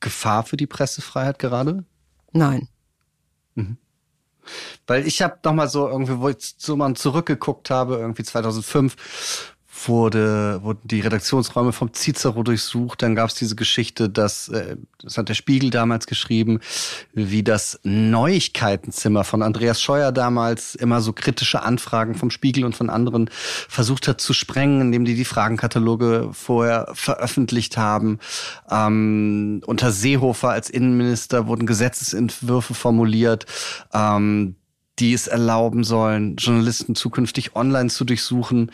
Gefahr 0.00 0.44
für 0.44 0.56
die 0.56 0.66
Pressefreiheit 0.66 1.38
gerade? 1.38 1.84
Nein. 2.32 2.68
Mhm. 3.54 3.78
Weil 4.86 5.06
ich 5.06 5.22
habe 5.22 5.38
noch 5.44 5.54
mal 5.54 5.68
so 5.68 5.88
irgendwie, 5.88 6.18
wo 6.18 6.28
ich 6.28 6.54
so 6.58 6.76
mal 6.76 6.94
zurückgeguckt 6.94 7.70
habe, 7.70 7.96
irgendwie 7.96 8.22
2005, 8.22 9.55
wurde, 9.84 10.60
wurden 10.62 10.80
die 10.84 11.00
Redaktionsräume 11.00 11.72
vom 11.72 11.92
Cicero 11.92 12.42
durchsucht. 12.42 13.02
Dann 13.02 13.14
gab 13.14 13.28
es 13.28 13.34
diese 13.34 13.56
Geschichte, 13.56 14.08
dass, 14.08 14.48
äh, 14.48 14.76
das 15.00 15.18
hat 15.18 15.28
der 15.28 15.34
Spiegel 15.34 15.70
damals 15.70 16.06
geschrieben, 16.06 16.60
wie 17.12 17.42
das 17.42 17.78
Neuigkeitenzimmer 17.82 19.24
von 19.24 19.42
Andreas 19.42 19.80
Scheuer 19.80 20.12
damals 20.12 20.74
immer 20.74 21.00
so 21.00 21.12
kritische 21.12 21.62
Anfragen 21.62 22.14
vom 22.14 22.30
Spiegel 22.30 22.64
und 22.64 22.74
von 22.74 22.90
anderen 22.90 23.28
versucht 23.68 24.08
hat 24.08 24.20
zu 24.20 24.32
sprengen, 24.32 24.80
indem 24.80 25.04
die 25.04 25.14
die 25.14 25.24
Fragenkataloge 25.24 26.30
vorher 26.32 26.88
veröffentlicht 26.94 27.76
haben. 27.76 28.18
Ähm, 28.70 29.62
unter 29.66 29.92
Seehofer 29.92 30.50
als 30.50 30.70
Innenminister 30.70 31.46
wurden 31.46 31.66
Gesetzesentwürfe 31.66 32.74
formuliert. 32.74 33.46
Ähm, 33.92 34.56
die 34.98 35.12
es 35.12 35.26
erlauben 35.26 35.84
sollen, 35.84 36.36
Journalisten 36.36 36.94
zukünftig 36.94 37.54
online 37.54 37.90
zu 37.90 38.04
durchsuchen. 38.04 38.70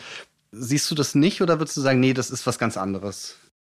Siehst 0.55 0.89
du 0.91 0.95
das 0.95 1.15
nicht 1.15 1.41
oder 1.41 1.59
würdest 1.59 1.75
du 1.77 1.81
sagen, 1.81 1.99
nee, 1.99 2.13
das 2.13 2.29
ist 2.29 2.45
was 2.45 2.59
ganz 2.59 2.77
anderes? 2.77 3.35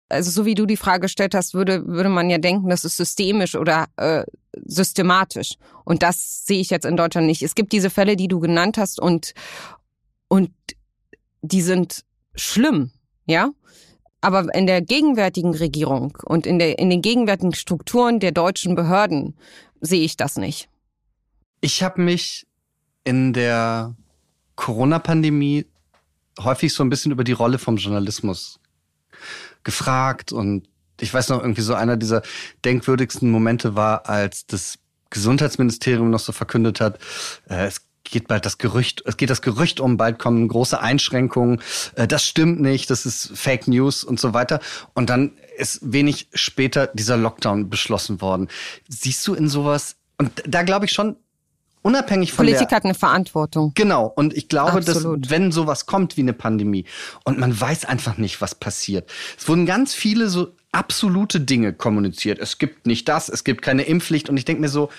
Also 0.09 0.31
so 0.31 0.45
wie 0.45 0.55
du 0.55 0.65
die 0.65 0.77
Frage 0.77 1.01
gestellt 1.01 1.35
hast, 1.35 1.53
würde, 1.53 1.85
würde 1.85 2.09
man 2.09 2.29
ja 2.29 2.39
denken, 2.39 2.69
das 2.69 2.83
ist 2.83 2.97
systemisch 2.97 3.55
oder 3.55 3.85
äh, 3.97 4.23
systematisch. 4.65 5.55
Und 5.85 6.03
das 6.03 6.45
sehe 6.45 6.59
ich 6.59 6.69
jetzt 6.69 6.85
in 6.85 6.97
Deutschland 6.97 7.27
nicht. 7.27 7.43
Es 7.43 7.55
gibt 7.55 7.71
diese 7.71 7.89
Fälle, 7.89 8.15
die 8.15 8.27
du 8.27 8.39
genannt 8.39 8.77
hast 8.77 8.99
und, 8.99 9.33
und 10.27 10.51
die 11.41 11.61
sind 11.61 12.03
schlimm, 12.35 12.91
ja. 13.25 13.51
Aber 14.21 14.53
in 14.55 14.67
der 14.67 14.81
gegenwärtigen 14.81 15.53
Regierung 15.53 16.17
und 16.23 16.47
in, 16.47 16.57
der, 16.57 16.79
in 16.79 16.89
den 16.89 17.01
gegenwärtigen 17.01 17.53
Strukturen 17.53 18.19
der 18.19 18.31
deutschen 18.31 18.73
Behörden 18.73 19.35
sehe 19.81 20.03
ich 20.03 20.15
das 20.17 20.37
nicht. 20.37 20.69
Ich 21.59 21.83
habe 21.83 22.01
mich 22.01 22.47
in 23.03 23.33
der 23.33 23.95
Corona-Pandemie 24.55 25.65
häufig 26.39 26.73
so 26.73 26.83
ein 26.83 26.89
bisschen 26.89 27.11
über 27.11 27.23
die 27.23 27.31
Rolle 27.31 27.59
vom 27.59 27.77
Journalismus 27.77 28.59
gefragt 29.63 30.31
und 30.31 30.67
ich 30.99 31.13
weiß 31.13 31.29
noch 31.29 31.41
irgendwie 31.41 31.61
so 31.61 31.73
einer 31.73 31.97
dieser 31.97 32.21
denkwürdigsten 32.65 33.29
Momente 33.29 33.75
war, 33.75 34.07
als 34.09 34.45
das 34.45 34.79
Gesundheitsministerium 35.09 36.09
noch 36.09 36.19
so 36.19 36.31
verkündet 36.31 36.81
hat, 36.81 36.99
äh, 37.49 37.65
es 37.65 37.81
geht 38.03 38.27
bald 38.27 38.45
das 38.45 38.57
Gerücht, 38.57 39.03
es 39.05 39.17
geht 39.17 39.29
das 39.29 39.41
Gerücht 39.41 39.79
um, 39.79 39.97
bald 39.97 40.19
kommen 40.19 40.47
große 40.47 40.79
Einschränkungen, 40.79 41.61
äh, 41.95 42.07
das 42.07 42.25
stimmt 42.25 42.61
nicht, 42.61 42.89
das 42.89 43.05
ist 43.05 43.31
Fake 43.33 43.67
News 43.67 44.03
und 44.03 44.19
so 44.19 44.33
weiter. 44.33 44.59
Und 44.93 45.09
dann 45.09 45.33
ist 45.57 45.79
wenig 45.81 46.27
später 46.33 46.87
dieser 46.87 47.17
Lockdown 47.17 47.69
beschlossen 47.69 48.21
worden. 48.21 48.49
Siehst 48.87 49.25
du 49.27 49.33
in 49.33 49.47
sowas, 49.47 49.95
und 50.17 50.43
da 50.45 50.63
glaube 50.63 50.85
ich 50.85 50.91
schon, 50.91 51.15
unabhängig 51.83 52.33
von 52.33 52.45
Politik 52.45 52.69
der, 52.69 52.77
hat 52.77 52.85
eine 52.85 52.95
Verantwortung. 52.95 53.73
Genau. 53.75 54.07
Und 54.07 54.33
ich 54.33 54.49
glaube, 54.49 54.79
Absolut. 54.79 55.25
dass 55.25 55.29
wenn 55.29 55.51
sowas 55.51 55.85
kommt 55.85 56.17
wie 56.17 56.21
eine 56.21 56.33
Pandemie 56.33 56.85
und 57.23 57.37
man 57.37 57.59
weiß 57.59 57.85
einfach 57.85 58.17
nicht, 58.17 58.41
was 58.41 58.55
passiert. 58.55 59.11
Es 59.37 59.47
wurden 59.47 59.67
ganz 59.67 59.93
viele 59.93 60.27
so 60.29 60.47
absolute 60.71 61.39
Dinge 61.39 61.73
kommuniziert. 61.73 62.39
Es 62.39 62.57
gibt 62.57 62.87
nicht 62.87 63.07
das, 63.07 63.29
es 63.29 63.43
gibt 63.43 63.61
keine 63.61 63.83
Impfpflicht. 63.83 64.29
Und 64.29 64.37
ich 64.37 64.45
denke 64.45 64.61
mir 64.61 64.69
so, 64.69 64.89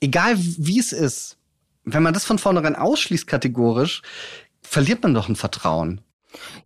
egal 0.00 0.36
wie 0.38 0.78
es 0.78 0.92
ist, 0.92 1.38
wenn 1.84 2.02
man 2.02 2.12
das 2.12 2.24
von 2.24 2.38
vornherein 2.38 2.76
ausschließt 2.76 3.26
kategorisch, 3.26 4.02
verliert 4.62 5.02
man 5.02 5.14
doch 5.14 5.28
ein 5.28 5.36
Vertrauen. 5.36 6.00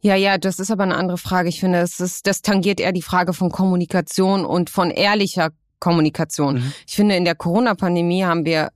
Ja, 0.00 0.16
ja, 0.16 0.38
das 0.38 0.58
ist 0.58 0.70
aber 0.70 0.82
eine 0.82 0.96
andere 0.96 1.18
Frage. 1.18 1.48
Ich 1.48 1.60
finde, 1.60 1.78
es 1.80 2.00
ist, 2.00 2.26
das 2.26 2.42
tangiert 2.42 2.80
eher 2.80 2.92
die 2.92 3.02
Frage 3.02 3.32
von 3.32 3.50
Kommunikation 3.52 4.44
und 4.44 4.70
von 4.70 4.90
ehrlicher 4.90 5.50
Kommunikation. 5.78 6.56
Mhm. 6.56 6.72
Ich 6.86 6.96
finde, 6.96 7.16
in 7.16 7.24
der 7.24 7.34
Corona-Pandemie 7.34 8.24
haben 8.24 8.44
wir 8.44 8.70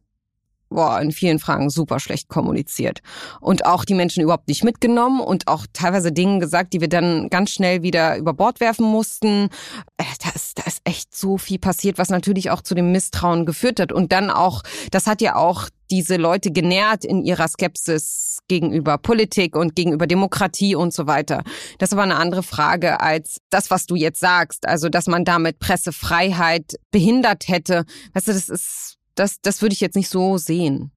boah, 0.74 1.00
in 1.00 1.12
vielen 1.12 1.38
Fragen 1.38 1.70
super 1.70 2.00
schlecht 2.00 2.28
kommuniziert. 2.28 3.00
Und 3.40 3.66
auch 3.66 3.84
die 3.84 3.94
Menschen 3.94 4.22
überhaupt 4.22 4.48
nicht 4.48 4.64
mitgenommen 4.64 5.20
und 5.20 5.48
auch 5.48 5.66
teilweise 5.72 6.12
Dinge 6.12 6.38
gesagt, 6.38 6.72
die 6.72 6.80
wir 6.80 6.88
dann 6.88 7.28
ganz 7.30 7.50
schnell 7.50 7.82
wieder 7.82 8.16
über 8.16 8.34
Bord 8.34 8.60
werfen 8.60 8.86
mussten. 8.86 9.48
Äh, 9.96 10.04
da 10.22 10.30
ist, 10.34 10.58
da 10.58 10.64
ist 10.66 10.80
echt 10.84 11.16
so 11.16 11.38
viel 11.38 11.58
passiert, 11.58 11.98
was 11.98 12.10
natürlich 12.10 12.50
auch 12.50 12.60
zu 12.60 12.74
dem 12.74 12.92
Misstrauen 12.92 13.46
geführt 13.46 13.80
hat. 13.80 13.92
Und 13.92 14.12
dann 14.12 14.30
auch, 14.30 14.62
das 14.90 15.06
hat 15.06 15.20
ja 15.20 15.36
auch 15.36 15.68
diese 15.90 16.16
Leute 16.16 16.50
genährt 16.50 17.04
in 17.04 17.22
ihrer 17.22 17.46
Skepsis 17.46 18.38
gegenüber 18.48 18.98
Politik 18.98 19.54
und 19.56 19.76
gegenüber 19.76 20.06
Demokratie 20.06 20.74
und 20.74 20.92
so 20.92 21.06
weiter. 21.06 21.42
Das 21.78 21.92
aber 21.92 22.02
eine 22.02 22.16
andere 22.16 22.42
Frage 22.42 23.00
als 23.00 23.38
das, 23.50 23.70
was 23.70 23.86
du 23.86 23.94
jetzt 23.94 24.20
sagst. 24.20 24.66
Also, 24.66 24.88
dass 24.88 25.06
man 25.06 25.24
damit 25.24 25.58
Pressefreiheit 25.58 26.74
behindert 26.90 27.48
hätte. 27.48 27.84
Weißt 28.12 28.28
du, 28.28 28.32
das 28.32 28.48
ist 28.48 28.98
das, 29.14 29.40
das 29.40 29.62
würde 29.62 29.74
ich 29.74 29.80
jetzt 29.80 29.96
nicht 29.96 30.08
so 30.08 30.38
sehen. 30.38 30.93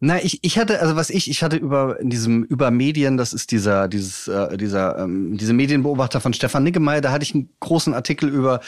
Na, 0.00 0.22
ich, 0.22 0.38
ich 0.42 0.58
hatte, 0.58 0.80
also 0.80 0.94
was 0.94 1.10
ich, 1.10 1.28
ich 1.28 1.42
hatte 1.42 1.56
über 1.56 1.98
in 2.00 2.10
diesem 2.10 2.44
über 2.44 2.70
Medien, 2.70 3.16
das 3.16 3.32
ist 3.32 3.50
dieser, 3.50 3.88
dieses, 3.88 4.28
äh, 4.28 4.56
dieser, 4.56 4.98
ähm, 4.98 5.36
diese 5.36 5.52
Medienbeobachter 5.52 6.20
von 6.20 6.32
Stefan 6.32 6.62
Niggemeier, 6.62 7.00
da 7.00 7.10
hatte 7.10 7.24
ich 7.24 7.34
einen 7.34 7.50
großen 7.60 7.94
Artikel 7.94 8.28
über 8.28 8.60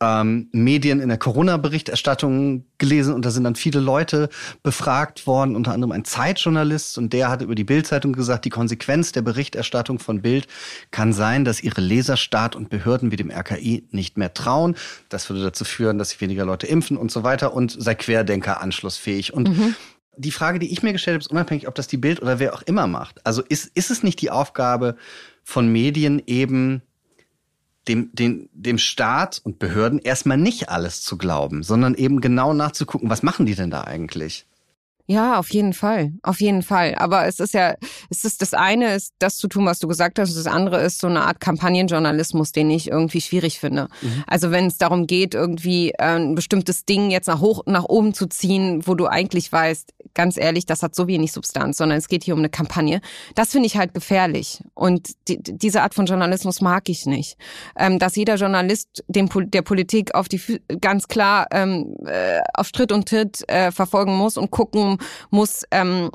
ähm, 0.00 0.48
Medien 0.52 1.00
in 1.00 1.08
der 1.08 1.18
Corona-Berichterstattung 1.18 2.64
gelesen 2.78 3.14
und 3.14 3.24
da 3.24 3.30
sind 3.30 3.44
dann 3.44 3.56
viele 3.56 3.80
Leute 3.80 4.28
befragt 4.62 5.26
worden, 5.26 5.56
unter 5.56 5.72
anderem 5.72 5.92
ein 5.92 6.04
Zeitjournalist 6.04 6.98
und 6.98 7.12
der 7.12 7.28
hat 7.28 7.42
über 7.42 7.54
die 7.54 7.64
Bildzeitung 7.64 8.12
gesagt, 8.12 8.44
die 8.44 8.50
Konsequenz 8.50 9.12
der 9.12 9.22
Berichterstattung 9.22 9.98
von 9.98 10.22
Bild 10.22 10.46
kann 10.92 11.12
sein, 11.12 11.44
dass 11.44 11.62
ihre 11.62 11.80
Leser 11.80 12.16
Staat 12.16 12.54
und 12.54 12.68
Behörden 12.68 13.10
wie 13.10 13.16
dem 13.16 13.30
RKI 13.30 13.84
nicht 13.90 14.16
mehr 14.16 14.32
trauen. 14.32 14.76
Das 15.08 15.28
würde 15.28 15.42
dazu 15.42 15.64
führen, 15.64 15.98
dass 15.98 16.10
sich 16.10 16.20
weniger 16.20 16.44
Leute 16.44 16.66
impfen 16.66 16.96
und 16.96 17.10
so 17.10 17.24
weiter 17.24 17.52
und 17.52 17.74
sei 17.76 17.94
Querdenker 17.94 18.60
anschlussfähig 18.60 19.32
und 19.32 19.46
Mhm. 19.46 19.74
Die 20.16 20.30
Frage, 20.30 20.58
die 20.58 20.72
ich 20.72 20.82
mir 20.82 20.92
gestellt 20.92 21.14
habe, 21.14 21.22
ist 21.22 21.30
unabhängig, 21.30 21.68
ob 21.68 21.74
das 21.74 21.88
die 21.88 21.96
Bild 21.96 22.22
oder 22.22 22.38
wer 22.38 22.54
auch 22.54 22.62
immer 22.62 22.86
macht. 22.86 23.24
Also 23.26 23.42
ist, 23.42 23.70
ist 23.74 23.90
es 23.90 24.02
nicht 24.02 24.20
die 24.20 24.30
Aufgabe 24.30 24.96
von 25.42 25.68
Medien 25.68 26.22
eben 26.26 26.82
dem, 27.88 28.10
dem, 28.12 28.48
dem 28.52 28.78
Staat 28.78 29.40
und 29.44 29.58
Behörden 29.58 29.98
erstmal 29.98 30.38
nicht 30.38 30.68
alles 30.68 31.02
zu 31.02 31.16
glauben, 31.16 31.62
sondern 31.62 31.94
eben 31.94 32.20
genau 32.20 32.52
nachzugucken, 32.52 33.10
was 33.10 33.22
machen 33.22 33.46
die 33.46 33.54
denn 33.54 33.70
da 33.70 33.82
eigentlich? 33.82 34.46
Ja, 35.08 35.38
auf 35.38 35.50
jeden 35.50 35.72
Fall, 35.72 36.14
auf 36.22 36.40
jeden 36.40 36.62
Fall. 36.62 36.96
Aber 36.96 37.26
es 37.26 37.38
ist 37.38 37.54
ja, 37.54 37.76
es 38.10 38.24
ist 38.24 38.42
das 38.42 38.54
eine 38.54 38.94
ist 38.94 39.14
das 39.20 39.36
zu 39.36 39.46
tun, 39.46 39.64
was 39.64 39.78
du 39.78 39.86
gesagt 39.86 40.18
hast. 40.18 40.36
Das 40.36 40.46
andere 40.46 40.82
ist 40.82 41.00
so 41.00 41.06
eine 41.06 41.22
Art 41.22 41.38
Kampagnenjournalismus, 41.38 42.50
den 42.50 42.70
ich 42.70 42.90
irgendwie 42.90 43.20
schwierig 43.20 43.60
finde. 43.60 43.88
Also 44.26 44.50
wenn 44.50 44.66
es 44.66 44.78
darum 44.78 45.06
geht, 45.06 45.34
irgendwie 45.34 45.90
äh, 45.90 46.16
ein 46.16 46.34
bestimmtes 46.34 46.84
Ding 46.84 47.10
jetzt 47.10 47.28
nach 47.28 47.40
hoch, 47.40 47.62
nach 47.66 47.84
oben 47.84 48.14
zu 48.14 48.26
ziehen, 48.26 48.86
wo 48.86 48.96
du 48.96 49.06
eigentlich 49.06 49.52
weißt, 49.52 49.94
ganz 50.14 50.36
ehrlich, 50.36 50.66
das 50.66 50.82
hat 50.82 50.96
so 50.96 51.06
wenig 51.06 51.30
Substanz, 51.30 51.76
sondern 51.76 51.98
es 51.98 52.08
geht 52.08 52.24
hier 52.24 52.34
um 52.34 52.40
eine 52.40 52.48
Kampagne. 52.48 53.00
Das 53.36 53.52
finde 53.52 53.66
ich 53.66 53.76
halt 53.76 53.94
gefährlich. 53.94 54.62
Und 54.74 55.10
die, 55.28 55.38
diese 55.40 55.82
Art 55.82 55.94
von 55.94 56.06
Journalismus 56.06 56.60
mag 56.60 56.88
ich 56.88 57.06
nicht. 57.06 57.36
Ähm, 57.78 58.00
dass 58.00 58.16
jeder 58.16 58.34
Journalist 58.34 59.04
dem, 59.06 59.28
der 59.50 59.62
Politik 59.62 60.14
auf 60.14 60.28
die 60.28 60.40
ganz 60.80 61.06
klar 61.06 61.46
ähm, 61.52 61.94
äh, 62.06 62.40
auf 62.54 62.68
Schritt 62.74 62.90
und 62.90 63.08
Tritt 63.08 63.48
äh, 63.48 63.70
verfolgen 63.70 64.16
muss 64.16 64.36
und 64.36 64.50
gucken 64.50 64.95
muss, 65.30 65.64
ähm, 65.70 66.10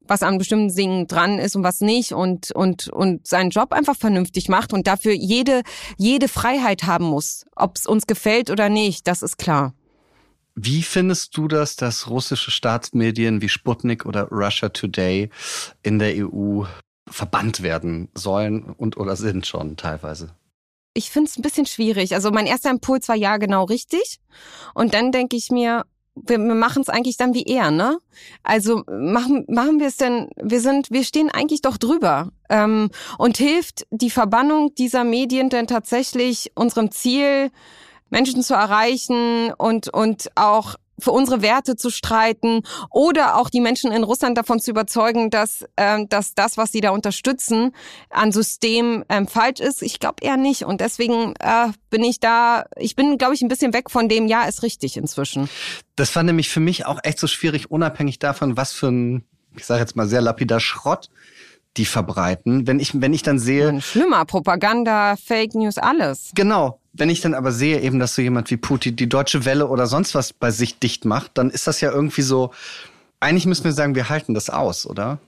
was 0.00 0.22
an 0.22 0.38
bestimmten 0.38 0.74
Dingen 0.74 1.06
dran 1.06 1.38
ist 1.38 1.54
und 1.54 1.62
was 1.62 1.80
nicht 1.80 2.12
und 2.12 2.50
und 2.52 2.88
und 2.88 3.26
seinen 3.26 3.50
Job 3.50 3.72
einfach 3.72 3.96
vernünftig 3.96 4.48
macht 4.48 4.72
und 4.72 4.86
dafür 4.86 5.12
jede 5.12 5.62
jede 5.96 6.28
Freiheit 6.28 6.84
haben 6.84 7.04
muss, 7.04 7.44
ob 7.54 7.76
es 7.76 7.86
uns 7.86 8.06
gefällt 8.06 8.50
oder 8.50 8.68
nicht, 8.68 9.06
das 9.06 9.22
ist 9.22 9.38
klar. 9.38 9.74
Wie 10.60 10.82
findest 10.82 11.36
du 11.36 11.46
das, 11.46 11.76
dass 11.76 12.10
russische 12.10 12.50
Staatsmedien 12.50 13.40
wie 13.40 13.48
Sputnik 13.48 14.06
oder 14.06 14.28
Russia 14.28 14.70
Today 14.70 15.30
in 15.82 16.00
der 16.00 16.26
EU 16.26 16.64
verbannt 17.08 17.62
werden 17.62 18.08
sollen 18.14 18.64
und 18.64 18.96
oder 18.96 19.14
sind 19.14 19.46
schon 19.46 19.76
teilweise? 19.76 20.34
Ich 20.94 21.10
finde 21.10 21.30
es 21.30 21.38
ein 21.38 21.42
bisschen 21.42 21.66
schwierig. 21.66 22.14
Also 22.14 22.32
mein 22.32 22.46
erster 22.46 22.70
Impuls 22.70 23.08
war 23.08 23.14
ja 23.14 23.36
genau 23.36 23.64
richtig 23.64 24.18
und 24.74 24.94
dann 24.94 25.12
denke 25.12 25.36
ich 25.36 25.50
mir, 25.50 25.84
wir, 26.26 26.38
wir 26.38 26.54
machen 26.54 26.82
es 26.82 26.88
eigentlich 26.88 27.16
dann 27.16 27.34
wie 27.34 27.44
er, 27.44 27.70
ne? 27.70 27.98
Also 28.42 28.82
machen 28.88 29.44
machen 29.48 29.80
wir 29.80 29.86
es 29.86 29.96
denn? 29.96 30.28
Wir 30.36 30.60
sind, 30.60 30.90
wir 30.90 31.04
stehen 31.04 31.30
eigentlich 31.30 31.62
doch 31.62 31.76
drüber. 31.76 32.30
Ähm, 32.50 32.90
und 33.18 33.36
hilft 33.36 33.86
die 33.90 34.10
Verbannung 34.10 34.74
dieser 34.74 35.04
Medien 35.04 35.50
denn 35.50 35.66
tatsächlich 35.66 36.52
unserem 36.54 36.90
Ziel, 36.90 37.50
Menschen 38.10 38.42
zu 38.42 38.54
erreichen 38.54 39.52
und 39.58 39.92
und 39.92 40.30
auch 40.34 40.76
für 41.00 41.12
unsere 41.12 41.42
Werte 41.42 41.76
zu 41.76 41.90
streiten 41.90 42.62
oder 42.90 43.36
auch 43.36 43.50
die 43.50 43.60
Menschen 43.60 43.92
in 43.92 44.04
Russland 44.04 44.36
davon 44.36 44.60
zu 44.60 44.70
überzeugen, 44.70 45.30
dass, 45.30 45.64
ähm, 45.76 46.08
dass 46.08 46.34
das, 46.34 46.56
was 46.56 46.72
sie 46.72 46.80
da 46.80 46.90
unterstützen, 46.90 47.74
an 48.10 48.32
System 48.32 49.04
ähm, 49.08 49.26
falsch 49.26 49.60
ist. 49.60 49.82
Ich 49.82 50.00
glaube 50.00 50.16
eher 50.22 50.36
nicht. 50.36 50.64
Und 50.64 50.80
deswegen 50.80 51.34
äh, 51.40 51.68
bin 51.90 52.02
ich 52.04 52.20
da, 52.20 52.66
ich 52.76 52.96
bin, 52.96 53.18
glaube 53.18 53.34
ich, 53.34 53.42
ein 53.42 53.48
bisschen 53.48 53.72
weg 53.72 53.90
von 53.90 54.08
dem, 54.08 54.26
ja, 54.26 54.44
ist 54.44 54.62
richtig 54.62 54.96
inzwischen. 54.96 55.48
Das 55.96 56.14
war 56.16 56.22
nämlich 56.22 56.48
für 56.48 56.60
mich 56.60 56.86
auch 56.86 57.00
echt 57.02 57.18
so 57.18 57.26
schwierig, 57.26 57.70
unabhängig 57.70 58.18
davon, 58.18 58.56
was 58.56 58.72
für 58.72 58.88
ein, 58.88 59.24
ich 59.56 59.66
sage 59.66 59.80
jetzt 59.80 59.96
mal 59.96 60.06
sehr 60.06 60.20
lapidar 60.20 60.60
Schrott 60.60 61.10
die 61.78 61.84
verbreiten. 61.84 62.66
Wenn 62.66 62.80
ich, 62.80 63.00
wenn 63.00 63.14
ich 63.14 63.22
dann 63.22 63.38
sehe, 63.38 63.80
Schlimmer, 63.80 64.24
Propaganda, 64.24 65.16
Fake 65.16 65.54
News, 65.54 65.78
alles. 65.78 66.30
genau, 66.34 66.80
wenn 66.92 67.08
ich 67.08 67.20
dann 67.20 67.34
aber 67.34 67.52
sehe 67.52 67.80
eben, 67.80 67.98
dass 67.98 68.14
so 68.14 68.22
jemand 68.22 68.50
wie 68.50 68.56
Putin 68.56 68.96
die 68.96 69.08
Deutsche 69.08 69.44
Welle 69.44 69.68
oder 69.68 69.86
sonst 69.86 70.14
was 70.14 70.32
bei 70.32 70.50
sich 70.50 70.78
dicht 70.78 71.04
macht, 71.04 71.38
dann 71.38 71.50
ist 71.50 71.66
das 71.66 71.80
ja 71.80 71.90
irgendwie 71.90 72.22
so, 72.22 72.50
eigentlich 73.20 73.46
müssen 73.46 73.64
wir 73.64 73.72
sagen, 73.72 73.94
wir 73.94 74.08
halten 74.08 74.34
das 74.34 74.50
aus, 74.50 74.86
oder? 74.86 75.18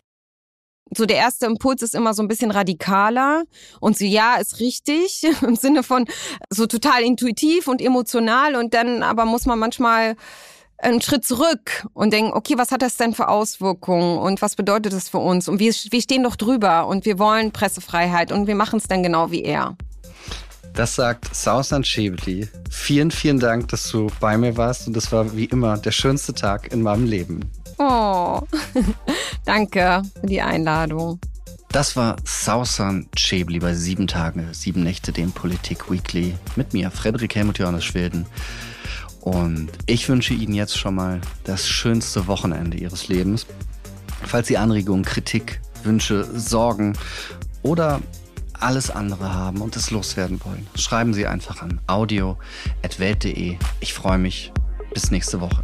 so 0.97 1.07
der 1.07 1.19
erste 1.19 1.47
Impuls 1.47 1.83
ist 1.83 1.95
immer 1.95 2.15
so 2.15 2.23
ein 2.23 2.29
bisschen 2.29 2.51
radikaler 2.51 3.45
und 3.81 3.97
so 3.97 4.05
ja, 4.05 4.37
ist 4.37 4.61
richtig 4.61 5.25
im 5.43 5.57
Sinne 5.57 5.83
von 5.83 6.05
so 6.51 6.67
total 6.67 7.03
intuitiv 7.03 7.69
und 7.69 7.81
emotional 7.81 8.57
und 8.57 8.75
dann 8.75 9.03
aber 9.03 9.25
muss 9.25 9.47
man 9.47 9.59
manchmal 9.59 10.17
einen 10.83 11.01
Schritt 11.01 11.25
zurück 11.25 11.87
und 11.93 12.13
denken, 12.13 12.33
okay, 12.33 12.55
was 12.57 12.71
hat 12.71 12.83
das 12.83 12.97
denn 12.97 13.15
für 13.15 13.29
Auswirkungen 13.29 14.19
und 14.19 14.43
was 14.43 14.57
bedeutet 14.57 14.93
das 14.93 15.09
für 15.09 15.19
uns? 15.19 15.49
Und 15.49 15.59
wir, 15.59 15.73
wir 15.73 16.01
stehen 16.01 16.23
doch 16.23 16.37
drüber 16.37 16.87
und 16.87 17.05
wir 17.05 17.19
wollen 17.19 17.53
Pressefreiheit 17.53 18.33
und 18.33 18.47
wir 18.47 18.55
machen 18.55 18.79
es 18.79 18.89
dann 18.89 19.03
genau 19.03 19.31
wie 19.31 19.43
er. 19.43 19.77
Das 20.75 20.95
sagt 20.95 21.35
Sausan 21.35 21.85
Schäbli. 21.85 22.49
Vielen, 22.71 23.11
vielen 23.11 23.41
Dank, 23.41 23.69
dass 23.69 23.91
du 23.91 24.07
bei 24.21 24.39
mir 24.39 24.57
warst 24.57 24.87
und 24.87 24.95
das 24.95 25.11
war 25.11 25.37
wie 25.37 25.47
immer 25.47 25.77
der 25.79 25.91
schönste 25.91 26.33
Tag 26.33 26.73
in 26.73 26.83
meinem 26.83 27.07
Leben. 27.07 27.51
Oh, 27.79 28.41
danke 29.45 30.03
für 30.21 30.27
die 30.27 30.41
Einladung. 30.41 31.19
Das 31.73 31.97
war 31.97 32.17
Sausan 32.25 33.09
Schäbli 33.17 33.59
bei 33.59 33.75
Sieben 33.75 34.07
Tage, 34.07 34.49
Sieben 34.53 34.83
Nächte, 34.83 35.13
dem 35.13 35.33
Politik 35.33 35.91
Weekly 35.91 36.35
mit 36.57 36.73
mir, 36.73 36.91
Frederik 36.91 37.35
Helmut 37.35 37.59
Johannes 37.59 37.85
Schwilden. 37.85 38.27
Und 39.21 39.69
ich 39.87 40.09
wünsche 40.09 40.35
Ihnen 40.35 40.55
jetzt 40.55 40.79
schon 40.79 40.95
mal 40.95 41.21
das 41.45 41.69
schönste 41.69 42.27
Wochenende 42.27 42.79
Ihres 42.79 43.09
Lebens. 43.09 43.47
Falls 44.25 44.49
Sie 44.49 44.57
Anregungen, 44.57 45.05
Kritik, 45.05 45.61
Wünsche, 45.83 46.25
Sorgen 46.39 46.95
oder 47.63 48.01
alles 48.55 48.91
andere 48.91 49.33
haben 49.35 49.61
und 49.61 49.77
es 49.77 49.91
loswerden 49.91 50.41
wollen, 50.45 50.67
schreiben 50.75 51.15
Sie 51.15 51.27
einfach 51.27 51.63
an 51.63 51.81
audio.welt.de. 51.87 53.57
Ich 53.81 53.95
freue 53.95 54.19
mich. 54.19 54.53
Bis 54.93 55.11
nächste 55.11 55.41
Woche. 55.41 55.63